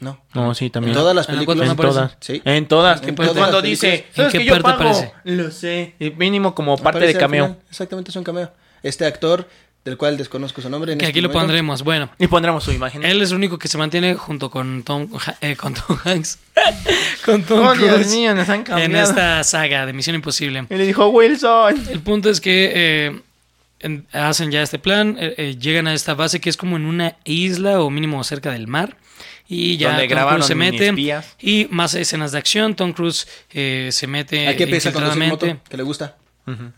No. 0.00 0.20
No, 0.34 0.54
sí, 0.54 0.70
también. 0.70 0.92
En 0.96 1.00
todas 1.00 1.14
las 1.16 1.28
En 1.28 1.34
la 1.34 1.40
películas. 1.40 1.70
En 1.70 1.76
todas. 1.76 2.16
Sí. 2.20 2.42
En 2.44 2.66
todas. 2.68 3.02
En 3.02 3.14
Pues 3.14 3.28
todas 3.30 3.40
cuando 3.42 3.58
las 3.58 3.64
dice. 3.68 4.06
¿sabes 4.14 4.32
¿En 4.34 4.38
que 4.40 4.44
qué 4.46 4.50
yo 4.56 4.62
pago? 4.62 4.74
aparece? 4.76 5.12
Lo 5.24 5.50
sé. 5.50 5.94
Y 5.98 6.10
Mínimo 6.10 6.54
como 6.54 6.76
parte 6.76 6.98
Aparece 6.98 7.14
de 7.14 7.18
cameo. 7.20 7.56
Exactamente, 7.68 8.10
es 8.10 8.16
un 8.16 8.22
cameo. 8.24 8.52
Este 8.84 9.04
actor, 9.06 9.48
del 9.84 9.96
cual 9.96 10.16
desconozco 10.16 10.60
su 10.62 10.70
nombre. 10.70 10.92
en 10.92 10.98
Que 10.98 11.06
este 11.06 11.10
aquí 11.18 11.20
lo 11.20 11.32
pondremos. 11.32 11.82
Bueno, 11.82 12.10
Y 12.18 12.28
pondremos 12.28 12.62
su 12.62 12.70
imagen. 12.70 13.04
él 13.04 13.20
es 13.22 13.30
el 13.30 13.36
único 13.38 13.58
que 13.58 13.66
se 13.66 13.76
mantiene 13.76 14.14
junto 14.14 14.50
con 14.50 14.84
Tom, 14.84 15.08
eh, 15.40 15.56
con 15.56 15.74
Tom 15.74 15.98
Hanks. 16.04 16.38
con 17.24 17.42
Tom 17.42 17.66
Oh, 17.66 17.74
Dios 17.74 18.06
mío, 18.08 18.34
nos 18.36 18.48
han 18.48 18.60
en 18.60 18.62
cambiado. 18.64 19.10
esta 19.10 19.42
saga 19.42 19.84
de 19.84 19.92
Misión 19.92 20.14
Imposible. 20.14 20.64
Y 20.70 20.74
le 20.76 20.86
dijo 20.86 21.08
Wilson. 21.08 21.74
El 21.90 22.00
punto 22.00 22.30
es 22.30 22.40
que 22.40 22.72
eh, 22.74 23.20
en- 23.80 24.06
hacen 24.12 24.50
ya 24.52 24.62
este 24.62 24.78
plan, 24.78 25.16
eh, 25.18 25.34
eh, 25.38 25.56
llegan 25.58 25.88
a 25.88 25.94
esta 25.94 26.14
base 26.14 26.40
que 26.40 26.50
es 26.50 26.56
como 26.56 26.76
en 26.76 26.84
una 26.86 27.16
isla 27.24 27.80
o 27.80 27.90
mínimo 27.90 28.22
cerca 28.22 28.52
del 28.52 28.68
mar. 28.68 28.96
Y 29.48 29.78
ya 29.78 29.88
Donde 29.88 30.02
Tom 30.04 30.10
grabaron 30.10 30.40
Cruise 30.40 30.46
se 30.48 30.54
mete. 30.54 31.22
Y 31.40 31.66
más 31.70 31.94
escenas 31.94 32.32
de 32.32 32.38
acción. 32.38 32.74
Tom 32.74 32.92
Cruise 32.92 33.26
eh, 33.50 33.88
se 33.92 34.06
mete 34.06 34.46
Aquí 34.46 34.64
empieza 34.64 34.92
conducir 34.92 35.24
moto, 35.24 35.46
que 35.68 35.76
le 35.76 35.82
gusta. 35.82 36.16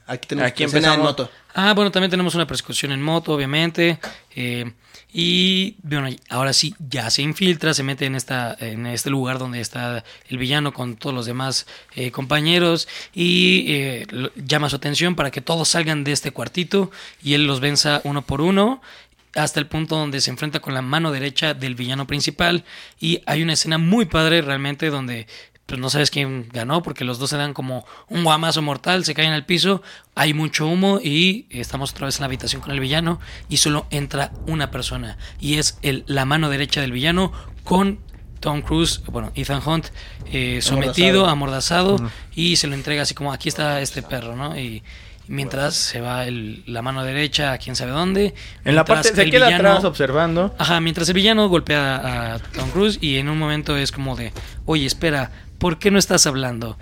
Aquí 0.06 0.26
tenemos 0.28 0.50
Aquí 0.50 0.64
escena 0.64 0.94
en 0.94 1.00
moto. 1.00 1.30
Ah, 1.54 1.74
bueno, 1.74 1.90
también 1.90 2.11
tenemos 2.11 2.35
una 2.35 2.46
persecución 2.46 2.92
en 2.92 3.02
moto, 3.02 3.33
obviamente. 3.33 3.98
eh, 4.35 4.72
y 5.12 5.76
bueno, 5.83 6.09
ahora 6.28 6.52
sí, 6.52 6.74
ya 6.78 7.11
se 7.11 7.22
infiltra, 7.22 7.74
se 7.74 7.83
mete 7.83 8.06
en, 8.06 8.14
esta, 8.14 8.56
en 8.61 8.87
este 8.87 9.11
lugar 9.11 9.38
donde 9.38 9.61
está 9.61 10.04
el 10.28 10.38
villano 10.38 10.72
con 10.72 10.96
todos 10.96 11.14
los 11.14 11.26
demás 11.26 11.66
eh, 11.96 12.12
compañeros 12.12 12.87
y 13.12 13.64
eh, 13.72 14.06
llama 14.37 14.70
su 14.70 14.76
atención 14.76 15.16
para 15.16 15.33
que 15.33 15.40
todos 15.40 15.68
salgan 15.68 16.04
de 16.04 16.12
este 16.12 16.30
cuartito 16.30 16.92
y 17.22 17.35
él 17.35 17.46
los 17.46 17.59
venza 17.59 18.00
uno 18.04 18.22
por 18.22 18.40
uno 18.40 18.80
hasta 19.35 19.61
el 19.61 19.66
punto 19.66 19.97
donde 19.97 20.21
se 20.21 20.31
enfrenta 20.31 20.61
con 20.61 20.75
la 20.75 20.83
mano 20.83 21.12
derecha 21.12 21.55
del 21.55 21.75
villano 21.75 22.07
principal. 22.07 22.64
Y 22.99 23.23
hay 23.27 23.43
una 23.43 23.53
escena 23.53 23.79
muy 23.79 24.07
padre 24.07 24.43
realmente 24.43 24.90
donde 24.90 25.27
pues 25.71 25.81
no 25.81 25.88
sabes 25.88 26.11
quién 26.11 26.49
ganó 26.53 26.83
porque 26.83 27.05
los 27.05 27.21
dos 27.21 27.31
se 27.31 27.37
dan 27.37 27.55
como 27.55 27.87
un 28.09 28.25
guamazo 28.25 28.61
mortal, 28.61 29.05
se 29.05 29.14
caen 29.14 29.33
al 29.33 29.47
piso, 29.47 29.83
hay 30.16 30.35
mucho 30.35 30.66
humo 30.66 30.99
y 31.01 31.47
estamos 31.49 31.93
otra 31.93 32.07
vez 32.07 32.16
en 32.16 32.23
la 32.23 32.27
habitación 32.27 32.61
con 32.61 32.73
el 32.73 32.81
villano 32.81 33.21
y 33.49 33.59
solo 33.59 33.87
entra 33.90 34.33
una 34.49 34.73
persona 34.73 35.16
y 35.38 35.59
es 35.59 35.79
el, 35.83 36.03
la 36.09 36.25
mano 36.25 36.51
derecha 36.51 36.81
del 36.81 36.90
villano 36.90 37.33
con 37.62 38.01
Tom 38.40 38.62
Cruise, 38.62 39.03
bueno, 39.07 39.31
Ethan 39.37 39.62
Hunt, 39.64 39.87
eh, 40.33 40.59
sometido, 40.61 41.27
amordazado. 41.27 41.99
y 42.35 42.57
se 42.57 42.66
lo 42.66 42.75
entrega 42.75 43.03
así 43.03 43.14
como 43.14 43.33
aquí 43.33 43.49
está 43.49 43.81
este 43.81 44.03
perro, 44.03 44.35
¿no? 44.35 44.59
Y, 44.59 44.83
y 44.83 44.83
mientras 45.31 45.75
se 45.77 46.01
va 46.01 46.27
el- 46.27 46.62
la 46.66 46.83
mano 46.83 47.05
derecha 47.05 47.53
a 47.53 47.59
quién 47.59 47.77
sabe 47.77 47.93
dónde. 47.93 48.35
En 48.64 48.75
la 48.75 48.85
parte 48.85 49.09
se 49.14 49.31
queda 49.31 49.47
villano- 49.47 49.69
atrás 49.71 49.85
observando. 49.85 50.55
Ajá, 50.59 50.81
mientras 50.81 51.09
el 51.09 51.14
villano 51.14 51.49
golpea 51.49 52.35
a 52.35 52.38
Tom 52.38 52.71
Cruise 52.71 52.99
y 53.01 53.16
en 53.16 53.29
un 53.29 53.38
momento 53.38 53.77
es 53.77 53.93
como 53.93 54.16
de, 54.16 54.33
oye, 54.66 54.85
espera, 54.87 55.31
¿por 55.59 55.79
qué 55.79 55.90
no 55.90 55.99
estás 55.99 56.27
hablando? 56.27 56.79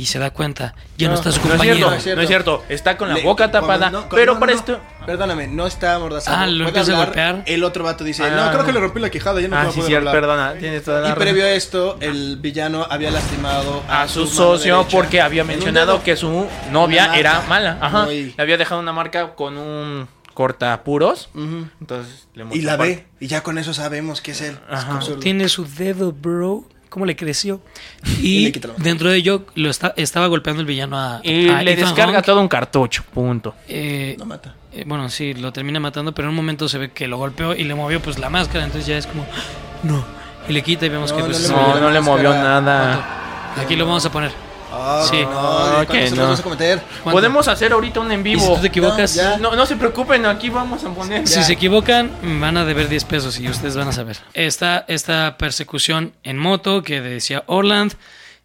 Y 0.00 0.06
se 0.06 0.18
da 0.18 0.30
cuenta, 0.30 0.74
ya 0.96 1.08
no, 1.08 1.14
está 1.14 1.30
su 1.30 1.40
no 1.40 1.44
es 1.44 1.50
compañero. 1.50 1.76
cierto, 1.76 1.90
No 1.90 1.96
es 1.96 2.02
cierto. 2.02 2.16
no 2.16 2.22
es 2.22 2.28
cierto. 2.28 2.64
Está 2.70 2.96
con 2.96 3.08
la 3.10 3.16
Le- 3.16 3.22
boca 3.22 3.50
tapada. 3.50 3.90
cuando- 3.90 4.00
no, 4.00 4.08
pero 4.08 4.32
no, 4.32 4.40
para 4.40 4.52
no, 4.52 4.58
esto. 4.58 4.80
Perdóname, 5.04 5.46
no 5.46 5.66
está 5.66 5.94
amordazado. 5.96 6.38
Ah, 6.38 6.46
lo 6.46 6.66
empieza 6.68 6.92
a 6.94 7.04
golpear. 7.04 7.42
El 7.44 7.62
otro 7.64 7.84
vato 7.84 8.02
dice, 8.02 8.24
Ah. 8.24 8.30
no, 8.46 8.50
creo 8.50 8.64
que 8.64 8.72
le 8.72 8.80
rompí 8.80 8.98
la 8.98 9.10
quijada, 9.10 9.42
ya 9.42 9.48
no 9.48 9.56
Ah, 9.56 9.62
a 9.68 9.70
sí, 9.70 9.94
hablar". 9.94 10.14
perdona. 10.14 10.54
Tienes 10.54 10.82
toda 10.84 11.02
la 11.02 11.10
Y 11.10 11.12
previo 11.12 11.44
a 11.44 11.50
esto, 11.50 11.98
el 12.00 12.36
villano 12.38 12.86
había 12.88 13.10
lastimado 13.10 13.82
a 13.90 14.08
su 14.08 14.26
socio 14.26 14.76
derecha 14.78 14.96
porque 14.96 15.20
había 15.20 15.44
mencionado 15.44 16.02
que 16.02 16.16
su 16.16 16.46
novia 16.72 17.14
era 17.18 17.42
mala. 17.46 17.76
Ajá. 17.78 18.04
Muy- 18.06 18.32
Le 18.34 18.42
había 18.42 18.56
dejado 18.56 18.80
una 18.80 18.94
marca 18.94 19.34
con 19.34 19.58
un 19.58 20.08
cortapuros. 20.32 21.28
Ujú. 21.34 21.66
Entonces 21.80 22.26
le 22.34 22.46
Y 22.52 22.62
la 22.62 22.76
ve, 22.78 23.06
y 23.20 23.26
ya 23.26 23.42
con 23.42 23.58
eso 23.58 23.74
sabemos 23.74 24.22
que 24.22 24.30
es 24.30 24.40
él. 24.40 24.58
Ajá. 24.70 24.98
Tiene 25.20 25.50
su 25.50 25.66
dedo, 25.66 26.12
bro. 26.12 26.64
¿Cómo 26.90 27.06
le 27.06 27.16
creció? 27.16 27.62
Y 28.22 28.52
le 28.52 28.60
dentro 28.76 29.08
de 29.10 29.16
ello 29.16 29.46
lo 29.54 29.70
está, 29.70 29.94
estaba 29.96 30.26
golpeando 30.26 30.60
el 30.60 30.66
villano 30.66 30.98
a, 30.98 31.20
Y 31.22 31.48
a 31.48 31.62
le 31.62 31.72
Ethan 31.72 31.86
descarga 31.86 32.20
todo 32.20 32.40
un 32.40 32.48
cartucho. 32.48 33.02
Punto. 33.14 33.54
Eh, 33.68 34.16
Lo 34.18 34.26
mata. 34.26 34.54
eh, 34.74 34.84
bueno, 34.86 35.08
sí, 35.08 35.32
lo 35.32 35.52
termina 35.52 35.80
matando, 35.80 36.12
pero 36.12 36.26
en 36.26 36.30
un 36.30 36.36
momento 36.36 36.68
se 36.68 36.76
ve 36.76 36.90
que 36.90 37.08
lo 37.08 37.16
golpeó 37.16 37.54
y 37.54 37.64
le 37.64 37.74
movió 37.74 38.02
pues 38.02 38.18
la 38.18 38.28
máscara, 38.28 38.64
entonces 38.64 38.86
ya 38.86 38.98
es 38.98 39.06
como, 39.06 39.24
no. 39.84 40.04
Y 40.48 40.52
le 40.52 40.62
quita 40.62 40.84
y 40.84 40.88
vemos 40.88 41.10
No, 41.10 41.16
que 41.16 41.22
no 41.22 41.28
pues 41.28 41.48
No, 41.50 41.74
la 41.74 41.80
no 41.80 41.90
le 41.90 42.00
movió 42.00 42.30
nada. 42.30 43.52
Aquí 43.56 43.76
lo 43.76 43.86
vamos 43.86 44.04
a 44.04 44.10
poner. 44.12 44.32
Ah, 44.72 45.04
Sí. 45.10 45.22
no, 45.22 45.30
No, 45.30 45.86
¿cuántos 45.86 45.96
que 45.96 46.10
no. 46.16 46.28
vas 46.28 46.40
a 46.40 46.42
cometer? 46.42 46.80
Podemos 47.04 47.48
hacer 47.48 47.72
ahorita 47.72 48.00
un 48.00 48.12
en 48.12 48.20
Y 48.20 48.22
vivo. 48.22 48.40
si 48.40 48.54
tú 48.54 48.60
te 48.60 48.66
equivocas, 48.68 49.16
No, 49.16 49.22
ya. 49.22 49.36
No, 49.38 49.56
no 49.56 49.66
se 49.66 49.76
preocupen, 49.76 50.26
aquí 50.26 50.48
vamos 50.50 50.84
a 50.84 50.90
poner. 50.90 51.26
si 51.26 51.42
se 51.42 51.52
equivocan, 51.52 52.10
van 52.40 52.56
a 52.56 52.64
deber 52.64 52.88
10 52.88 53.04
pesos 53.04 53.38
y 53.38 53.48
ustedes 53.48 53.76
van 53.76 53.88
a 53.88 53.92
saber. 53.92 54.18
Está 54.34 54.84
esta 54.88 55.36
persecución 55.38 56.12
en 56.22 56.38
moto 56.38 56.82
que 56.82 57.00
decía 57.00 57.42
Orland. 57.46 57.94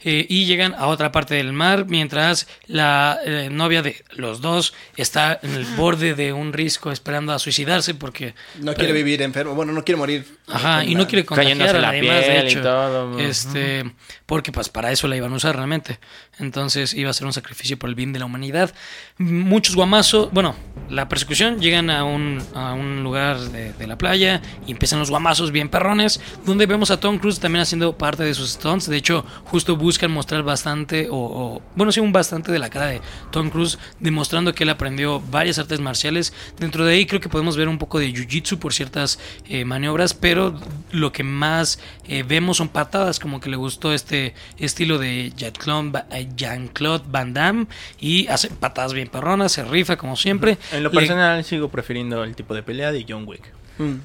Eh, 0.08 0.26
y 0.30 0.46
llegan 0.46 0.76
a 0.76 0.86
otra 0.86 1.12
parte 1.12 1.34
del 1.34 1.52
mar 1.52 1.88
mientras 1.88 2.48
la 2.68 3.18
eh, 3.26 3.50
novia 3.52 3.82
de 3.82 4.04
los 4.12 4.40
dos 4.40 4.76
está 4.98 5.40
en 5.42 5.56
el 5.56 5.66
borde 5.76 6.14
de 6.14 6.32
un 6.32 6.54
risco 6.54 6.92
esperando 6.92 7.34
a 7.34 7.40
suicidarse 7.40 7.96
porque 7.96 8.36
No 8.60 8.76
quiere 8.76 8.94
vivir 8.94 9.24
enfermo. 9.24 9.56
Bueno, 9.56 9.74
no 9.74 9.84
quiere 9.84 9.98
morir. 9.98 10.26
Ajá, 10.48 10.86
y 10.86 10.94
no 10.94 11.08
quiere 11.08 11.26
contagiar 11.26 11.58
Cayéndose 11.58 11.78
a 11.78 11.82
la 11.82 11.88
más, 11.88 11.96
de 11.96 12.32
piel 12.32 12.46
y 12.46 12.48
hecho. 12.52 12.62
todo. 12.62 13.20
Este, 13.20 13.92
porque 14.28 14.52
pues 14.52 14.70
para 14.70 14.92
eso 14.92 15.08
la 15.08 15.16
iban 15.18 15.34
a 15.34 15.36
usar 15.38 15.56
realmente. 15.56 16.00
Entonces 16.38 16.94
iba 16.94 17.10
a 17.10 17.14
ser 17.14 17.26
un 17.26 17.34
sacrificio 17.34 17.80
por 17.80 17.90
el 17.90 17.96
bien 17.96 18.14
de 18.14 18.20
la 18.20 18.26
humanidad. 18.26 18.76
Muchos 19.18 19.76
guamazos, 19.76 20.32
bueno, 20.32 20.56
la 20.88 21.10
persecución 21.10 21.60
llegan 21.60 21.90
a 21.90 22.04
un, 22.04 22.44
a 22.54 22.74
un 22.74 23.02
lugar 23.02 23.40
de, 23.40 23.74
de 23.74 23.88
la 23.88 23.98
playa 23.98 24.42
y 24.68 24.72
empiezan 24.72 25.00
los 25.00 25.10
guamazos 25.10 25.52
bien 25.52 25.70
perrones, 25.70 26.20
donde 26.46 26.68
vemos 26.68 26.92
a 26.92 27.00
Tom 27.00 27.18
Cruise 27.18 27.40
también 27.40 27.64
haciendo 27.64 27.98
parte 27.98 28.24
de 28.24 28.36
sus 28.36 28.52
stunts. 28.52 28.88
De 28.88 28.98
hecho, 28.98 29.26
justo 29.46 29.76
buscan 29.96 30.12
mostrar 30.12 30.44
bastante, 30.44 31.08
o, 31.10 31.16
o- 31.16 31.62
bueno, 31.74 31.90
sí, 31.94 32.02
un 32.02 32.12
bastante 32.12 32.52
de 32.52 32.60
la 32.60 32.70
cara 32.70 32.88
de 32.88 33.02
Tom 33.32 33.50
Cruise, 33.50 33.80
demostrando 34.02 34.54
que 34.54 34.64
él 34.66 34.70
aprendió 34.70 35.22
varias 35.22 35.58
artes 35.58 35.80
marciales. 35.80 36.34
Dentro 36.60 36.84
de 36.84 36.96
ahí 36.96 37.06
creo 37.06 37.22
que 37.22 37.30
podemos 37.30 37.56
ver 37.56 37.70
un 37.70 37.78
poco 37.78 37.98
de 37.98 38.10
jiu-jitsu 38.14 38.58
por 38.60 38.74
ciertas 38.74 39.20
eh, 39.48 39.64
maniobras, 39.64 40.14
pero 40.14 40.60
lo 40.92 41.14
que 41.14 41.24
más 41.24 41.80
eh, 42.10 42.24
vemos 42.28 42.58
son 42.58 42.68
patadas, 42.68 43.22
como 43.22 43.40
que 43.40 43.50
le 43.50 43.56
gustó 43.56 43.94
este 43.94 44.34
estilo 44.58 44.98
de 44.98 45.32
Jean-Claude 45.34 46.04
eh, 46.12 46.28
Jean-Claude 46.36 47.06
Van 47.10 47.34
Damme 47.34 47.68
y 47.98 48.28
hace 48.28 48.50
patadas 48.50 48.92
bien 48.94 49.08
perronas, 49.08 49.54
se 49.54 49.64
rifa 49.64 49.96
como 49.96 50.18
siempre. 50.18 50.58
En 50.74 50.84
lo 50.84 50.90
Le- 50.90 50.96
personal 51.00 51.42
sigo 51.46 51.70
prefiriendo 51.70 52.22
el 52.26 52.36
tipo 52.36 52.54
de 52.54 52.64
pelea 52.64 52.92
de 52.92 53.06
John 53.08 53.24
Wick. 53.26 53.44
Mm. 53.78 53.96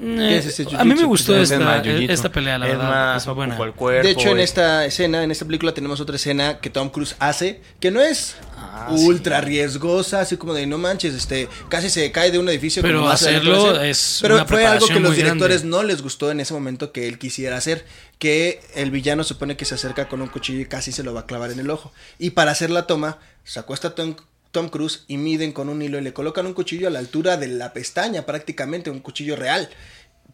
Eh, 0.00 0.42
es 0.44 0.60
a 0.74 0.84
mí 0.84 0.94
me 0.94 1.04
gustó 1.04 1.34
Es 1.36 1.50
esta, 1.50 2.30
pelea, 2.30 2.58
la 2.58 2.66
es 2.66 2.72
verdad. 2.72 2.88
más 2.88 3.26
es 3.26 3.34
buena. 3.34 3.56
cuerpo, 3.56 3.90
De 3.90 4.10
hecho, 4.10 4.28
en 4.28 4.38
es- 4.38 4.50
esta 4.50 4.84
escena, 4.84 5.24
en 5.24 5.30
esta 5.30 5.44
película, 5.44 5.72
tenemos 5.74 6.00
otra 6.00 6.16
escena 6.16 6.58
que 6.60 6.70
Tom 6.70 6.90
Cruise 6.90 7.16
hace, 7.18 7.60
que 7.80 7.90
no 7.90 8.00
es 8.00 8.36
Ah, 8.56 8.88
ultra 8.90 9.40
riesgosa, 9.40 10.20
así 10.20 10.36
como 10.36 10.54
de 10.54 10.66
no 10.66 10.78
manches, 10.78 11.14
este, 11.14 11.48
casi 11.68 11.90
se 11.90 12.10
cae 12.12 12.30
de 12.30 12.38
un 12.38 12.48
edificio. 12.48 12.80
Pero 12.82 13.08
hacerlo 13.08 13.80
es 13.80 14.18
Pero 14.22 14.36
una 14.36 14.46
fue 14.46 14.64
algo 14.66 14.86
que 14.86 14.94
los 14.94 15.02
grande. 15.02 15.16
directores 15.16 15.64
no 15.64 15.82
les 15.82 16.00
gustó 16.02 16.30
en 16.30 16.40
ese 16.40 16.54
momento 16.54 16.92
que 16.92 17.08
él 17.08 17.18
quisiera 17.18 17.56
hacer, 17.56 17.84
que 18.18 18.60
el 18.74 18.90
villano 18.90 19.24
supone 19.24 19.56
que 19.56 19.64
se 19.64 19.74
acerca 19.74 20.08
con 20.08 20.22
un 20.22 20.28
cuchillo 20.28 20.60
y 20.60 20.66
casi 20.66 20.92
se 20.92 21.02
lo 21.02 21.12
va 21.14 21.20
a 21.20 21.26
clavar 21.26 21.50
en 21.50 21.58
el 21.60 21.70
ojo. 21.70 21.92
Y 22.18 22.30
para 22.30 22.50
hacer 22.52 22.70
la 22.70 22.86
toma, 22.86 23.18
se 23.44 23.58
acuesta 23.60 23.94
Tom, 23.94 24.14
Tom 24.50 24.68
Cruise 24.68 25.04
y 25.08 25.16
miden 25.18 25.52
con 25.52 25.68
un 25.68 25.82
hilo 25.82 25.98
y 25.98 26.02
le 26.02 26.12
colocan 26.12 26.46
un 26.46 26.54
cuchillo 26.54 26.88
a 26.88 26.90
la 26.90 26.98
altura 26.98 27.36
de 27.36 27.48
la 27.48 27.72
pestaña, 27.72 28.24
prácticamente 28.26 28.90
un 28.90 29.00
cuchillo 29.00 29.36
real. 29.36 29.68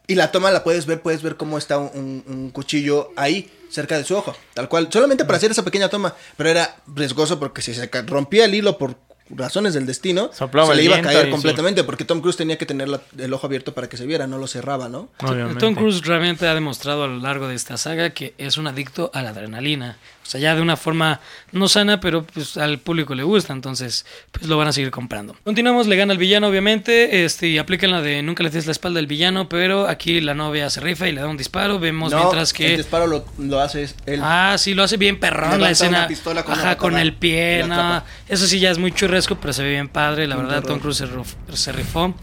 Y 0.07 0.17
la 0.17 0.31
toma 0.31 0.51
la 0.51 0.63
puedes 0.65 0.85
ver, 0.87 1.01
puedes 1.01 1.23
ver 1.23 1.37
cómo 1.37 1.57
está 1.57 1.79
un, 1.79 2.51
cuchillo 2.53 3.11
ahí, 3.17 3.51
cerca 3.71 3.97
de 3.97 4.05
su 4.05 4.15
ojo. 4.15 4.37
Tal 4.53 4.69
cual, 4.69 4.89
solamente 4.93 5.25
para 5.25 5.39
hacer 5.39 5.51
esa 5.51 5.65
pequeña 5.65 5.89
toma. 5.89 6.15
Pero 6.37 6.51
era 6.51 6.77
riesgoso 6.87 7.39
porque 7.41 7.63
si 7.63 7.73
se 7.75 7.89
rompía 8.07 8.45
el 8.45 8.55
hilo 8.55 8.77
por 8.77 8.97
razones 9.31 9.73
del 9.73 9.87
destino, 9.87 10.31
Soplaba 10.35 10.69
se 10.69 10.75
le 10.77 10.85
iba 10.85 10.97
a 10.97 11.01
caer 11.01 11.31
completamente. 11.31 11.85
Porque 11.85 12.05
Tom 12.05 12.21
Cruise 12.21 12.37
tenía 12.37 12.59
que 12.59 12.67
tener 12.67 12.89
la- 12.89 13.01
el 13.17 13.33
ojo 13.33 13.47
abierto 13.47 13.73
para 13.75 13.89
que 13.89 13.97
se 13.97 14.05
viera, 14.05 14.27
no 14.27 14.37
lo 14.37 14.47
cerraba, 14.47 14.91
¿no? 14.91 15.09
obviamente. 15.23 15.61
Tom 15.61 15.75
Cruise 15.75 16.03
realmente 16.05 16.47
ha 16.47 16.55
demostrado 16.55 17.05
a 17.05 17.07
lo 17.07 17.17
largo 17.19 17.49
de 17.49 17.55
esta 17.55 17.79
saga 17.79 18.11
que 18.11 18.35
es 18.37 18.59
un 18.59 18.67
adicto 18.67 19.11
a 19.15 19.23
la 19.23 19.31
adrenalina. 19.31 19.97
O 20.25 20.27
sea, 20.27 20.41
ya 20.41 20.55
de 20.55 20.63
una 20.63 20.79
forma 20.79 21.21
no 21.53 21.69
sana, 21.69 22.01
pero 22.01 22.25
pues 22.25 22.57
al 22.57 22.79
público 22.79 23.15
le 23.15 23.23
gusta, 23.25 23.53
entonces 23.53 24.07
pues 24.33 24.47
lo 24.47 24.57
van 24.57 24.69
a 24.69 24.73
seguir 24.73 24.91
comprando. 24.91 25.37
Continuamos, 25.45 25.87
le 25.87 25.97
gana 25.97 26.13
al 26.13 26.19
villano, 26.19 26.49
obviamente, 26.49 27.27
este, 27.27 27.49
y 27.49 27.59
aplican 27.59 27.91
la 27.91 28.01
de 28.01 28.23
nunca 28.23 28.43
le 28.43 28.49
des 28.49 28.65
la 28.65 28.73
espalda 28.73 29.01
al 29.01 29.07
villano, 29.07 29.51
pero 29.51 29.87
aquí 29.87 30.23
la 30.23 30.33
novia 30.33 30.71
se 30.71 30.81
rifa 30.81 31.07
y 31.09 31.13
le 31.13 31.21
da 31.21 31.29
un 31.29 31.37
disparo. 31.37 31.79
Vemos 31.79 32.11
No, 32.11 32.19
mientras 32.21 32.53
el 32.53 32.57
que. 32.57 32.77
disparo 32.79 33.07
lo, 33.07 33.27
lo 33.39 33.61
hace 33.61 33.87
él. 34.07 34.21
Ah, 34.23 34.57
sí, 34.59 34.73
lo 34.73 34.83
hace 34.83 34.97
bien 34.97 35.21
perrón 35.21 35.61
la 35.61 35.71
escena. 35.71 36.09
pistola 36.09 36.43
con 36.43 36.55
Ajá, 36.55 36.77
con 36.79 36.97
el 36.97 37.13
pie, 37.13 37.65
no. 37.69 38.03
Eso 38.27 38.47
sí 38.47 38.59
ya 38.59 38.71
es 38.71 38.79
muy 38.79 38.93
churresco, 38.93 39.37
pero 39.39 39.53
se 39.53 39.63
ve 39.63 39.73
bien 39.73 39.89
padre. 39.89 40.27
La 40.27 40.37
Un 40.37 40.45
verdad, 40.45 40.63
terror. 40.63 40.79
Tom 40.79 40.81
Cruise 40.81 40.97
se, 40.97 41.57
se 41.57 41.73
rifó. 41.73 42.15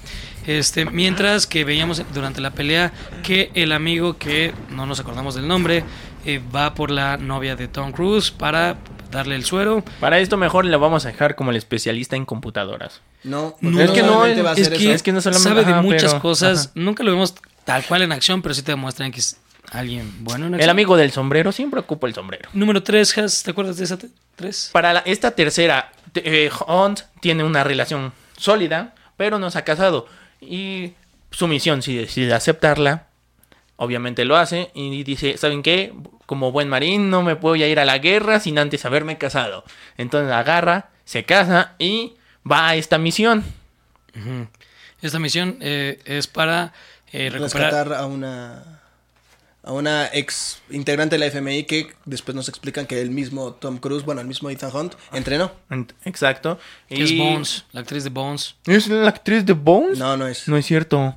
Este, 0.47 0.85
mientras 0.85 1.45
que 1.45 1.63
veíamos 1.63 2.01
durante 2.15 2.41
la 2.41 2.49
pelea 2.49 2.91
que 3.21 3.51
el 3.53 3.71
amigo 3.71 4.17
que 4.17 4.53
no 4.71 4.87
nos 4.87 4.99
acordamos 4.99 5.35
del 5.35 5.47
nombre 5.47 5.83
eh, 6.25 6.41
va 6.53 6.73
por 6.73 6.91
la 6.91 7.17
novia 7.17 7.55
de 7.55 7.67
Tom 7.67 7.91
Cruise 7.91 8.31
para 8.31 8.77
darle 9.11 9.35
el 9.35 9.43
suero. 9.45 9.83
Para 9.99 10.19
esto 10.19 10.37
mejor 10.37 10.65
le 10.65 10.77
vamos 10.77 11.05
a 11.05 11.09
dejar 11.09 11.35
como 11.35 11.51
el 11.51 11.57
especialista 11.57 12.15
en 12.15 12.25
computadoras. 12.25 13.01
No, 13.23 13.55
No, 13.61 13.79
es 13.81 13.91
que 13.91 14.03
no, 14.03 14.19
va 14.19 14.25
a 14.25 14.53
es 14.53 14.69
que. 14.69 14.93
Es 14.93 15.03
que 15.03 15.11
no 15.11 15.21
solamente- 15.21 15.49
sabe 15.49 15.65
de 15.65 15.71
ajá, 15.71 15.81
muchas 15.81 16.11
pero- 16.13 16.21
cosas. 16.21 16.59
ajá. 16.67 16.71
Nunca 16.75 17.03
lo 17.03 17.11
vemos 17.11 17.35
tal 17.65 17.83
cual 17.85 18.01
en 18.03 18.11
acción, 18.11 18.41
pero 18.41 18.55
sí 18.55 18.61
te 18.63 18.71
demuestran 18.71 19.11
que 19.11 19.19
es 19.19 19.37
alguien 19.71 20.11
bueno 20.23 20.47
en 20.47 20.53
El 20.53 20.59
acción. 20.61 20.69
amigo 20.71 20.97
del 20.97 21.11
sombrero 21.11 21.51
siempre 21.51 21.79
ocupa 21.79 22.07
el 22.07 22.13
sombrero. 22.13 22.49
Número 22.53 22.81
3, 22.83 23.17
Has, 23.19 23.43
¿te 23.43 23.51
acuerdas 23.51 23.77
de 23.77 23.83
esa 23.85 23.97
3? 24.35 24.69
Para 24.73 24.93
la- 24.93 24.99
esta 25.05 25.31
tercera, 25.31 25.91
te- 26.13 26.45
eh, 26.45 26.49
Hunt 26.67 27.01
tiene 27.19 27.43
una 27.43 27.63
relación 27.63 28.11
sólida, 28.37 28.95
pero 29.17 29.37
no 29.39 29.51
se 29.51 29.59
ha 29.59 29.63
casado. 29.63 30.07
Y 30.41 30.93
su 31.29 31.47
misión, 31.47 31.81
si 31.83 31.95
decide 31.95 32.33
aceptarla, 32.33 33.07
obviamente 33.83 34.23
lo 34.25 34.37
hace. 34.37 34.71
Y 34.73 35.03
dice, 35.03 35.37
¿saben 35.37 35.63
qué? 35.63 35.93
Como 36.25 36.51
buen 36.51 36.69
marín 36.69 37.09
no 37.09 37.23
me 37.23 37.35
puedo 37.35 37.55
ir 37.57 37.79
a 37.79 37.85
la 37.85 37.97
guerra 37.97 38.39
sin 38.39 38.57
antes 38.59 38.85
haberme 38.85 39.17
casado. 39.17 39.63
Entonces 39.97 40.31
agarra, 40.31 40.91
se 41.03 41.23
casa 41.25 41.75
y 41.79 42.13
va 42.49 42.69
a 42.69 42.75
esta 42.75 42.97
misión. 42.97 43.43
Esta 45.01 45.19
misión 45.19 45.57
eh, 45.61 45.99
es 46.05 46.27
para 46.27 46.73
eh, 47.11 47.29
recuperar. 47.29 47.71
rescatar 47.73 47.93
a 47.93 48.05
una 48.05 48.77
a 49.63 49.73
una 49.73 50.07
ex 50.11 50.59
integrante 50.71 51.15
de 51.15 51.19
la 51.19 51.27
FMI 51.27 51.65
que 51.65 51.93
después 52.05 52.33
nos 52.35 52.49
explican 52.49 52.87
que 52.87 52.99
el 52.99 53.11
mismo 53.11 53.53
Tom 53.53 53.77
Cruise, 53.77 54.03
bueno, 54.03 54.19
el 54.21 54.25
mismo 54.27 54.49
Ethan 54.49 54.71
Hunt 54.75 54.95
entrenó. 55.13 55.51
Ent- 55.69 55.91
Exacto. 56.03 56.57
Que 56.89 57.03
es 57.03 57.15
Bones, 57.15 57.65
la 57.71 57.81
actriz 57.81 58.03
de 58.03 58.09
Bones. 58.09 58.55
¿Es 58.65 58.87
la 58.87 59.07
actriz 59.09 59.45
de 59.45 59.53
Bones? 59.53 59.99
No, 59.99 60.17
no 60.17 60.25
es. 60.27 60.47
No 60.47 60.57
es 60.57 60.65
cierto. 60.65 61.15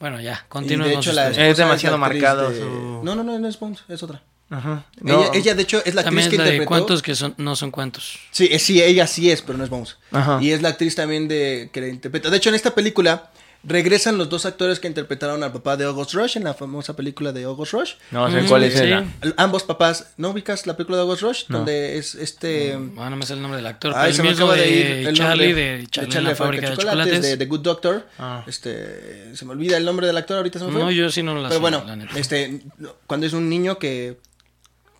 Bueno, 0.00 0.20
ya, 0.20 0.44
Y 0.62 0.64
de 0.76 0.94
hecho, 0.94 1.12
la 1.12 1.28
Es 1.30 1.56
demasiado 1.56 1.96
la 1.96 2.00
marcado 2.00 2.50
de- 2.50 2.58
su- 2.58 3.00
No, 3.04 3.14
no, 3.14 3.22
no, 3.22 3.38
no 3.38 3.46
es 3.48 3.58
Bones, 3.60 3.84
es 3.88 4.02
otra. 4.02 4.22
Ajá. 4.48 4.84
No. 5.00 5.20
Ella, 5.22 5.30
ella, 5.34 5.54
de 5.54 5.62
hecho, 5.62 5.80
es 5.84 5.94
la 5.94 6.00
actriz 6.00 6.24
es 6.24 6.28
que 6.30 6.36
la 6.38 6.42
interpretó. 6.44 6.68
cuentos 6.68 7.02
que 7.02 7.14
son, 7.14 7.34
no 7.36 7.54
son 7.54 7.70
cuentos. 7.70 8.18
Sí, 8.32 8.48
sí, 8.58 8.82
ella 8.82 9.06
sí 9.06 9.30
es, 9.30 9.42
pero 9.42 9.56
no 9.58 9.62
es 9.64 9.70
Bones. 9.70 9.96
Ajá. 10.10 10.38
Y 10.42 10.50
es 10.50 10.60
la 10.62 10.70
actriz 10.70 10.96
también 10.96 11.28
de 11.28 11.70
que 11.72 11.80
la 11.80 11.86
interpreta. 11.88 12.30
De 12.30 12.38
hecho, 12.38 12.48
en 12.48 12.56
esta 12.56 12.74
película 12.74 13.30
regresan 13.62 14.16
los 14.16 14.28
dos 14.30 14.46
actores 14.46 14.80
que 14.80 14.88
interpretaron 14.88 15.42
al 15.42 15.52
papá 15.52 15.76
de 15.76 15.84
August 15.84 16.14
Rush 16.14 16.36
en 16.38 16.44
la 16.44 16.54
famosa 16.54 16.96
película 16.96 17.30
de 17.32 17.44
August 17.44 17.72
Rush. 17.72 17.92
No 18.10 18.30
sé 18.30 18.40
Mm, 18.42 18.46
cuál 18.48 18.64
es 18.64 18.78
sí. 18.78 18.90
Ambos 19.36 19.64
papás, 19.64 20.14
¿no 20.16 20.30
ubicas 20.30 20.66
la 20.66 20.76
película 20.76 20.96
de 20.96 21.02
August 21.02 21.22
Rush? 21.22 21.44
No. 21.48 21.58
Donde 21.58 21.98
es 21.98 22.14
este... 22.14 22.72
Ah, 22.98 23.10
no 23.10 23.16
me 23.16 23.26
sé 23.26 23.34
el 23.34 23.42
nombre 23.42 23.58
del 23.58 23.66
actor. 23.66 23.92
Ay, 23.94 24.12
pero 24.12 24.14
se 24.14 24.20
el 24.20 24.24
me 24.24 24.30
mismo 24.30 24.46
acaba 24.46 24.56
de 24.58 24.66
de, 24.66 24.78
ir 25.00 25.08
el 25.08 25.16
Charlie, 25.16 25.46
nombre. 25.48 25.78
de 25.78 25.86
Charlie, 25.88 26.16
en 26.16 26.24
la 26.24 26.34
fábrica 26.34 26.70
de 26.70 26.76
chocolates, 26.76 27.04
chocolates. 27.04 27.22
de 27.22 27.36
The 27.36 27.46
Good 27.46 27.60
Doctor. 27.60 28.06
Ah. 28.18 28.44
Este, 28.46 29.36
se 29.36 29.44
me 29.44 29.52
olvida 29.52 29.76
el 29.76 29.84
nombre 29.84 30.06
del 30.06 30.16
actor 30.16 30.38
ahorita 30.38 30.58
se 30.58 30.64
me 30.64 30.72
fue. 30.72 30.80
No, 30.80 30.90
yo 30.90 31.10
sí 31.10 31.22
no 31.22 31.34
Pero 31.34 31.48
sé, 31.50 31.58
bueno, 31.58 31.84
la 31.86 32.18
este, 32.18 32.62
cuando 33.06 33.26
es 33.26 33.32
un 33.34 33.48
niño 33.48 33.78
que 33.78 34.16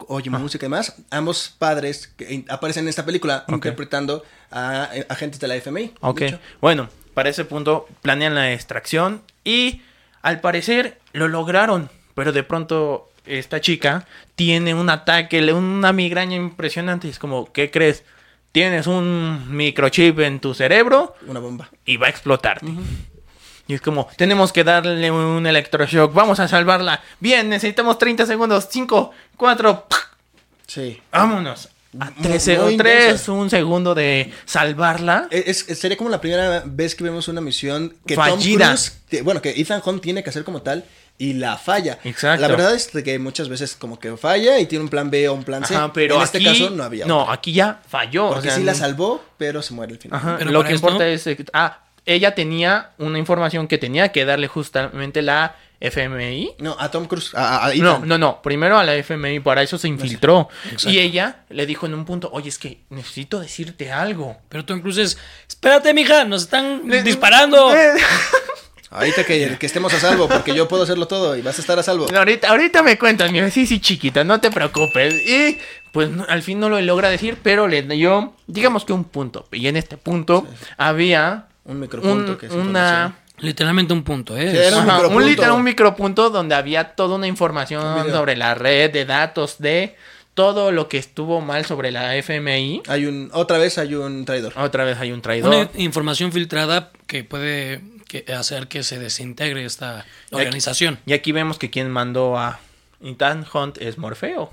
oye 0.08 0.30
música 0.30 0.64
y 0.64 0.68
demás, 0.68 0.94
ambos 1.10 1.54
padres 1.58 2.08
que 2.16 2.44
aparecen 2.48 2.84
en 2.84 2.88
esta 2.88 3.04
película 3.04 3.44
interpretando 3.48 4.24
a, 4.50 4.88
eh, 4.94 5.06
agentes 5.08 5.40
de 5.40 5.48
la 5.48 5.56
FMI. 5.56 5.92
Ok. 6.00 6.20
de. 6.20 6.38
Bueno, 6.60 6.88
para 7.14 7.28
ese 7.30 7.44
punto 7.44 7.88
planean 8.02 8.34
la 8.34 8.52
extracción 8.52 9.22
y 9.44 9.82
al 10.22 10.40
parecer 10.40 10.98
lo 11.12 11.28
lograron, 11.28 11.90
pero 12.14 12.32
de 12.32 12.42
pronto 12.42 13.10
esta 13.26 13.60
chica 13.60 14.06
tiene 14.34 14.74
un 14.74 14.90
ataque, 14.90 15.52
una 15.52 15.92
migraña 15.92 16.36
impresionante. 16.36 17.06
y 17.06 17.10
Es 17.10 17.18
como, 17.18 17.52
¿qué 17.52 17.70
crees? 17.70 18.04
Tienes 18.52 18.86
un 18.88 19.44
microchip 19.56 20.18
en 20.20 20.40
tu 20.40 20.54
cerebro 20.54 21.14
Una 21.26 21.38
bomba. 21.40 21.68
y 21.84 21.96
va 21.96 22.08
a 22.08 22.10
explotarte. 22.10 22.66
Y 23.68 23.74
es 23.74 23.80
como, 23.80 24.08
tenemos 24.16 24.52
que 24.52 24.64
darle 24.64 25.10
un 25.12 25.46
electroshock, 25.46 26.12
vamos 26.12 26.40
a 26.40 26.48
salvarla. 26.48 27.00
Bien, 27.20 27.48
necesitamos 27.48 27.98
30 27.98 28.26
segundos, 28.26 28.66
5, 28.70 29.12
4, 29.36 29.86
Sí. 30.66 31.00
vámonos. 31.12 31.68
A 31.98 32.05
Muy- 32.11 32.22
13 32.22 32.59
o 32.59 32.62
muy 32.66 32.76
3, 32.76 33.03
intensa. 33.05 33.33
un 33.33 33.50
segundo 33.50 33.94
de 33.96 34.33
salvarla. 34.44 35.26
Es, 35.31 35.64
es- 35.68 35.79
sería 35.79 35.96
como 35.96 36.09
la 36.11 36.20
primera 36.20 36.62
vez 36.64 36.94
que 36.94 37.03
vemos 37.03 37.26
una 37.29 37.40
misión 37.40 37.96
que 38.07 38.14
Fallida. 38.14 38.66
Tom 38.66 38.74
Cruise, 38.76 38.92
que- 39.09 39.22
bueno, 39.22 39.42
que 39.42 39.50
Ethan 39.61 39.83
Hunt 39.85 40.00
tiene 40.03 40.22
que 40.22 40.31
hacer 40.31 40.44
como 40.44 40.62
tal 40.62 40.85
y 41.18 41.33
la 41.35 41.57
falla. 41.59 41.98
Exacto. 42.05 42.40
La 42.42 42.48
verdad 42.48 42.74
es 42.74 42.87
que 42.88 43.18
muchas 43.18 43.48
veces 43.48 43.74
como 43.74 43.98
que 43.98 44.16
falla 44.16 44.59
y 44.61 44.66
tiene 44.66 44.85
un 44.85 44.88
plan 44.88 45.11
B 45.11 45.29
o 45.29 45.35
un 45.35 45.42
plan 45.44 45.64
C. 45.64 45.74
Ajá, 45.74 45.92
pero 45.92 46.16
en 46.16 46.22
este 46.22 46.38
aquí- 46.38 46.46
caso 46.61 46.70
no 46.70 46.85
había. 46.85 47.07
No, 47.07 47.29
aquí 47.31 47.53
ya 47.53 47.83
falló. 47.88 48.26
o 48.29 48.33
porque 48.35 48.48
sea, 48.48 48.57
sí 48.59 48.62
la 48.62 48.74
salvó, 48.74 49.22
pero 49.37 49.61
se 49.61 49.74
muere 49.74 49.92
al 49.94 49.98
final. 49.98 50.16
Ajá, 50.18 50.37
Pero 50.38 50.50
lo 50.53 50.62
que 50.64 50.74
esto- 50.74 50.87
importa 50.87 51.09
es. 51.09 51.29
Ah, 51.53 51.81
ella 52.06 52.34
tenía 52.34 52.90
una 52.98 53.18
información 53.18 53.68
que 53.68 53.78
tenía 53.78 54.10
que 54.12 54.24
darle 54.24 54.48
justamente 54.48 55.22
la 55.22 55.56
FMI. 55.80 56.56
No, 56.58 56.76
a 56.78 56.90
Tom 56.90 57.06
Cruise, 57.06 57.34
a, 57.34 57.56
a- 57.58 57.66
a 57.68 57.74
No, 57.74 58.00
no, 58.04 58.18
no. 58.18 58.42
Primero 58.42 58.78
a 58.78 58.84
la 58.84 58.94
FMI, 58.96 59.40
para 59.40 59.62
eso 59.62 59.78
se 59.78 59.88
infiltró. 59.88 60.48
Y 60.86 60.98
ella 60.98 61.44
le 61.48 61.64
dijo 61.66 61.86
en 61.86 61.94
un 61.94 62.04
punto: 62.04 62.28
Oye, 62.32 62.48
es 62.50 62.58
que 62.58 62.80
necesito 62.90 63.40
decirte 63.40 63.90
algo. 63.90 64.36
Pero 64.50 64.64
Tom 64.66 64.80
Cruise 64.80 64.98
es, 64.98 65.18
espérate, 65.48 65.94
mija, 65.94 66.24
nos 66.24 66.42
están 66.42 66.82
disparando. 67.02 67.72
Ahorita 68.92 69.22
que, 69.24 69.56
que 69.56 69.66
estemos 69.66 69.94
a 69.94 70.00
salvo, 70.00 70.28
porque 70.28 70.52
yo 70.52 70.66
puedo 70.66 70.82
hacerlo 70.82 71.06
todo 71.06 71.36
y 71.36 71.42
vas 71.42 71.56
a 71.58 71.60
estar 71.60 71.78
a 71.78 71.82
salvo. 71.84 72.08
No, 72.10 72.18
ahorita, 72.18 72.48
ahorita 72.50 72.82
me 72.82 72.98
cuentas, 72.98 73.30
mi 73.30 73.48
sí, 73.52 73.64
sí, 73.64 73.78
chiquita, 73.78 74.24
no 74.24 74.40
te 74.40 74.50
preocupes. 74.50 75.14
Y 75.28 75.58
pues 75.92 76.10
no- 76.10 76.26
al 76.28 76.42
fin 76.42 76.58
no 76.58 76.68
lo 76.68 76.80
logra 76.80 77.08
decir, 77.08 77.38
pero 77.40 77.68
le 77.68 77.82
dio, 77.82 78.34
digamos 78.48 78.84
que 78.84 78.92
un 78.92 79.04
punto. 79.04 79.46
Y 79.52 79.68
en 79.68 79.76
este 79.76 79.96
punto 79.96 80.44
había 80.76 81.46
Un 81.64 81.80
micropunto 81.80 82.32
un- 82.32 82.38
que 82.38 82.46
es 82.46 82.52
una. 82.52 83.16
Literalmente 83.38 83.92
un 83.94 84.02
punto, 84.02 84.36
¿eh? 84.36 84.50
Sí, 84.50 84.56
era 84.58 84.76
un 84.76 84.82
Ajá, 84.82 84.82
un, 84.82 84.94
micropunto. 84.96 85.28
literal, 85.28 85.52
un 85.52 85.62
micropunto 85.64 86.30
donde 86.30 86.54
había 86.54 86.94
toda 86.94 87.16
una 87.16 87.26
información 87.26 88.10
sobre 88.10 88.36
la 88.36 88.54
red 88.54 88.90
de 88.92 89.06
datos 89.06 89.58
de 89.58 89.96
todo 90.34 90.72
lo 90.72 90.88
que 90.88 90.98
estuvo 90.98 91.40
mal 91.40 91.64
sobre 91.64 91.90
la 91.90 92.16
FMI. 92.16 92.82
Hay 92.88 93.06
un, 93.06 93.30
otra 93.32 93.56
vez 93.58 93.78
hay 93.78 93.94
un 93.94 94.24
traidor. 94.26 94.52
Otra 94.58 94.84
vez 94.84 94.98
hay 94.98 95.12
un 95.12 95.22
traidor. 95.22 95.54
Una 95.54 95.70
información 95.76 96.32
filtrada 96.32 96.90
que 97.06 97.24
puede 97.24 97.80
que- 98.08 98.24
hacer 98.32 98.68
que 98.68 98.82
se 98.82 98.98
desintegre 98.98 99.64
esta 99.64 100.04
organización. 100.32 100.98
Y 101.06 101.14
aquí 101.14 101.32
vemos 101.32 101.58
que 101.58 101.70
quien 101.70 101.88
mandó 101.90 102.36
a 102.38 102.61
Ethan 103.02 103.46
Hunt 103.52 103.78
es 103.78 103.96
Morfeo. 103.96 104.52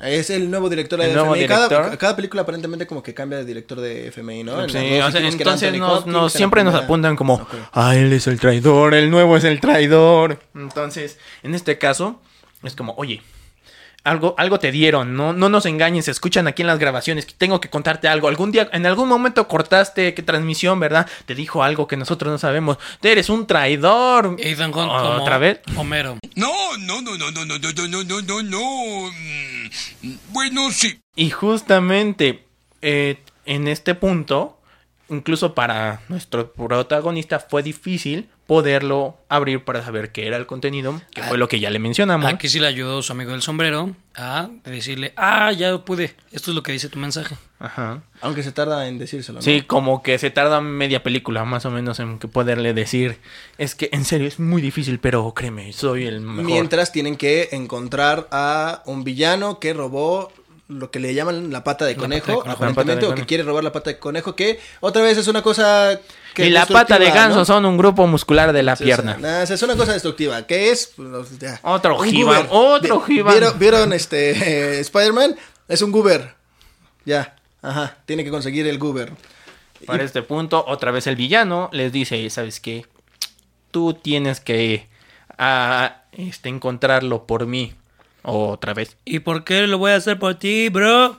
Es 0.00 0.30
el 0.30 0.50
nuevo 0.50 0.68
director 0.68 0.98
de 1.00 1.06
El 1.10 1.18
FMI. 1.18 1.46
Cada, 1.46 1.68
director. 1.68 1.98
cada 1.98 2.14
película 2.16 2.42
aparentemente 2.42 2.86
como 2.86 3.02
que 3.02 3.14
cambia 3.14 3.38
de 3.38 3.44
director 3.44 3.80
de 3.80 4.08
FMI, 4.08 4.44
¿no? 4.44 4.68
Sí, 4.68 4.76
o 5.00 5.10
sea, 5.10 5.20
entonces 5.26 5.72
nos, 5.78 5.98
Hopkins, 5.98 6.06
nos- 6.12 6.32
siempre 6.32 6.62
nos 6.62 6.74
apuntan 6.74 7.16
como, 7.16 7.34
Ok. 7.34 7.54
ah, 7.72 7.96
él 7.96 8.12
es 8.12 8.26
el 8.28 8.38
traidor, 8.38 8.94
el 8.94 9.10
nuevo 9.10 9.36
es 9.36 9.44
el 9.44 9.60
traidor. 9.60 10.38
Entonces, 10.54 11.18
en 11.42 11.54
este 11.54 11.78
caso, 11.78 12.20
es 12.62 12.74
como, 12.76 12.94
oye, 12.96 13.22
algo, 14.08 14.34
algo 14.38 14.58
te 14.58 14.72
dieron, 14.72 15.16
no, 15.16 15.32
no 15.32 15.48
nos 15.48 15.66
engañes, 15.66 16.06
se 16.06 16.10
escuchan 16.10 16.46
aquí 16.46 16.62
en 16.62 16.68
las 16.68 16.78
grabaciones, 16.78 17.26
tengo 17.36 17.60
que 17.60 17.70
contarte 17.70 18.08
algo, 18.08 18.28
algún 18.28 18.52
día, 18.52 18.68
en 18.72 18.86
algún 18.86 19.08
momento 19.08 19.48
cortaste, 19.48 20.14
qué 20.14 20.22
transmisión, 20.22 20.80
¿verdad? 20.80 21.08
Te 21.26 21.34
dijo 21.34 21.62
algo 21.62 21.86
que 21.86 21.96
nosotros 21.96 22.30
no 22.30 22.38
sabemos, 22.38 22.78
eres 23.02 23.28
un 23.28 23.46
traidor. 23.46 24.36
Ethan 24.38 24.70
Hunt 24.74 24.90
Oh, 24.90 24.98
como 24.98 25.22
¿Otra 25.22 25.38
vez? 25.38 25.60
Homero. 25.76 26.18
No, 26.34 26.76
no, 26.78 27.00
no, 27.02 27.16
no, 27.16 27.30
no, 27.30 27.44
no, 27.44 27.58
no, 27.58 27.88
no, 27.88 28.04
no, 28.04 28.22
no, 28.22 28.42
no. 28.42 29.10
Mm, 30.02 30.14
Bueno, 30.30 30.70
sí. 30.70 31.00
Y 31.16 31.30
justamente 31.30 32.44
eh, 32.82 33.18
en 33.44 33.68
este 33.68 33.94
punto, 33.94 34.58
incluso 35.08 35.54
para 35.54 36.02
nuestro 36.08 36.52
protagonista 36.52 37.40
fue 37.40 37.62
difícil 37.62 38.28
poderlo 38.48 39.18
abrir 39.28 39.62
para 39.62 39.84
saber 39.84 40.10
qué 40.10 40.26
era 40.26 40.38
el 40.38 40.46
contenido, 40.46 41.02
que 41.12 41.22
fue 41.22 41.36
lo 41.36 41.48
que 41.48 41.60
ya 41.60 41.68
le 41.68 41.78
mencionamos. 41.78 42.32
Aquí 42.32 42.48
sí 42.48 42.58
le 42.58 42.66
ayudó 42.66 43.02
su 43.02 43.12
amigo 43.12 43.32
del 43.32 43.42
sombrero 43.42 43.94
a 44.14 44.48
decirle, 44.64 45.12
ah, 45.16 45.52
ya 45.52 45.76
pude. 45.84 46.14
Esto 46.32 46.50
es 46.50 46.54
lo 46.54 46.62
que 46.62 46.72
dice 46.72 46.88
tu 46.88 46.98
mensaje. 46.98 47.36
Ajá. 47.58 48.00
Aunque 48.22 48.42
se 48.42 48.50
tarda 48.50 48.88
en 48.88 48.96
decírselo. 48.96 49.40
¿no? 49.40 49.42
Sí, 49.42 49.60
como 49.60 50.02
que 50.02 50.18
se 50.18 50.30
tarda 50.30 50.62
media 50.62 51.02
película 51.02 51.44
más 51.44 51.66
o 51.66 51.70
menos 51.70 52.00
en 52.00 52.18
que 52.18 52.26
poderle 52.26 52.72
decir, 52.72 53.18
es 53.58 53.74
que 53.74 53.90
en 53.92 54.06
serio 54.06 54.26
es 54.26 54.40
muy 54.40 54.62
difícil, 54.62 54.98
pero 54.98 55.34
créeme, 55.34 55.70
soy 55.74 56.06
el 56.06 56.22
mejor. 56.22 56.44
Mientras 56.44 56.90
tienen 56.90 57.18
que 57.18 57.50
encontrar 57.52 58.28
a 58.32 58.82
un 58.86 59.04
villano 59.04 59.60
que 59.60 59.74
robó 59.74 60.32
lo 60.68 60.90
que 60.90 61.00
le 61.00 61.14
llaman 61.14 61.50
la 61.50 61.64
pata 61.64 61.86
de 61.86 61.96
conejo, 61.96 62.26
pata 62.26 62.32
de 62.32 62.38
conejo. 62.42 62.56
aparentemente, 62.56 62.92
La 62.92 62.94
pata 62.94 63.06
de 63.06 63.12
o 63.12 63.14
que 63.14 63.26
quiere 63.26 63.42
robar 63.42 63.64
la 63.64 63.72
pata 63.72 63.90
de 63.90 63.98
conejo, 63.98 64.36
que 64.36 64.60
otra 64.80 65.02
vez 65.02 65.16
es 65.16 65.26
una 65.26 65.42
cosa 65.42 65.98
que 66.34 66.46
y 66.46 66.50
la 66.50 66.66
pata 66.66 66.98
de 66.98 67.10
ganso 67.10 67.38
¿no? 67.38 67.44
son 67.44 67.64
un 67.64 67.78
grupo 67.78 68.06
muscular 68.06 68.52
de 68.52 68.62
la 68.62 68.76
Sí, 68.76 68.84
pierna. 68.84 69.42
es 69.42 69.62
una 69.62 69.76
cosa 69.76 69.94
destructiva. 69.94 70.46
¿Qué 70.46 70.70
es? 70.70 70.92
Pues, 70.94 71.38
ya. 71.38 71.58
Otro 71.62 71.96
goober. 71.96 72.46
otro. 72.50 73.02
¿Vieron, 73.08 73.58
vieron, 73.58 73.92
este 73.92 74.30
eh, 74.76 74.80
Spider-Man? 74.80 75.36
Es 75.68 75.82
un 75.82 75.90
goober. 75.90 76.34
Ya. 77.04 77.36
Ajá. 77.62 77.96
Tiene 78.04 78.22
que 78.22 78.30
conseguir 78.30 78.66
el 78.66 78.78
goober. 78.78 79.12
Para 79.86 80.04
este 80.04 80.22
punto, 80.22 80.64
otra 80.66 80.90
vez 80.90 81.06
el 81.06 81.16
villano 81.16 81.70
les 81.72 81.92
dice, 81.92 82.28
¿sabes 82.30 82.60
qué? 82.60 82.84
Tú 83.70 83.94
tienes 83.94 84.40
que 84.40 84.88
ah, 85.38 86.02
este, 86.12 86.48
encontrarlo 86.48 87.26
por 87.26 87.46
mí. 87.46 87.74
Otra 88.22 88.74
vez. 88.74 88.96
¿Y 89.04 89.20
por 89.20 89.44
qué 89.44 89.66
lo 89.66 89.78
voy 89.78 89.92
a 89.92 89.96
hacer 89.96 90.18
por 90.18 90.34
ti, 90.34 90.68
bro? 90.68 91.18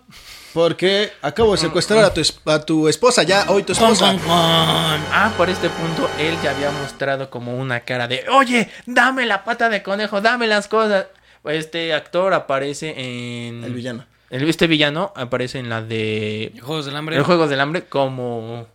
Porque 0.53 1.11
acabo 1.21 1.51
de 1.51 1.59
secuestrar 1.59 2.03
a 2.03 2.13
tu, 2.13 2.21
es- 2.21 2.39
a 2.45 2.59
tu 2.59 2.87
esposa 2.87 3.21
ya, 3.23 3.45
hoy 3.49 3.61
tu 3.63 3.73
Con, 3.73 3.91
esposa. 3.93 4.07
con, 4.13 4.19
con. 4.19 4.29
Ah, 4.31 5.31
por 5.37 5.49
este 5.49 5.69
punto 5.69 6.09
él 6.19 6.35
ya 6.43 6.51
había 6.51 6.71
mostrado 6.71 7.29
como 7.29 7.55
una 7.57 7.81
cara 7.81 8.07
de, 8.07 8.25
oye, 8.31 8.67
dame 8.87 9.25
la 9.27 9.43
pata 9.43 9.69
de 9.69 9.83
conejo, 9.83 10.21
dame 10.21 10.47
las 10.47 10.67
cosas. 10.67 11.05
Este 11.45 11.93
actor 11.93 12.33
aparece 12.33 12.93
en... 12.97 13.63
El 13.63 13.73
villano. 13.73 14.05
El, 14.29 14.47
este 14.49 14.67
villano 14.67 15.13
aparece 15.15 15.57
en 15.59 15.69
la 15.69 15.81
de... 15.81 16.51
Juegos 16.61 16.85
del 16.85 16.95
hambre. 16.95 17.15
El 17.15 17.23
Juegos 17.23 17.49
del 17.49 17.59
Hambre 17.61 17.85
como... 17.85 18.67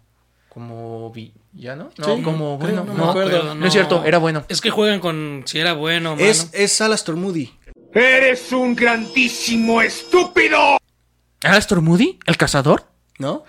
Como 0.49 1.11
villano. 1.12 1.91
No, 1.99 2.16
Sí, 2.16 2.22
como 2.22 2.59
creo, 2.61 2.70
bueno. 2.77 2.85
no 2.85 2.95
No, 2.95 3.05
me 3.05 3.11
acuerdo. 3.11 3.43
no, 3.43 3.55
no 3.57 3.66
es 3.66 3.72
cierto, 3.72 4.03
era 4.05 4.18
bueno. 4.18 4.45
Es 4.49 4.61
que 4.61 4.70
juegan 4.70 5.01
con 5.01 5.43
si 5.47 5.59
era 5.59 5.72
bueno 5.72 6.12
o 6.12 6.16
malo. 6.16 6.27
Es, 6.29 6.49
es 6.53 6.81
Alastor 6.81 7.16
Moody, 7.16 7.53
¡Eres 7.95 8.51
un 8.53 8.75
grandísimo 8.75 9.81
estúpido! 9.81 10.79
¿Astor 11.43 11.81
Moody? 11.81 12.19
¿El 12.27 12.37
cazador? 12.37 12.85
¿no? 13.19 13.45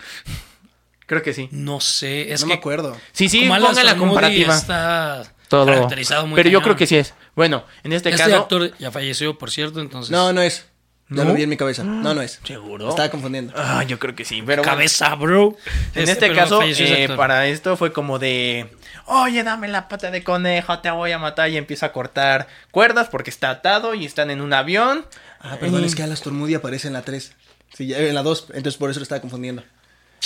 Creo 1.06 1.22
que 1.22 1.34
sí. 1.34 1.50
No 1.52 1.80
sé, 1.80 2.32
es 2.34 2.42
no 2.42 2.48
que 2.48 2.54
me 2.54 2.60
acuerdo. 2.60 2.98
Sí, 3.12 3.30
sí, 3.30 3.48
como 3.48 3.60
pongan 3.60 3.86
la 3.86 3.96
Moody 3.96 4.00
comparativa. 4.08 4.56
Está 4.56 5.24
Todo. 5.48 5.66
caracterizado 5.66 6.26
muy 6.28 6.36
Pero 6.36 6.50
yo 6.50 6.62
creo 6.62 6.76
que 6.76 6.88
sí 6.88 6.96
es. 6.98 7.14
Bueno, 7.36 7.66
en 7.84 7.94
este, 7.94 8.10
Este 8.10 8.24
caso... 8.24 8.36
actor 8.36 8.78
ya 8.78 8.92
falleció, 8.92 9.38
por 9.38 9.52
cierto, 9.52 9.82
entonces. 9.82 10.12
No, 10.12 10.34
no 10.34 10.42
es. 10.42 10.66
Ya 11.08 11.24
¿No? 11.24 11.30
lo 11.30 11.36
vi 11.36 11.44
en 11.44 11.50
mi 11.50 11.58
cabeza. 11.58 11.84
No, 11.84 12.16
no 12.16 12.22
es. 12.22 12.40
¿Seguro? 12.44 12.86
Me 12.86 12.90
Estaba 12.90 13.10
confundiendo. 13.10 13.54
Ah, 13.56 13.84
yo 13.84 14.00
creo 14.00 14.16
que 14.16 14.26
sí, 14.26 14.42
pero 14.44 14.64
bueno. 14.64 14.72
Cabeza, 14.76 15.14
bro. 15.16 15.56
En 15.94 16.10
este 16.10 16.28
pero 16.28 16.36
caso, 16.36 16.62
eh, 16.64 17.08
para 17.16 17.46
esto 17.48 17.78
fue 17.78 17.94
como 17.94 18.18
de, 18.18 18.72
oye, 19.06 19.44
dame 19.44 19.68
la 19.68 19.88
pata 19.88 20.10
de 20.10 20.24
conejo, 20.24 20.80
te 20.80 20.90
voy 20.90 21.12
a 21.12 21.20
matar 21.20 21.50
y 21.52 21.58
empieza 21.58 21.88
a 21.88 21.92
cortar 21.92 22.48
cuerdas 22.72 23.08
porque 23.10 23.30
está 23.30 23.52
atado 23.52 23.94
y 23.94 24.04
están 24.06 24.32
en 24.32 24.42
un 24.42 24.52
avión. 24.54 25.06
Ah, 25.40 25.58
perdón, 25.60 25.84
es 25.84 25.94
que 25.94 26.02
Alastor 26.02 26.34
Moody 26.34 26.56
aparece 26.56 26.88
en 26.88 26.94
la 26.94 27.04
3. 27.04 27.34
Sí, 27.76 27.86
ya- 27.88 28.00
en 28.00 28.16
la 28.16 28.24
2, 28.24 28.48
entonces 28.56 28.78
por 28.78 28.90
eso 28.90 29.00
lo 29.00 29.04
estaba 29.04 29.22
confundiendo. 29.22 29.64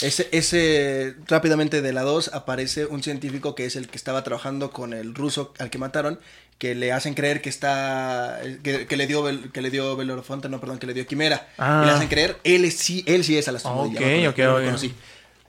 Ese, 0.02 0.30
ese, 0.32 1.16
rápidamente 1.28 1.82
de 1.82 1.92
la 1.92 2.04
2 2.04 2.32
aparece 2.34 2.86
un 2.86 3.04
científico 3.04 3.54
que 3.54 3.66
es 3.66 3.76
el 3.76 3.90
que 3.90 3.98
estaba 3.98 4.24
trabajando 4.24 4.72
con 4.72 4.94
el 4.94 5.14
ruso 5.14 5.54
al 5.60 5.70
que 5.70 5.78
mataron, 5.78 6.22
que 6.60 6.76
le 6.76 6.92
hacen 6.92 7.14
creer 7.16 7.42
que 7.42 7.50
está, 7.50 8.40
que, 8.64 8.86
que 8.86 8.98
le 8.98 9.08
dio, 9.08 9.24
que 9.52 9.62
le 9.62 9.72
dio 9.72 9.96
Belorofonte, 9.96 10.50
no, 10.50 10.60
perdón, 10.60 10.78
que 10.78 10.86
le 10.88 10.94
dio 10.94 11.08
Quimera. 11.08 11.48
Ah. 11.58 11.82
Y 11.84 11.88
le 11.88 11.94
hacen 11.94 12.08
creer, 12.10 12.38
él 12.44 12.66
es, 12.66 12.78
sí, 12.78 13.04
él 13.08 13.24
sí 13.24 13.38
es 13.38 13.48
Alastor 13.48 13.74
Moody. 13.74 13.96
Ok, 13.96 14.02
ya 14.22 14.30
ok, 14.30 14.58
ok. 14.60 14.66
conocí. 14.66 14.94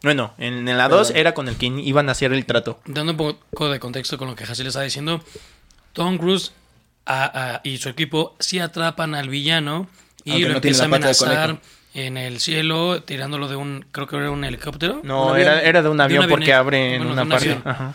Bueno, 0.03 0.33
en, 0.39 0.67
en 0.67 0.79
la 0.79 0.89
2 0.89 1.09
Perdón. 1.09 1.21
era 1.21 1.35
con 1.35 1.49
el 1.49 1.57
que 1.57 1.67
iban 1.67 2.09
a 2.09 2.13
hacer 2.13 2.33
el 2.33 2.47
trato. 2.47 2.81
Dando 2.87 3.13
un 3.13 3.19
poco 3.19 3.69
de 3.69 3.79
contexto 3.81 4.17
con 4.17 4.29
lo 4.29 4.35
que 4.37 4.45
Hassel 4.45 4.67
estaba 4.69 4.85
diciendo, 4.85 5.23
Tom 5.93 6.17
Cruise 6.17 6.53
a- 7.05 7.55
a- 7.57 7.61
y 7.65 7.77
su 7.79 7.89
equipo 7.91 8.35
sí 8.39 8.61
atrapan 8.61 9.15
al 9.15 9.29
villano 9.29 9.89
y 10.25 10.31
Aunque 10.31 10.49
lo 10.49 10.55
no 10.55 10.61
tiene 10.61 10.77
empieza 10.77 10.83
a 10.83 10.87
amenazar 10.87 11.61
en 11.93 12.17
el 12.17 12.39
cielo, 12.41 13.03
tirándolo 13.03 13.49
de 13.49 13.57
un, 13.57 13.85
creo 13.91 14.07
que 14.07 14.17
era 14.17 14.31
un 14.31 14.45
helicóptero. 14.45 15.01
No, 15.03 15.33
Un 15.33 15.39
era, 15.41 15.61
era 15.61 15.83
de 15.83 15.89
un 15.89 15.97
De 15.97 16.05
un 16.05 16.09
avión 16.13 16.27
porque 16.29 16.55
abre 16.55 16.95
en 16.95 16.99
Bueno, 17.01 17.13
una 17.15 17.23
un 17.25 17.29
parte. 17.29 17.59
Ajá. 17.65 17.95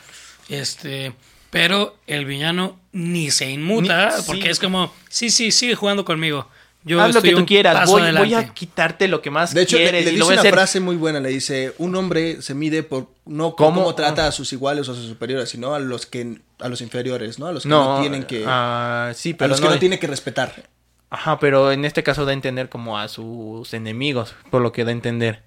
Este, 0.50 1.14
pero 1.56 1.96
el 2.08 2.26
villano 2.26 2.78
ni 2.92 3.32
se 3.32 3.50
inmuta 3.50 4.14
Ni- 4.18 4.24
porque 4.28 4.50
es 4.50 4.60
como, 4.60 4.92
sí, 5.10 5.30
sí, 5.30 5.52
sigue 5.52 5.76
jugando 5.76 6.04
conmigo. 6.06 6.48
Yo 6.84 7.02
Haz 7.02 7.16
lo 7.16 7.22
que 7.24 7.32
tú 7.32 7.46
quieras, 7.48 7.90
voy, 7.90 8.02
voy 8.02 8.10
adelante". 8.12 8.36
a 8.36 8.54
quitarte 8.54 9.08
lo 9.08 9.22
que 9.22 9.32
más 9.32 9.54
De 9.56 9.64
hecho, 9.64 9.78
le, 9.78 9.84
quieres 9.84 10.06
le 10.06 10.12
y 10.12 10.14
dice 10.16 10.28
una 10.28 10.40
hacer. 10.40 10.54
frase 10.54 10.80
muy 10.80 10.96
buena, 10.98 11.20
le 11.20 11.30
dice, 11.30 11.74
un 11.80 11.96
hombre 11.96 12.42
se 12.44 12.54
mide 12.54 12.84
por 12.84 13.08
no 13.26 13.56
¿Cómo? 13.56 13.80
cómo, 13.84 13.96
trata 13.96 14.28
a 14.28 14.32
sus 14.32 14.54
iguales 14.54 14.88
o 14.88 14.92
a 14.92 14.96
sus 14.96 15.08
superiores, 15.08 15.50
sino 15.50 15.74
a 15.74 15.80
los 15.80 16.06
que 16.06 16.38
a 16.60 16.70
los 16.70 16.82
inferiores, 16.82 17.40
¿no? 17.40 17.48
A 17.48 17.54
los 17.54 17.64
que 17.64 17.70
no, 17.70 17.96
No, 17.96 18.02
tienen 18.02 18.24
que 18.26 18.44
ah, 18.46 19.12
sí, 19.16 19.36
a 19.40 19.48
los 19.48 19.60
no, 19.62 19.68
que 19.70 19.74
no 19.74 19.80
tiene 19.80 19.98
que 19.98 20.06
respetar. 20.08 20.70
Ajá, 21.10 21.40
pero 21.40 21.72
en 21.72 21.86
este 21.86 22.04
caso 22.04 22.24
da 22.26 22.32
a 22.32 22.34
entender 22.34 22.70
como 22.70 23.00
a 23.00 23.08
sus 23.08 23.74
enemigos, 23.74 24.36
por 24.52 24.62
lo 24.62 24.72
que 24.72 24.84
da 24.84 24.90
a 24.90 24.94
entender. 24.94 25.42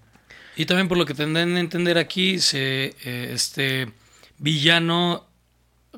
Y 0.57 0.65
también 0.67 0.89
por 0.89 0.99
lo 0.99 1.07
que 1.07 1.15
tendrán 1.15 1.55
a 1.57 1.61
entender 1.61 1.99
aquí, 1.99 2.41
se, 2.41 2.97
eh, 3.05 3.31
este 3.33 3.93
villano 4.39 5.28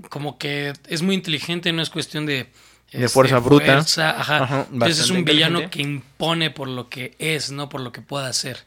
como 0.09 0.39
que 0.39 0.73
es 0.89 1.03
muy 1.03 1.15
inteligente, 1.15 1.73
no 1.73 1.83
es 1.83 1.91
cuestión 1.91 2.27
de... 2.27 2.49
De 2.93 3.05
este, 3.05 3.09
fuerza 3.09 3.39
bruta. 3.39 3.67
fuerza, 3.67 4.11
ajá. 4.19 4.43
Ajá, 4.43 4.67
Entonces 4.73 4.99
es 4.99 5.11
un 5.11 5.25
villano 5.25 5.71
que 5.71 5.81
impone 5.81 6.51
por 6.51 6.67
lo 6.67 6.89
que 6.89 7.15
es, 7.21 7.53
no 7.53 7.69
por 7.69 7.81
lo 7.81 7.93
que 7.93 8.01
pueda 8.01 8.27
hacer. 8.27 8.65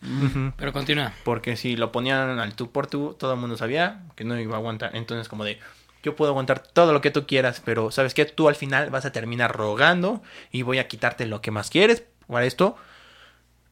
Pero 0.55 0.71
continúa. 0.71 1.11
Porque 1.25 1.57
si 1.57 1.75
lo 1.75 1.91
ponían 1.91 2.39
al 2.39 2.55
tú 2.55 2.71
por 2.71 2.87
tú, 2.87 3.17
todo 3.19 3.33
el 3.33 3.39
mundo 3.39 3.57
sabía 3.57 4.03
que 4.15 4.23
no 4.23 4.39
iba 4.39 4.55
a 4.55 4.59
aguantar. 4.59 4.95
Entonces, 4.95 5.27
como 5.27 5.43
de, 5.43 5.59
yo 6.03 6.15
puedo 6.15 6.31
aguantar 6.31 6.59
todo 6.59 6.93
lo 6.93 7.01
que 7.01 7.11
tú 7.11 7.25
quieras, 7.25 7.61
pero 7.65 7.91
¿sabes 7.91 8.13
qué? 8.13 8.23
Tú 8.23 8.47
al 8.47 8.55
final 8.55 8.89
vas 8.89 9.03
a 9.03 9.11
terminar 9.11 9.55
rogando 9.55 10.21
y 10.51 10.61
voy 10.61 10.77
a 10.77 10.87
quitarte 10.87 11.25
lo 11.25 11.41
que 11.41 11.51
más 11.51 11.69
quieres. 11.69 12.03
Para 12.27 12.45
esto, 12.45 12.77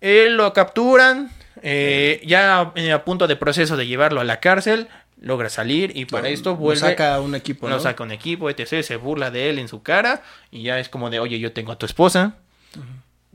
él 0.02 0.36
lo 0.36 0.52
capturan, 0.54 1.32
eh, 1.62 2.22
ya 2.26 2.72
eh, 2.76 2.92
a 2.92 3.06
punto 3.06 3.28
de 3.28 3.36
proceso 3.36 3.78
de 3.78 3.86
llevarlo 3.86 4.22
a 4.22 4.24
la 4.24 4.40
cárcel, 4.40 4.88
logra 5.22 5.50
salir 5.50 5.92
y 5.96 6.06
para 6.06 6.28
esto 6.30 6.50
Lo 6.52 6.56
vuelve... 6.58 6.82
saca 6.82 7.20
un 7.22 7.36
equipo, 7.36 7.70
Lo 7.70 7.76
¿no? 7.76 7.82
saca 7.82 8.04
un 8.04 8.12
equipo, 8.12 8.50
etc. 8.50 8.82
Se 8.84 8.96
burla 8.98 9.32
de 9.32 9.50
él 9.50 9.60
en 9.60 9.68
su 9.68 9.82
cara 9.84 10.24
y 10.52 10.64
ya 10.64 10.80
es 10.80 10.90
como 10.90 11.10
de, 11.10 11.20
oye, 11.20 11.40
yo 11.40 11.54
tengo 11.54 11.72
a 11.72 11.78
tu 11.78 11.86
esposa, 11.86 12.36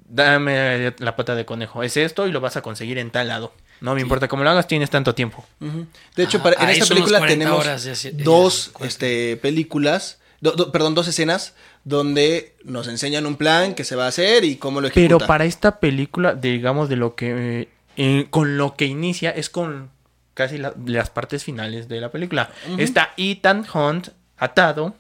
dame 0.09 0.95
la 0.99 1.17
pata 1.17 1.35
de 1.35 1.45
conejo, 1.45 1.83
es 1.83 1.97
esto 1.97 2.27
y 2.27 2.33
lo 2.33 2.41
vas 2.41 2.57
a 2.57 2.63
conseguir 2.63 2.99
en 2.99 3.11
tal 3.11 3.29
lado. 3.29 3.53
No 3.81 3.95
me 3.95 4.01
importa 4.01 4.29
cómo 4.29 4.43
lo 4.43 4.51
hagas, 4.51 4.67
tienes 4.69 4.89
tanto 4.91 5.15
tiempo. 5.15 5.45
De 5.61 6.23
hecho, 6.23 6.39
Ah, 6.39 6.43
para- 6.43 6.63
en 6.65 6.71
esta 6.71 6.87
película 6.87 7.19
40 7.19 7.45
tenemos 7.45 8.25
dos 8.25 8.73
este, 8.81 9.37
películas, 9.37 10.19
do- 10.41 10.53
do- 10.53 10.73
perdón, 10.73 10.95
dos 10.95 11.09
escenas 11.09 11.55
donde 11.85 12.55
nos 12.65 12.89
enseñan 12.89 13.27
un 13.27 13.37
plan 13.37 13.75
que 13.75 13.85
se 13.85 13.95
va 13.95 14.07
a 14.07 14.09
hacer 14.09 14.45
y 14.45 14.57
cómo 14.57 14.81
lo 14.81 14.89
ejecuta. 14.89 15.19
Pero 15.19 15.27
para 15.27 15.45
esta 15.45 15.79
película, 15.79 16.35
digamos, 16.35 16.89
de 16.89 16.97
lo 16.97 17.15
que... 17.15 17.61
eh, 17.63 17.69
eh, 17.99 18.27
con 18.31 18.57
lo 18.59 18.75
que 18.77 18.85
inicia 18.87 19.31
es 19.31 19.49
con 19.51 19.91
casi 20.37 20.59
la- 20.59 20.75
las 20.87 21.11
partes 21.11 21.43
finales 21.43 21.89
de 21.89 22.01
la 22.01 22.11
película. 22.13 22.51
Está 22.79 23.13
Ethan 23.17 23.67
Hunt 23.73 24.11
atado 24.37 24.95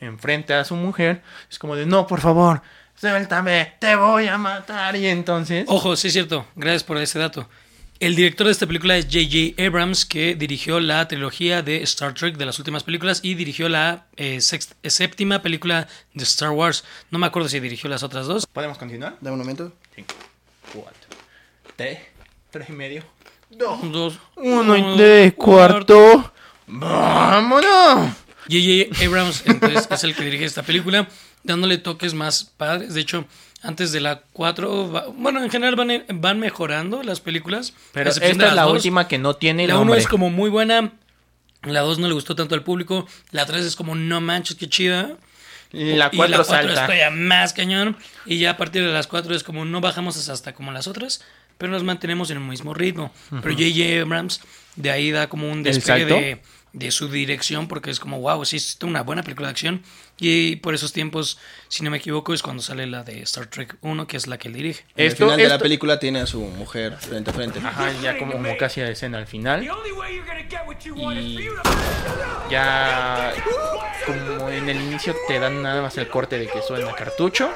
enfrente 0.00 0.54
a 0.54 0.64
su 0.64 0.74
mujer. 0.76 1.22
Es 1.50 1.58
como 1.58 1.74
de, 1.76 1.84
no, 1.86 2.06
por 2.06 2.20
favor, 2.20 2.62
suéltame, 2.98 3.74
te 3.80 3.96
voy 3.96 4.28
a 4.28 4.38
matar. 4.38 4.94
Y 4.96 5.06
entonces... 5.06 5.64
Ojo, 5.68 5.96
sí 5.96 6.06
es 6.08 6.12
cierto, 6.14 6.46
gracias 6.54 6.84
por 6.84 6.96
ese 6.98 7.18
dato. 7.18 7.48
El 7.98 8.14
director 8.14 8.46
de 8.46 8.52
esta 8.52 8.66
película 8.66 8.96
es 8.98 9.06
J.J. 9.06 9.60
Abrams, 9.66 10.04
que 10.04 10.34
dirigió 10.34 10.80
la 10.80 11.08
trilogía 11.08 11.62
de 11.62 11.82
Star 11.82 12.12
Trek 12.12 12.36
de 12.36 12.44
las 12.44 12.58
últimas 12.58 12.82
películas 12.84 13.20
y 13.22 13.34
dirigió 13.34 13.70
la 13.70 14.04
eh, 14.16 14.40
séptima 14.42 15.40
película 15.40 15.88
de 16.12 16.22
Star 16.24 16.50
Wars. 16.50 16.84
No 17.10 17.18
me 17.18 17.26
acuerdo 17.26 17.48
si 17.48 17.58
dirigió 17.58 17.88
las 17.88 18.02
otras 18.02 18.26
dos. 18.26 18.46
¿Podemos 18.46 18.76
continuar? 18.76 19.16
Dame 19.22 19.32
un 19.32 19.40
momento. 19.40 19.72
Cinco, 19.94 20.14
cuatro, 20.74 21.08
tres, 21.74 22.00
tres 22.50 22.68
y 22.68 22.72
medio, 22.72 23.02
dos, 23.58 23.92
Dos, 23.92 24.18
uno 24.36 24.76
y 24.76 24.96
tres, 24.96 25.34
cuarto. 25.34 26.32
¡Vámonos! 26.66 28.10
J.J. 28.48 29.04
Abrams 29.04 29.42
entonces, 29.46 29.88
es 29.90 30.04
el 30.04 30.14
que 30.14 30.24
dirige 30.24 30.44
esta 30.44 30.62
película, 30.62 31.08
dándole 31.42 31.78
toques 31.78 32.14
más 32.14 32.44
padres. 32.56 32.94
De 32.94 33.00
hecho, 33.00 33.24
antes 33.62 33.90
de 33.92 34.00
la 34.00 34.22
4, 34.32 34.92
va- 34.92 35.06
bueno, 35.08 35.42
en 35.42 35.50
general 35.50 35.74
van, 35.74 36.04
van 36.14 36.38
mejorando 36.38 37.02
las 37.02 37.20
películas. 37.20 37.72
Pero 37.92 38.10
esta 38.10 38.24
es 38.26 38.36
la 38.36 38.62
dos. 38.62 38.72
última 38.72 39.08
que 39.08 39.18
no 39.18 39.34
tiene 39.34 39.66
La 39.66 39.74
1 39.74 39.80
nombre. 39.84 39.98
es 40.00 40.06
como 40.06 40.30
muy 40.30 40.48
buena, 40.50 40.92
la 41.62 41.80
2 41.80 41.98
no 41.98 42.06
le 42.08 42.14
gustó 42.14 42.36
tanto 42.36 42.54
al 42.54 42.62
público, 42.62 43.06
la 43.32 43.46
3 43.46 43.64
es 43.64 43.74
como 43.76 43.94
no 43.96 44.20
manches, 44.20 44.56
qué 44.56 44.68
chida. 44.68 45.16
La 45.72 46.08
Y 46.12 46.16
4 46.16 46.28
la 46.38 46.44
4 46.44 46.44
salta. 46.44 46.68
es 46.72 46.74
todavía 46.86 47.10
más 47.10 47.52
cañón. 47.52 47.96
Y 48.24 48.38
ya 48.38 48.50
a 48.52 48.56
partir 48.56 48.84
de 48.86 48.92
las 48.92 49.08
4 49.08 49.34
es 49.34 49.42
como 49.42 49.64
no 49.64 49.80
bajamos 49.80 50.28
hasta 50.28 50.54
como 50.54 50.70
las 50.70 50.86
otras, 50.86 51.22
pero 51.58 51.72
nos 51.72 51.84
mantenemos 51.84 52.30
en 52.30 52.38
el 52.38 52.44
mismo 52.44 52.74
ritmo. 52.74 53.12
Pero 53.30 53.54
J.J. 53.54 54.02
Abrams 54.02 54.40
de 54.76 54.90
ahí 54.90 55.10
da 55.10 55.28
como 55.28 55.50
un 55.50 55.62
despegue 55.62 56.04
de, 56.04 56.42
de 56.72 56.90
su 56.90 57.08
dirección 57.08 57.66
porque 57.68 57.90
es 57.90 57.98
como, 58.00 58.20
wow, 58.20 58.44
sí, 58.44 58.56
es 58.56 58.76
una 58.82 59.02
buena 59.02 59.22
película 59.22 59.48
de 59.48 59.52
acción. 59.52 59.82
Y 60.18 60.56
por 60.56 60.74
esos 60.74 60.92
tiempos, 60.94 61.38
si 61.68 61.82
no 61.84 61.90
me 61.90 61.98
equivoco, 61.98 62.32
es 62.34 62.42
cuando 62.42 62.62
sale 62.62 62.86
la 62.86 63.02
de 63.04 63.20
Star 63.22 63.46
Trek 63.46 63.76
1, 63.82 64.06
que 64.06 64.16
es 64.16 64.26
la 64.26 64.38
que 64.38 64.48
él 64.48 64.54
dirige. 64.54 64.84
En 64.96 65.06
el 65.06 65.12
Esto- 65.12 65.24
final 65.26 65.38
de 65.38 65.48
la 65.48 65.58
película 65.58 65.98
tiene 65.98 66.20
a 66.20 66.26
su 66.26 66.40
mujer 66.40 66.96
frente 66.98 67.30
a 67.30 67.34
frente. 67.34 67.58
Ajá, 67.62 67.92
ya 68.02 68.18
como, 68.18 68.32
como 68.32 68.56
casi 68.56 68.80
a 68.80 68.88
escena 68.88 69.18
al 69.18 69.26
final. 69.26 69.62
Y 69.64 71.48
ya 72.50 73.32
como 74.06 74.48
en 74.50 74.68
el 74.68 74.80
inicio 74.80 75.14
te 75.28 75.38
dan 75.38 75.62
nada 75.62 75.82
más 75.82 75.96
el 75.98 76.08
corte 76.08 76.38
de 76.38 76.46
que 76.46 76.62
suena 76.62 76.92
cartucho. 76.94 77.50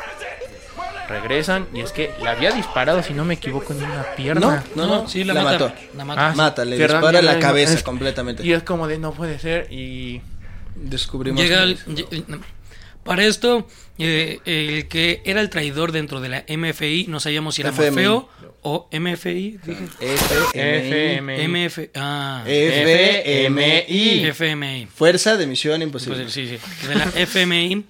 Regresan 1.10 1.66
y 1.74 1.80
es 1.80 1.90
que 1.92 2.12
la 2.22 2.30
había 2.30 2.52
disparado, 2.52 3.02
si 3.02 3.12
no 3.14 3.24
me 3.24 3.34
equivoco, 3.34 3.72
en 3.72 3.82
una 3.82 4.04
pierna. 4.16 4.64
No, 4.76 4.86
no, 4.86 5.02
no, 5.02 5.08
sí, 5.08 5.24
la, 5.24 5.34
la 5.34 5.42
mata. 5.42 5.58
mató. 5.68 5.74
La 5.96 6.04
mata. 6.04 6.28
Ah, 6.28 6.34
Mata, 6.36 6.64
le 6.64 6.78
dispara 6.78 7.20
la 7.20 7.38
cabeza 7.40 7.74
es- 7.74 7.82
completamente. 7.82 8.46
Y 8.46 8.52
es 8.52 8.62
como 8.62 8.86
de 8.86 8.98
no 8.98 9.12
puede 9.12 9.38
ser 9.38 9.66
y 9.72 10.20
Descubrimos. 10.76 11.40
Llega 11.42 11.64
el- 11.64 11.78
para 13.02 13.24
esto, 13.24 13.66
eh, 13.98 14.38
el 14.44 14.86
que 14.88 15.20
era 15.24 15.40
el 15.40 15.50
traidor 15.50 15.90
dentro 15.90 16.20
de 16.20 16.28
la 16.28 16.44
MFI, 16.46 17.06
no 17.08 17.18
sabíamos 17.18 17.54
si 17.56 17.62
era 17.62 17.70
FMI. 17.70 17.90
Morfeo 17.90 18.28
o 18.62 18.88
MFI. 18.92 19.58
Dije. 19.64 19.84
FMI. 20.00 20.48
FM. 20.54 21.48
MF, 21.48 21.90
ah, 21.96 22.44
FMI. 22.46 24.24
FMI. 24.26 24.86
Fuerza 24.94 25.36
de 25.36 25.46
Misión 25.46 25.82
Imposible. 25.82 26.22
Pues, 26.22 26.32
sí, 26.32 26.46
sí. 26.46 26.86
De 26.88 26.94
la 26.94 27.04
FMI. 27.16 27.84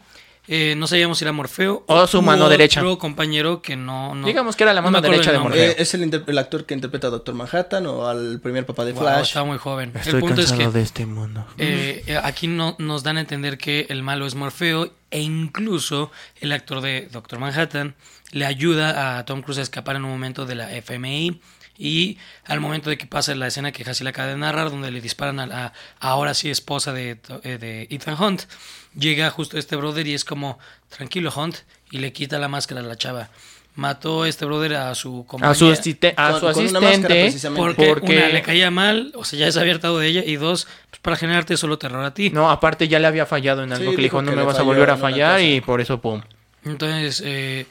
Eh, 0.53 0.75
no 0.77 0.89
sabíamos 0.89 1.17
si 1.19 1.25
era 1.25 1.31
Morfeo 1.31 1.85
O 1.87 2.07
su 2.09 2.21
mano 2.23 2.49
derecha. 2.49 2.81
Otro 2.81 2.99
compañero 2.99 3.63
que 3.63 3.77
no. 3.77 4.17
no- 4.17 4.27
Digamos 4.27 4.57
que 4.57 4.65
era 4.65 4.75
la 4.75 4.83
mano 4.83 5.01
derecha 5.01 5.31
de 5.31 5.39
nombre. 5.39 5.65
Eh, 5.71 5.75
es 5.79 5.95
el, 5.95 6.03
el 6.27 6.39
actor 6.39 6.67
que 6.67 6.75
interpreta 6.75 7.07
a 7.07 7.11
Doctor 7.11 7.37
Manhattan 7.37 7.87
o 7.87 8.09
al 8.09 8.41
primer 8.41 8.67
papá 8.67 8.85
de 8.85 8.93
Wow, 8.93 9.03
Flash. 9.03 9.29
está 9.29 9.45
muy 9.45 9.59
joven. 9.59 9.93
el 9.95 10.01
estoy 10.01 10.21
es 10.25 10.29
cansado 10.35 10.59
que 10.59 10.69
de 10.79 10.83
este 10.83 11.07
mundo. 11.07 11.47
Eh, 11.57 12.03
eh, 12.09 12.19
aquí 12.21 12.49
no, 12.49 12.75
nos 12.81 13.05
dan 13.05 13.17
a 13.17 13.21
entender 13.21 13.59
que 13.59 13.87
el 13.91 14.03
malo 14.03 14.27
es 14.27 14.35
Morfeo 14.35 14.93
e 15.13 15.21
incluso 15.21 16.11
el 16.41 16.51
actor 16.51 16.81
de 16.81 17.09
Doctor 17.13 17.39
Manhattan 17.39 17.95
le 18.33 18.45
ayuda 18.47 19.19
a 19.19 19.25
Tom 19.25 19.43
Cruise 19.43 19.59
a 19.59 19.63
escapar 19.63 19.95
en 19.97 20.05
un 20.05 20.11
momento 20.11 20.47
de 20.47 20.57
la 20.57 20.73
FMI 20.75 21.41
y 21.83 22.19
al 22.45 22.61
momento 22.61 22.91
de 22.91 22.99
que 22.99 23.07
pasa 23.07 23.35
la 23.35 23.47
escena 23.47 23.73
que 23.73 23.89
Hassi 23.89 24.05
le 24.05 24.11
acaba 24.11 24.29
de 24.29 24.37
narrar 24.37 24.71
donde 24.71 24.91
le 24.91 25.01
disparan 25.01 25.41
a 25.41 25.47
la 25.47 25.73
ahora 25.99 26.35
sí 26.35 26.51
esposa 26.51 26.93
de, 26.93 27.19
eh, 27.43 27.57
de 27.59 27.89
Ethan 27.91 28.21
Hunt 28.23 28.43
llega 28.95 29.31
justo 29.31 29.57
este 29.57 29.77
brother 29.77 30.07
y 30.07 30.13
es 30.13 30.25
como 30.27 30.59
tranquilo 30.91 31.33
Hunt 31.35 31.57
y 31.91 31.99
le 31.99 32.13
quita 32.13 32.39
la 32.39 32.49
máscara 32.49 32.83
a 32.83 32.85
la 32.85 32.97
chava 32.97 33.31
mató 33.77 34.27
este 34.27 34.45
brother 34.45 34.75
a 34.75 34.95
su 34.95 35.25
compañera 35.27 35.53
A 35.53 35.55
su, 35.55 35.71
asiste- 35.73 36.13
a 36.17 36.33
Con- 36.33 36.41
su 36.41 36.47
con 36.53 36.67
una 36.67 36.81
máscara, 36.81 36.91
asistente. 36.91 37.23
precisamente. 37.23 37.63
porque, 37.63 37.87
porque- 37.89 38.17
una 38.19 38.29
le 38.29 38.43
caía 38.43 38.71
mal, 38.71 39.13
o 39.15 39.25
sea, 39.25 39.39
ya 39.39 39.51
se 39.53 39.59
había 39.61 39.73
hartado 39.75 39.99
de 40.01 40.09
ella 40.09 40.23
y 40.27 40.37
dos, 40.37 40.67
pues 40.91 41.01
para 41.01 41.17
generarte 41.17 41.57
solo 41.57 41.79
terror 41.79 42.05
a 42.05 42.13
ti. 42.13 42.29
No, 42.31 42.51
aparte 42.51 42.89
ya 42.89 42.99
le 42.99 43.07
había 43.07 43.25
fallado 43.27 43.63
en 43.63 43.73
algo 43.73 43.91
Sí, 43.91 43.97
que 43.97 44.03
le 44.03 44.07
dijo, 44.09 44.21
no 44.21 44.33
me 44.33 44.43
vas 44.43 44.59
a 44.59 44.63
volver 44.63 44.91
a 44.91 44.97
fallar 44.99 45.41
y 45.41 45.61
por 45.63 45.81
eso, 45.81 46.01
pum. 46.01 46.21
Entonces, 46.65 47.23
eh, 47.25 47.67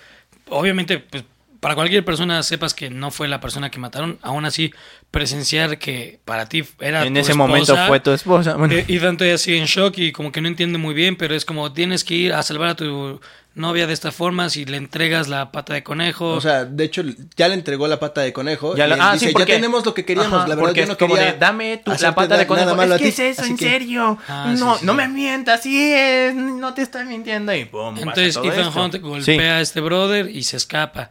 obviamente, 0.50 0.98
pues 1.00 1.26
para 1.60 1.76
cualquier 1.76 2.06
persona 2.06 2.42
sepas 2.44 2.74
que 2.74 2.90
no 2.90 3.12
fue 3.12 3.28
la 3.28 3.40
persona 3.42 3.70
que 3.70 3.80
mataron, 3.80 4.18
aún 4.22 4.46
así 4.46 4.72
presenciar 5.12 5.78
que 5.80 6.20
para 6.26 6.48
ti 6.48 6.64
era 6.80 7.04
En 7.06 7.14
tu 7.14 7.20
ese 7.20 7.32
esposa, 7.32 7.48
momento 7.48 7.78
fue 7.88 8.00
tu 8.00 8.12
esposa. 8.12 8.56
Bueno, 8.56 8.76
eh, 8.76 8.86
y 8.88 9.00
tanto 9.00 9.26
así 9.26 9.56
en 9.58 9.66
shock 9.66 9.98
y 9.98 10.12
como 10.12 10.32
que 10.32 10.40
no 10.42 10.48
entiende 10.48 10.78
muy 10.78 10.94
bien, 10.94 11.16
pero 11.16 11.36
es 11.36 11.46
como 11.46 11.74
tienes 11.74 12.04
que 12.04 12.14
ir 12.16 12.34
a 12.34 12.44
salvar 12.44 12.70
a 12.70 12.76
tu 12.76 13.20
novia 13.56 13.88
de 13.88 13.94
esta 13.94 14.12
forma 14.14 14.50
si 14.50 14.64
le 14.64 14.78
entregas 14.78 15.28
la 15.28 15.52
pata 15.52 15.74
de 15.74 15.84
conejo. 15.84 16.30
O 16.30 16.40
sea, 16.40 16.64
de 16.64 16.84
hecho, 16.86 17.02
ya 17.36 17.48
le 17.50 17.56
entregó 17.56 17.88
la 17.88 18.00
pata 18.00 18.22
de 18.22 18.32
conejo. 18.32 18.76
Ya 18.78 18.86
y 18.86 18.90
la- 18.90 18.96
él 18.96 19.02
ah, 19.04 19.14
dice, 19.14 19.28
sí, 19.28 19.32
porque- 19.34 19.52
ya 19.52 19.58
tenemos 19.58 19.86
lo 19.86 19.94
que 19.94 20.06
queríamos. 20.06 20.32
Ajá, 20.40 20.48
la 20.48 20.56
verdad, 20.56 20.62
porque 20.70 20.80
yo 20.82 20.86
no 20.86 20.92
es 20.94 20.98
como 21.00 21.16
quería 21.16 21.32
de, 21.34 21.40
dame 21.40 21.78
tu, 21.84 21.92
la 21.92 22.16
pata 22.16 22.38
de 22.38 22.48
conejo. 22.48 22.82
Es 22.84 23.02
que 23.02 23.08
es 23.10 23.20
eso, 23.20 23.44
en 23.44 23.58
que- 23.58 23.66
serio. 23.66 24.18
Ah, 24.30 24.54
no, 24.58 24.76
sí, 24.76 24.80
sí, 24.82 24.86
no 24.86 24.94
me 24.94 25.08
mientas, 25.10 25.64
sí 25.64 25.92
es, 25.94 26.36
no 26.36 26.74
te 26.74 26.84
estoy 26.84 27.06
mintiendo 27.06 27.54
y 27.54 27.66
pasa 27.66 28.00
Entonces 28.00 28.36
todo 28.36 28.46
Ethan 28.46 28.68
esto. 28.68 28.82
Hunt 28.86 28.94
Sí. 28.94 29.00
golpea 29.00 29.56
a 29.58 29.62
este 29.62 29.82
brother 29.82 30.30
y 30.30 30.44
se 30.44 30.56
escapa. 30.56 31.10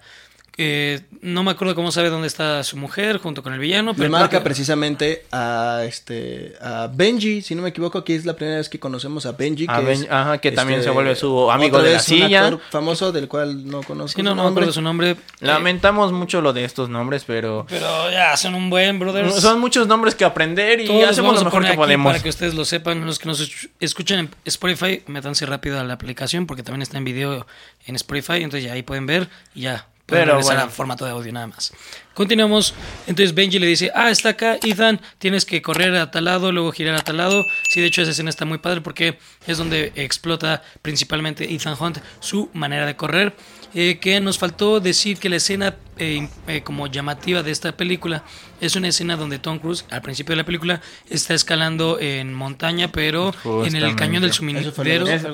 Eh, 0.60 1.02
no 1.22 1.44
me 1.44 1.52
acuerdo 1.52 1.76
cómo 1.76 1.92
sabe 1.92 2.10
dónde 2.10 2.26
está 2.26 2.64
su 2.64 2.76
mujer 2.76 3.18
junto 3.18 3.44
con 3.44 3.52
el 3.54 3.60
villano. 3.60 3.92
Le 3.92 3.96
Pero 3.96 4.10
marca 4.10 4.28
creo 4.28 4.40
que- 4.40 4.44
precisamente 4.44 5.24
a 5.30 5.82
este 5.86 6.54
a 6.60 6.90
Benji, 6.92 7.42
si 7.42 7.54
no 7.54 7.62
me 7.62 7.68
equivoco, 7.68 7.96
aquí 7.98 8.12
es 8.14 8.26
la 8.26 8.34
primera 8.34 8.56
vez 8.58 8.68
que 8.68 8.80
conocemos 8.80 9.24
a 9.24 9.32
Benji, 9.32 9.66
que, 9.68 9.72
A 9.72 9.78
Ben- 9.80 9.88
es, 9.92 10.00
este, 10.00 10.12
ajá, 10.12 10.38
que 10.38 10.50
también 10.50 10.82
se 10.82 10.90
vuelve 10.90 11.14
su 11.14 11.48
amigo 11.50 11.80
de 11.80 11.92
la 11.92 11.98
silla. 12.00 12.46
actor 12.48 12.60
famoso 12.70 13.12
del 13.12 13.28
cual 13.28 13.68
no 13.68 13.82
conozco. 13.84 14.16
Sí, 14.18 14.22
no, 14.24 14.30
su 14.30 14.34
no 14.36 14.42
me 14.42 14.46
nombre. 14.48 14.62
acuerdo 14.64 14.72
su 14.72 14.82
nombre. 14.82 15.10
Eh, 15.12 15.16
Lamentamos 15.40 16.10
mucho 16.12 16.40
lo 16.40 16.52
de 16.52 16.64
estos 16.64 16.88
nombres, 16.88 17.22
pero 17.24 17.64
pero 17.68 18.10
ya, 18.10 18.36
son 18.36 18.56
un 18.56 18.68
buen, 18.68 18.98
brother. 18.98 19.30
son 19.30 19.60
muchos 19.60 19.86
nombres 19.86 20.16
que 20.16 20.24
aprender 20.24 20.80
y 20.80 20.86
Todos 20.86 21.08
hacemos 21.10 21.36
lo 21.36 21.44
mejor 21.44 21.64
que 21.64 21.74
podemos. 21.74 22.10
para 22.10 22.20
que 22.20 22.30
ustedes 22.30 22.54
lo 22.54 22.64
sepan. 22.64 23.06
Los 23.06 23.20
que 23.20 23.28
nos 23.28 23.40
escu- 23.40 23.70
escuchan 23.78 24.18
en 24.18 24.30
Spotify, 24.44 25.04
métanse 25.06 25.46
rápido 25.46 25.78
a 25.78 25.84
la 25.84 25.94
aplicación 25.94 26.46
porque 26.48 26.64
también 26.64 26.82
está 26.82 26.98
en 26.98 27.04
video 27.04 27.46
en 27.86 27.94
Spotify. 27.94 28.42
Entonces 28.42 28.64
ya 28.64 28.72
ahí 28.72 28.82
pueden 28.82 29.06
ver 29.06 29.28
y 29.54 29.60
ya. 29.62 29.86
Pero 30.08 30.40
bueno. 30.40 30.62
a 30.62 30.68
formato 30.68 31.04
de 31.04 31.10
audio 31.10 31.30
nada 31.32 31.48
más. 31.48 31.72
Continuamos. 32.14 32.74
Entonces 33.06 33.34
Benji 33.34 33.58
le 33.58 33.66
dice, 33.66 33.92
ah, 33.94 34.10
está 34.10 34.30
acá, 34.30 34.56
Ethan, 34.64 35.00
tienes 35.18 35.44
que 35.44 35.60
correr 35.60 35.94
a 35.96 36.10
tal 36.10 36.24
lado, 36.24 36.50
luego 36.50 36.72
girar 36.72 36.94
a 36.94 37.02
tal 37.02 37.18
lado. 37.18 37.44
Sí, 37.70 37.82
de 37.82 37.88
hecho 37.88 38.00
esa 38.02 38.12
escena 38.12 38.30
está 38.30 38.46
muy 38.46 38.58
padre 38.58 38.80
porque 38.80 39.18
es 39.46 39.58
donde 39.58 39.92
explota 39.96 40.62
principalmente 40.80 41.54
Ethan 41.54 41.76
Hunt 41.78 41.98
su 42.20 42.48
manera 42.54 42.86
de 42.86 42.96
correr. 42.96 43.34
Eh, 43.74 43.98
que 44.00 44.18
nos 44.20 44.38
faltó 44.38 44.80
decir 44.80 45.18
que 45.18 45.28
la 45.28 45.36
escena 45.36 45.76
eh, 45.98 46.26
eh, 46.46 46.62
como 46.62 46.86
llamativa 46.86 47.42
de 47.42 47.50
esta 47.50 47.72
película 47.72 48.24
es 48.62 48.76
una 48.76 48.88
escena 48.88 49.14
donde 49.16 49.38
Tom 49.38 49.58
Cruise 49.58 49.84
al 49.90 50.00
principio 50.00 50.32
de 50.32 50.36
la 50.36 50.44
película 50.44 50.80
está 51.10 51.34
escalando 51.34 52.00
en 52.00 52.32
montaña 52.32 52.90
pero 52.90 53.34
en 53.66 53.76
el 53.76 53.94
cañón 53.94 54.22
del 54.22 54.32
suministro 54.32 54.72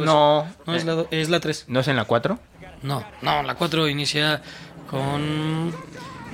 no, 0.00 0.48
no 0.66 0.74
es 0.74 1.28
la 1.28 1.38
3 1.38 1.66
¿no 1.68 1.78
es 1.78 1.86
en 1.86 1.94
la 1.94 2.06
4? 2.06 2.40
No 2.84 3.04
no 3.22 3.42
la 3.42 3.54
4 3.54 3.88
inicia 3.88 4.40
con 4.88 5.72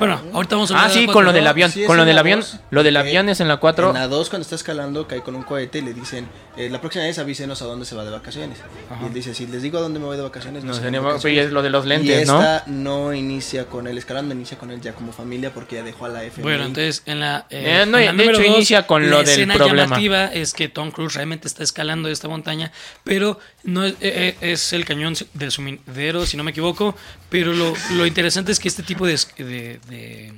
bueno 0.00 0.20
ahorita 0.32 0.56
vamos 0.56 0.70
a 0.72 0.74
hablar 0.74 0.90
Ah, 0.90 0.92
de 0.92 1.00
la 1.00 1.06
sí, 1.06 1.12
con 1.12 1.24
lo 1.24 1.32
del 1.32 1.46
avión. 1.46 1.70
Sí, 1.70 1.82
es 1.82 1.86
con 1.86 1.96
lo 1.96 2.02
en 2.02 2.06
del 2.08 2.14
la 2.16 2.20
avión. 2.22 2.40
dos. 2.40 2.56
Lo 2.70 2.82
del 2.82 2.96
avión 2.96 3.28
es 3.28 3.38
en 3.40 3.46
la 3.46 3.58
4. 3.58 3.88
En 3.88 3.94
la 3.94 4.08
2, 4.08 4.28
cuando 4.30 4.42
está 4.42 4.56
escalando, 4.56 5.06
cae 5.06 5.20
con 5.22 5.36
un 5.36 5.42
cohete 5.44 5.78
y 5.78 5.82
le 5.82 5.92
dicen, 5.94 6.26
eh, 6.56 6.68
la 6.68 6.80
próxima 6.80 7.04
vez 7.04 7.18
avísenos 7.18 7.62
a 7.62 7.66
dónde 7.66 7.84
se 7.86 7.94
va 7.94 8.04
de 8.04 8.10
vacaciones. 8.10 8.58
Y 9.02 9.06
él 9.06 9.14
dice, 9.14 9.34
si 9.34 9.46
les 9.46 9.62
digo 9.62 9.78
a 9.78 9.80
dónde 9.82 10.00
me 10.00 10.06
voy 10.06 10.16
de 10.16 10.22
vacaciones, 10.24 10.64
no, 10.64 10.72
No, 10.72 10.78
de 10.80 10.88
y 10.88 10.98
vacaciones". 10.98 11.46
es 11.46 11.52
lo 11.52 11.62
de 11.62 11.70
los 11.70 11.84
Y 11.84 11.88
lentes, 11.90 12.26
¿no? 12.26 12.40
esta 12.40 12.64
¿no? 12.66 13.12
inicia 13.14 13.66
con 13.66 13.86
él 13.86 13.96
escalando, 13.98 14.34
inicia 14.34 14.58
con 14.58 14.70
él 14.70 14.80
ya 14.80 14.92
como 14.94 15.12
familia 15.12 15.52
porque 15.54 15.76
ya 15.76 15.82
dejó 15.82 16.06
a 16.06 16.08
la 16.08 16.24
FMI. 16.24 16.42
Bueno, 16.42 16.64
entonces 16.64 17.02
en 17.06 17.20
la, 17.20 17.46
eh, 17.50 17.82
Eh, 17.82 17.86
no, 17.86 17.98
en 17.98 18.06
la 18.06 18.12
de 18.12 18.18
número 18.18 18.38
hecho, 18.38 18.48
dos, 18.48 18.56
inicia 18.56 18.86
con 18.86 19.02
la 19.04 19.10
lo 19.10 19.18
del 19.18 19.28
escena 19.28 19.54
problema. 19.54 19.84
llamativa 19.84 20.24
es 20.26 20.54
que 20.54 20.68
Tom 20.68 20.90
Cruise 20.90 21.14
realmente 21.14 21.46
está 21.46 21.62
escalando 21.62 22.08
esta 22.08 22.26
montaña, 22.28 22.72
pero 23.04 23.38
no 23.64 23.84
es, 23.84 23.92
eh, 24.00 24.36
eh, 24.40 24.52
es 24.52 24.72
el 24.72 24.84
cañón 24.86 25.14
del 25.34 25.50
sumidero, 25.50 26.24
si 26.26 26.36
no 26.36 26.44
me 26.44 26.52
equivoco. 26.52 26.96
Pero 27.28 27.52
lo, 27.52 27.74
lo 27.92 28.06
interesante 28.06 28.50
es 28.50 28.58
que 28.58 28.66
este 28.68 28.82
tipo 28.82 29.06
de, 29.06 29.12
es- 29.14 29.28
de, 29.36 29.78
de- 29.90 30.32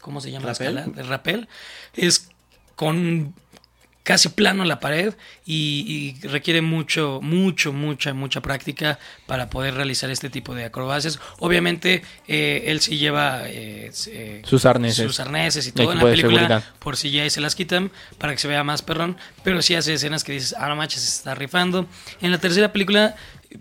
¿cómo 0.00 0.20
se 0.20 0.30
llama? 0.30 0.46
la 0.46 0.52
¿Rappel? 0.52 0.78
escala? 0.78 0.94
De 0.96 1.02
rappel 1.02 1.48
es 1.94 2.28
con 2.76 3.34
casi 4.02 4.30
plano 4.30 4.64
la 4.64 4.80
pared 4.80 5.14
y, 5.44 6.16
y 6.22 6.26
requiere 6.26 6.62
mucho, 6.62 7.20
mucho, 7.22 7.72
mucha, 7.72 8.12
mucha 8.14 8.40
práctica 8.40 8.98
para 9.26 9.50
poder 9.50 9.74
realizar 9.74 10.10
este 10.10 10.30
tipo 10.30 10.54
de 10.54 10.64
acrobacias. 10.64 11.20
Obviamente, 11.38 12.02
eh, 12.26 12.64
él 12.66 12.80
sí 12.80 12.96
lleva 12.98 13.42
eh, 13.46 13.92
eh, 14.08 14.42
Sus 14.44 14.64
arneses. 14.64 15.04
sus 15.06 15.20
arneses 15.20 15.66
y 15.66 15.72
todo 15.72 15.92
en 15.92 15.98
la 15.98 16.04
película, 16.04 16.38
seguridad. 16.40 16.64
por 16.80 16.96
si 16.96 17.10
ya 17.10 17.28
se 17.28 17.40
las 17.42 17.54
quitan 17.54 17.92
para 18.18 18.32
que 18.32 18.38
se 18.38 18.48
vea 18.48 18.64
más 18.64 18.82
perrón, 18.82 19.16
pero 19.44 19.60
sí 19.62 19.74
hace 19.74 19.92
escenas 19.94 20.24
que 20.24 20.32
dices, 20.32 20.54
ah, 20.58 20.68
no 20.68 20.76
manches, 20.76 21.02
se 21.02 21.08
está 21.18 21.34
rifando. 21.34 21.86
En 22.22 22.32
la 22.32 22.38
tercera 22.38 22.72
película, 22.72 23.14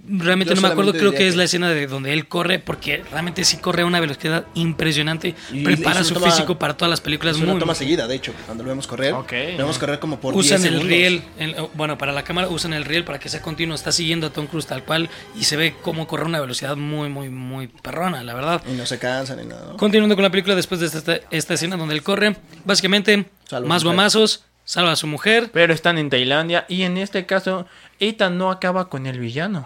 realmente 0.08 0.54
Yo 0.54 0.62
no 0.62 0.68
me 0.68 0.72
acuerdo, 0.72 0.94
creo 0.94 1.14
que 1.14 1.28
es 1.28 1.36
la 1.36 1.44
escena 1.46 1.70
de 1.70 1.88
donde 1.88 2.14
él 2.14 2.28
corre, 2.28 2.60
porque 2.60 3.04
realmente 3.12 3.44
sí 3.44 3.58
corre 3.58 3.82
a 3.82 3.86
una 3.86 4.00
velocidad 4.00 4.46
impresionante, 4.54 5.36
Y- 5.52 5.64
prepara 5.64 6.02
y 6.02 6.04
su 6.04 6.14
toma- 6.14 6.30
físico 6.30 6.60
para 6.60 6.76
todas 6.78 6.90
las 6.90 7.02
películas 7.02 7.36
Es 7.36 7.42
una 7.42 7.54
muy 7.54 7.60
toma 7.60 7.74
seguida, 7.76 8.08
de 8.08 8.16
hecho, 8.16 8.34
cuando 8.46 8.64
lo 8.64 8.70
vemos 8.70 8.86
correr. 8.88 9.14
Ok. 9.14 9.32
Lo 9.54 9.58
vemos 9.58 9.80
correr 9.80 10.00
como 10.00 10.20
por 10.20 10.36
usan 10.36 10.62
10 10.62 10.66
el 10.66 10.80
segundos. 10.80 10.88
riel, 10.88 11.24
el- 11.40 11.56
bueno, 11.74 11.98
para 11.98 12.12
la 12.12 12.24
cámara 12.24 12.48
usan 12.50 12.74
el 12.74 12.86
riel 12.86 13.04
para 13.04 13.20
que 13.20 13.30
sea 13.30 13.42
continuo, 13.42 13.76
está 13.76 13.92
siguiendo 13.92 14.28
a 14.28 14.30
Tom 14.32 14.46
Cruise 14.48 14.68
tal 14.68 14.84
cual 14.84 15.10
y 15.36 15.44
se 15.46 15.58
ve 15.58 15.74
cómo 15.82 16.08
corre 16.08 16.24
a 16.24 16.28
una 16.28 16.40
velocidad 16.40 16.76
muy, 16.76 17.10
muy, 17.10 17.30
muy 17.30 17.68
perrona, 17.68 18.24
la 18.24 18.34
verdad. 18.36 18.62
Y 18.72 18.74
no 18.76 18.86
se 18.86 19.00
cansan 19.00 19.38
ni 19.38 19.46
nada, 19.46 19.72
¿no? 19.72 19.78
Continuando 19.78 20.16
con 20.16 20.24
la 20.24 20.30
película 20.30 20.56
después 20.56 20.80
de 20.82 20.88
esta, 20.88 21.20
esta 21.32 21.54
escena 21.56 21.78
donde 21.78 21.96
él 21.96 22.04
corre, 22.04 22.36
básicamente 22.64 23.26
más 23.66 23.84
guamazos, 23.84 24.46
salva 24.70 24.92
a 24.92 24.96
su 24.96 25.08
mujer. 25.08 25.50
Pero 25.52 25.74
están 25.74 25.98
en 25.98 26.10
Tailandia 26.12 26.66
y 26.70 26.84
en 26.84 26.98
este 26.98 27.26
caso 27.26 27.66
Ethan 28.00 28.38
no 28.38 28.52
acaba 28.52 28.88
con 28.90 29.08
el 29.08 29.20
villano. 29.20 29.66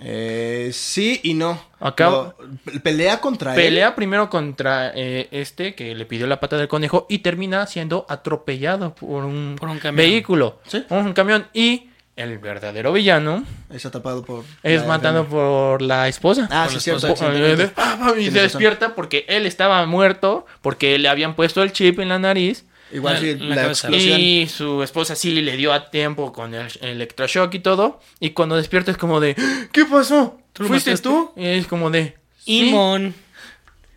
Eh, 0.00 0.70
sí 0.72 1.20
y 1.24 1.34
no. 1.34 1.60
Acaba- 1.80 2.34
pelea 2.82 3.20
contra 3.20 3.54
él. 3.54 3.60
Pelea 3.60 3.94
primero 3.96 4.30
contra 4.30 4.92
eh, 4.94 5.28
este 5.32 5.74
que 5.74 5.94
le 5.94 6.06
pidió 6.06 6.26
la 6.28 6.38
pata 6.40 6.56
del 6.56 6.68
conejo 6.68 7.06
y 7.08 7.18
termina 7.18 7.66
siendo 7.66 8.06
atropellado 8.08 8.94
por 8.94 9.24
un, 9.24 9.56
Por 9.58 9.68
un 9.68 9.78
camión. 9.78 9.96
vehículo, 9.96 10.60
Sí. 10.66 10.84
un 10.90 11.12
camión 11.14 11.46
y 11.52 11.90
el 12.14 12.38
verdadero 12.38 12.92
villano 12.92 13.44
Es 13.70 13.86
atrapado 13.86 14.24
por. 14.24 14.44
es 14.62 14.82
la- 14.82 14.86
matado 14.88 15.26
por 15.26 15.82
la 15.82 16.06
esposa. 16.06 16.48
Ah, 16.50 16.64
por 16.70 16.74
sí, 16.74 16.80
cierto. 16.80 17.06
esposa. 17.08 17.26
Ah, 17.30 17.32
y 17.32 17.34
Tienes 17.34 18.24
se 18.24 18.30
razón. 18.30 18.42
despierta 18.42 18.94
porque 18.94 19.24
él 19.28 19.46
estaba 19.46 19.84
muerto 19.86 20.46
porque 20.62 20.96
le 20.98 21.08
habían 21.08 21.34
puesto 21.34 21.62
el 21.64 21.72
chip 21.72 21.98
en 21.98 22.08
la 22.10 22.18
nariz 22.20 22.64
Igual 22.92 23.14
La- 23.14 23.20
sí, 23.20 23.34
la 23.34 23.54
la, 23.54 23.62
cabeza. 23.62 23.88
explosión. 23.88 24.20
y 24.20 24.46
su 24.48 24.82
esposa 24.82 25.14
sí 25.14 25.40
le 25.42 25.56
dio 25.56 25.72
a 25.72 25.90
tiempo 25.90 26.32
con 26.32 26.54
el 26.54 26.68
electroshock 26.80 27.52
y 27.54 27.58
todo 27.60 28.00
y 28.20 28.30
cuando 28.30 28.56
despierta 28.56 28.90
es 28.90 28.96
como 28.96 29.20
de 29.20 29.36
¿qué 29.72 29.84
pasó? 29.84 30.40
¿Tú 30.54 30.64
¿Fuiste 30.66 30.90
mataste? 30.90 31.08
tú? 31.08 31.32
Y 31.36 31.44
es 31.46 31.66
como 31.66 31.90
de 31.90 32.16
"Sí". 32.38 32.68
Imon. 32.68 33.14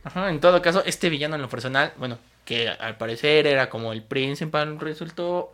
Ajá, 0.04 0.30
en 0.30 0.40
todo 0.40 0.62
caso, 0.62 0.84
este 0.86 1.10
villano 1.10 1.36
en 1.36 1.42
lo 1.42 1.50
personal, 1.50 1.94
bueno, 1.98 2.18
que 2.44 2.68
al 2.68 2.98
parecer 2.98 3.46
era 3.48 3.70
como 3.70 3.94
el 3.94 4.02
principal, 4.04 4.80
resultó... 4.80 5.54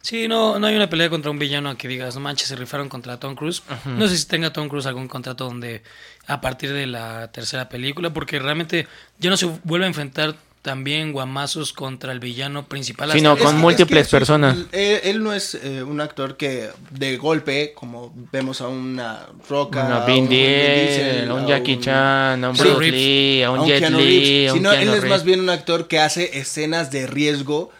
Sí, 0.00 0.26
no, 0.26 0.58
no 0.58 0.66
hay 0.66 0.74
una 0.74 0.90
pelea 0.90 1.08
contra 1.10 1.30
un 1.30 1.38
villano 1.38 1.76
que 1.76 1.86
digas, 1.86 2.14
no 2.16 2.20
manches, 2.22 2.48
se 2.48 2.56
rifaron 2.56 2.88
contra 2.88 3.20
Tom 3.20 3.36
Cruise. 3.36 3.62
No 3.86 4.08
sé 4.08 4.16
si 4.18 4.26
tenga 4.26 4.52
Tom 4.52 4.68
Cruise 4.68 4.86
algún 4.86 5.06
contrato 5.06 5.44
donde 5.44 5.82
a 6.26 6.40
partir 6.40 6.72
de 6.72 6.86
la 6.86 7.30
tercera 7.30 7.68
película, 7.68 8.12
porque 8.12 8.40
realmente 8.40 8.88
ya 9.20 9.30
no 9.30 9.36
se 9.36 9.46
vuelve 9.62 9.84
a 9.84 9.88
enfrentar 9.88 10.34
también 10.62 11.12
guamazos 11.12 11.72
contra 11.72 12.12
el 12.12 12.20
villano 12.20 12.66
principal. 12.66 13.10
Sí, 13.12 13.20
no, 13.20 13.36
con 13.36 13.56
Es 13.56 13.60
múltiples 13.60 14.02
es 14.02 14.08
que 14.08 14.16
personas. 14.16 14.56
Él, 14.70 15.00
él 15.02 15.22
no 15.22 15.32
es 15.32 15.56
eh, 15.56 15.82
un 15.82 16.00
actor 16.00 16.36
que 16.36 16.70
de 16.90 17.16
golpe, 17.16 17.72
como 17.74 18.12
vemos 18.30 18.60
a 18.60 18.68
una 18.68 19.26
Roca, 19.48 20.02
A 20.02 20.06
Vin 20.06 20.24
un 20.24 20.28
Diesel, 20.30 21.28
a 21.30 21.34
un 21.34 21.46
Jackie 21.48 21.80
Chan, 21.80 22.44
a 22.44 22.50
un 22.50 22.56
Sí. 22.56 22.62
Bruce 22.62 22.78
Reeves. 22.78 23.00
Lee, 23.00 23.42
a 23.42 23.48
a 23.48 23.50
un 23.50 23.58
un 23.60 23.66
Jet 23.66 23.80
Reeves, 23.90 24.50
a 24.50 24.52
un 24.52 24.58
sino 24.58 24.72
él 24.72 24.78
Keanu 24.78 24.92
es 24.92 25.00
más 25.02 25.02
Reeves. 25.02 25.24
bien 25.24 25.40
un 25.40 25.50
actor 25.50 25.88
que 25.88 25.98
hace 25.98 26.38
escenas 26.38 26.90
de 26.92 27.06
riesgo. 27.08 27.70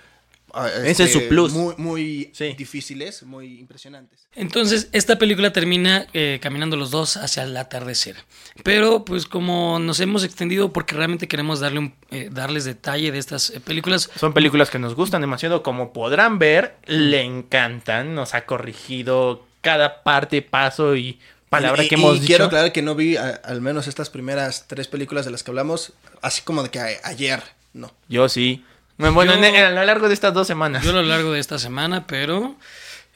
Ah, 0.55 0.69
Ese 0.85 1.05
es 1.05 1.13
su 1.13 1.29
plus. 1.29 1.53
Muy, 1.53 1.75
muy 1.79 2.31
Sí. 2.33 2.53
difíciles, 2.55 3.23
muy 3.23 3.59
impresionantes. 3.59 4.27
Entonces, 4.35 4.89
esta 4.93 5.19
película 5.19 5.53
termina 5.53 6.07
eh, 6.13 6.39
caminando 6.43 6.77
los 6.77 6.91
dos 6.91 7.17
hacia 7.17 7.43
el 7.45 7.57
atardecer. 7.57 8.17
Pero, 8.63 9.05
pues, 9.05 9.27
como 9.27 9.79
nos 9.79 10.01
hemos 10.01 10.25
extendido, 10.25 10.73
porque 10.73 10.95
realmente 10.95 11.29
queremos 11.29 11.61
darle 11.61 11.79
un, 11.81 11.95
eh, 12.11 12.29
darles 12.33 12.65
detalle 12.65 13.13
de 13.13 13.19
estas 13.19 13.51
eh, 13.51 13.61
películas, 13.61 14.11
Son 14.19 14.33
películas 14.33 14.71
que 14.71 14.79
nos 14.79 14.95
gustan 14.95 15.21
demasiado, 15.21 15.63
como 15.63 15.93
podrán 15.93 16.39
ver, 16.39 16.77
le 16.87 17.23
encantan, 17.23 18.15
nos 18.15 18.35
ha 18.35 18.47
corregido 18.47 19.47
cada 19.61 20.03
parte, 20.03 20.43
paso 20.43 20.97
y 20.97 21.19
palabra 21.49 21.85
Y- 21.85 21.89
que 21.89 21.95
y 21.97 21.99
hemos 21.99 22.15
dicho. 22.15 22.27
quiero 22.27 22.45
aclarar 22.47 22.73
que 22.73 22.81
no 22.83 22.95
vi 22.95 23.17
a- 23.17 23.41
al 23.45 23.61
menos 23.61 23.87
estas 23.87 24.09
primeras 24.11 24.67
tres 24.67 24.89
películas 24.89 25.25
de 25.27 25.31
las 25.31 25.43
que 25.43 25.51
hablamos, 25.51 25.93
así 26.23 26.41
como 26.43 26.63
de 26.63 26.71
que 26.71 26.81
a- 26.81 26.89
ayer, 27.05 27.43
no. 27.75 27.93
Yo 28.09 28.29
sí. 28.31 28.65
Bueno, 28.99 29.33
Yo- 29.33 29.39
en- 29.39 29.45
en- 29.55 29.65
a 29.65 29.71
lo 29.71 29.85
largo 29.85 30.09
de 30.09 30.15
estas 30.15 30.33
dos 30.35 30.47
semanas. 30.47 30.85
yo 30.85 30.91
a 30.91 30.95
lo 30.95 31.03
largo 31.03 31.33
de 31.33 31.41
esta 31.41 31.59
semana, 31.59 32.07
pero 32.07 32.57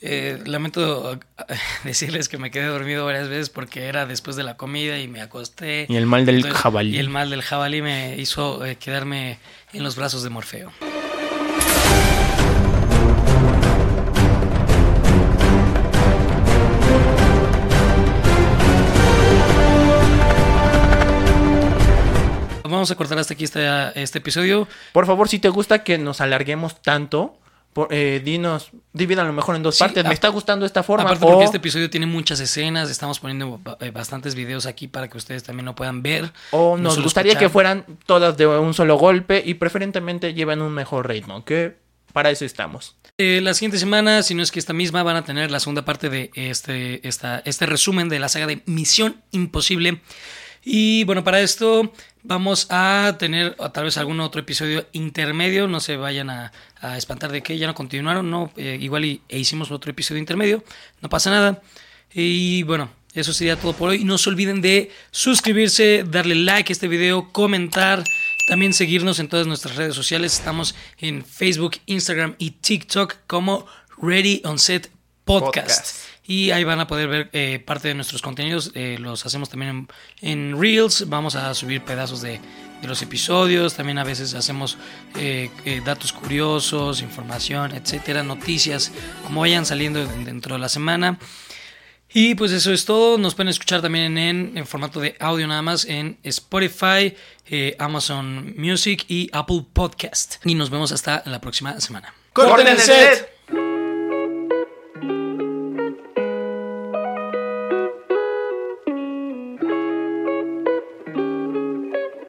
eh, 0.01 0.43
lamento 0.47 1.19
decirles 1.85 2.29
que 2.29 2.39
me 2.39 2.51
quedé 2.51 2.67
dormido 2.67 3.05
varias 3.07 3.29
veces 3.29 3.51
porque 3.51 3.85
era 3.87 4.05
después 4.07 4.37
de 4.37 4.43
la 4.43 4.57
comida 4.57 4.99
y 4.99 5.09
me 5.09 5.21
acosté. 5.21 5.87
Y 5.89 5.97
el 5.97 6.07
mal 6.07 6.27
del 6.27 6.43
jabalí. 6.53 6.97
Y 6.97 6.99
el 6.99 7.09
mal 7.09 7.31
del 7.31 7.43
jabalí 7.43 7.83
me 7.83 8.17
hizo 8.17 8.65
eh, 8.65 8.77
quedarme 8.77 9.39
en 9.73 9.83
los 9.85 9.97
brazos 9.97 10.23
de 10.23 10.31
Morfeo. 10.31 10.73
Vamos 22.69 22.91
a 22.91 22.95
cortar 22.95 23.19
hasta 23.19 23.35
aquí 23.35 23.45
este, 23.45 23.67
este 24.01 24.19
episodio. 24.19 24.67
Por 24.93 25.07
favor, 25.07 25.29
si 25.29 25.39
te 25.39 25.49
gusta 25.49 25.83
que 25.85 25.99
nos 25.99 26.21
alarguemos 26.21 26.81
tanto, 26.83 27.39
por- 27.73 27.89
eh, 27.93 28.23
dinos, 28.25 28.71
divídanlo 28.95 29.33
mejor 29.35 29.55
en 29.57 29.63
dos 29.63 29.75
Sí, 29.77 29.81
partes. 29.81 30.05
a- 30.05 30.09
Me 30.09 30.15
está 30.15 30.29
gustando 30.29 30.65
esta 30.65 30.83
forma. 30.83 31.05
Aparte 31.05 31.25
o- 31.25 31.29
porque 31.29 31.45
este 31.45 31.59
episodio 31.59 31.91
tiene 31.91 32.07
muchas 32.07 32.41
escenas, 32.41 32.89
estamos 32.91 33.21
poniendo 33.21 33.61
eh, 33.81 33.91
bastantes 33.91 34.35
videos 34.35 34.65
aquí 34.67 34.89
para 34.89 35.09
que 35.09 35.19
ustedes 35.19 35.43
también 35.43 35.67
lo 35.67 35.75
puedan 35.75 36.03
ver. 36.03 36.33
O 36.53 36.77
no 36.77 36.85
nos 36.85 37.03
gustaría 37.03 37.33
escuchar. 37.33 37.49
que 37.49 37.53
fueran 37.53 37.85
todas 38.07 38.37
de 38.39 38.47
un 38.47 38.73
solo 38.73 38.97
golpe 38.97 39.43
y 39.45 39.55
preferentemente 39.55 40.33
lleven 40.33 40.63
un 40.63 40.73
mejor 40.73 41.07
ritmo, 41.09 41.45
que 41.45 41.77
para 42.15 42.31
eso 42.31 42.47
estamos. 42.47 42.97
Eh, 43.19 43.41
la 43.43 43.53
siguiente 43.53 43.79
semana, 43.79 44.23
si 44.23 44.35
no 44.35 44.43
es 44.43 44.51
que 44.51 44.59
esta 44.59 44.73
misma, 44.73 45.03
van 45.03 45.17
a 45.17 45.25
tener 45.25 45.51
la 45.51 45.61
segunda 45.61 45.85
parte 45.85 46.09
de 46.09 46.31
este, 46.35 47.07
esta, 47.07 47.43
este 47.45 47.67
resumen 47.67 48.09
de 48.09 48.19
la 48.19 48.29
saga 48.31 48.47
de 48.47 48.63
Misión 48.65 49.23
Imposible. 49.33 50.01
Y 50.65 51.05
bueno, 51.05 51.23
para 51.25 51.41
esto 51.41 51.93
vamos 52.27 52.67
a 52.71 53.17
tener 53.19 53.55
tal 53.73 53.85
vez 53.85 53.97
algún 53.97 54.21
otro 54.21 54.41
episodio 54.41 54.87
intermedio. 54.93 55.69
No 55.69 55.81
se 55.81 55.97
vayan 55.97 56.31
a, 56.31 56.53
a 56.81 56.97
espantar 56.97 57.33
de 57.33 57.43
que 57.43 57.57
ya 57.59 57.67
no 57.67 57.75
continuaron. 57.75 58.31
No, 58.31 58.53
Eh, 58.57 58.79
igual 58.81 59.05
y, 59.05 59.23
e 59.29 59.39
hicimos 59.39 59.71
otro 59.71 59.91
episodio 59.91 60.19
intermedio. 60.19 60.63
No 61.01 61.09
pasa 61.09 61.31
nada. 61.31 61.63
Y 62.13 62.63
bueno, 62.65 62.91
eso 63.15 63.33
sería 63.33 63.57
todo 63.57 63.73
por 63.73 63.91
hoy. 63.91 64.05
No 64.05 64.19
se 64.19 64.29
olviden 64.29 64.61
de 64.61 64.91
suscribirse, 65.11 66.05
darle 66.07 66.35
like 66.35 66.71
a 66.71 66.75
este 66.75 66.89
video, 66.89 67.31
comentar. 67.33 68.05
También 68.49 68.73
seguirnos 68.75 69.19
en 69.19 69.29
todas 69.29 69.47
nuestras 69.47 69.77
redes 69.77 69.95
sociales. 69.95 70.35
Estamos 70.35 70.75
en 70.99 71.25
Facebook, 71.25 71.79
Instagram 71.87 72.35
y 72.39 72.51
TikTok 72.53 73.15
como 73.27 73.67
Ready 74.01 74.43
on 74.45 74.59
Set 74.59 74.91
Podcast. 75.25 75.69
Podcast. 75.69 75.97
Y 76.27 76.51
ahí 76.51 76.65
van 76.65 76.81
a 76.81 76.87
poder 76.87 77.09
ver 77.09 77.31
eh, 77.33 77.63
parte 77.65 77.89
de 77.89 77.95
nuestros 77.95 78.21
contenidos. 78.21 78.73
eh, 78.75 78.97
los 78.99 79.25
hacemos 79.27 79.49
también 79.49 79.89
en, 80.21 80.61
Reels. 80.61 81.09
Vamos 81.09 81.37
a 81.37 81.55
subir 81.55 81.83
pedazos 81.83 82.21
de, 82.21 82.41
los 82.83 83.01
episodios. 83.03 83.75
También 83.75 83.99
a 83.99 84.05
veces 84.05 84.35
hacemos 84.35 84.77
eh, 85.17 85.51
datos 85.85 86.13
curiosos, 86.13 87.01
información, 87.01 87.73
etcétera, 87.73 88.23
noticias, 88.23 88.93
como 89.25 89.41
vayan 89.41 89.65
saliendo 89.67 90.05
dentro 90.07 90.55
de 90.55 90.61
la 90.61 90.69
semana. 90.69 91.19
Y 92.13 92.35
pues 92.35 92.53
eso 92.53 92.73
es 92.73 92.85
todo. 92.85 93.19
Nos 93.19 93.35
pueden 93.35 93.49
escuchar 93.49 93.83
también 93.83 94.19
en, 94.19 94.67
formato 94.67 95.01
de 95.01 95.17
audio 95.19 95.47
nada 95.47 95.63
más 95.63 95.85
en 95.85 96.19
Spotify, 96.23 97.15
Amazon 97.79 98.55
Music 98.57 99.05
y 99.09 99.29
Apple 99.33 99.65
Podcast. 99.73 100.37
Y 100.45 100.55
nos 100.55 100.71
vemos 100.71 100.93
hasta 100.93 101.23
la 101.27 101.41
próxima 101.41 101.81
semana. 101.81 102.15
¡Corten 102.33 102.69
el 102.69 102.79
set! 102.79 103.36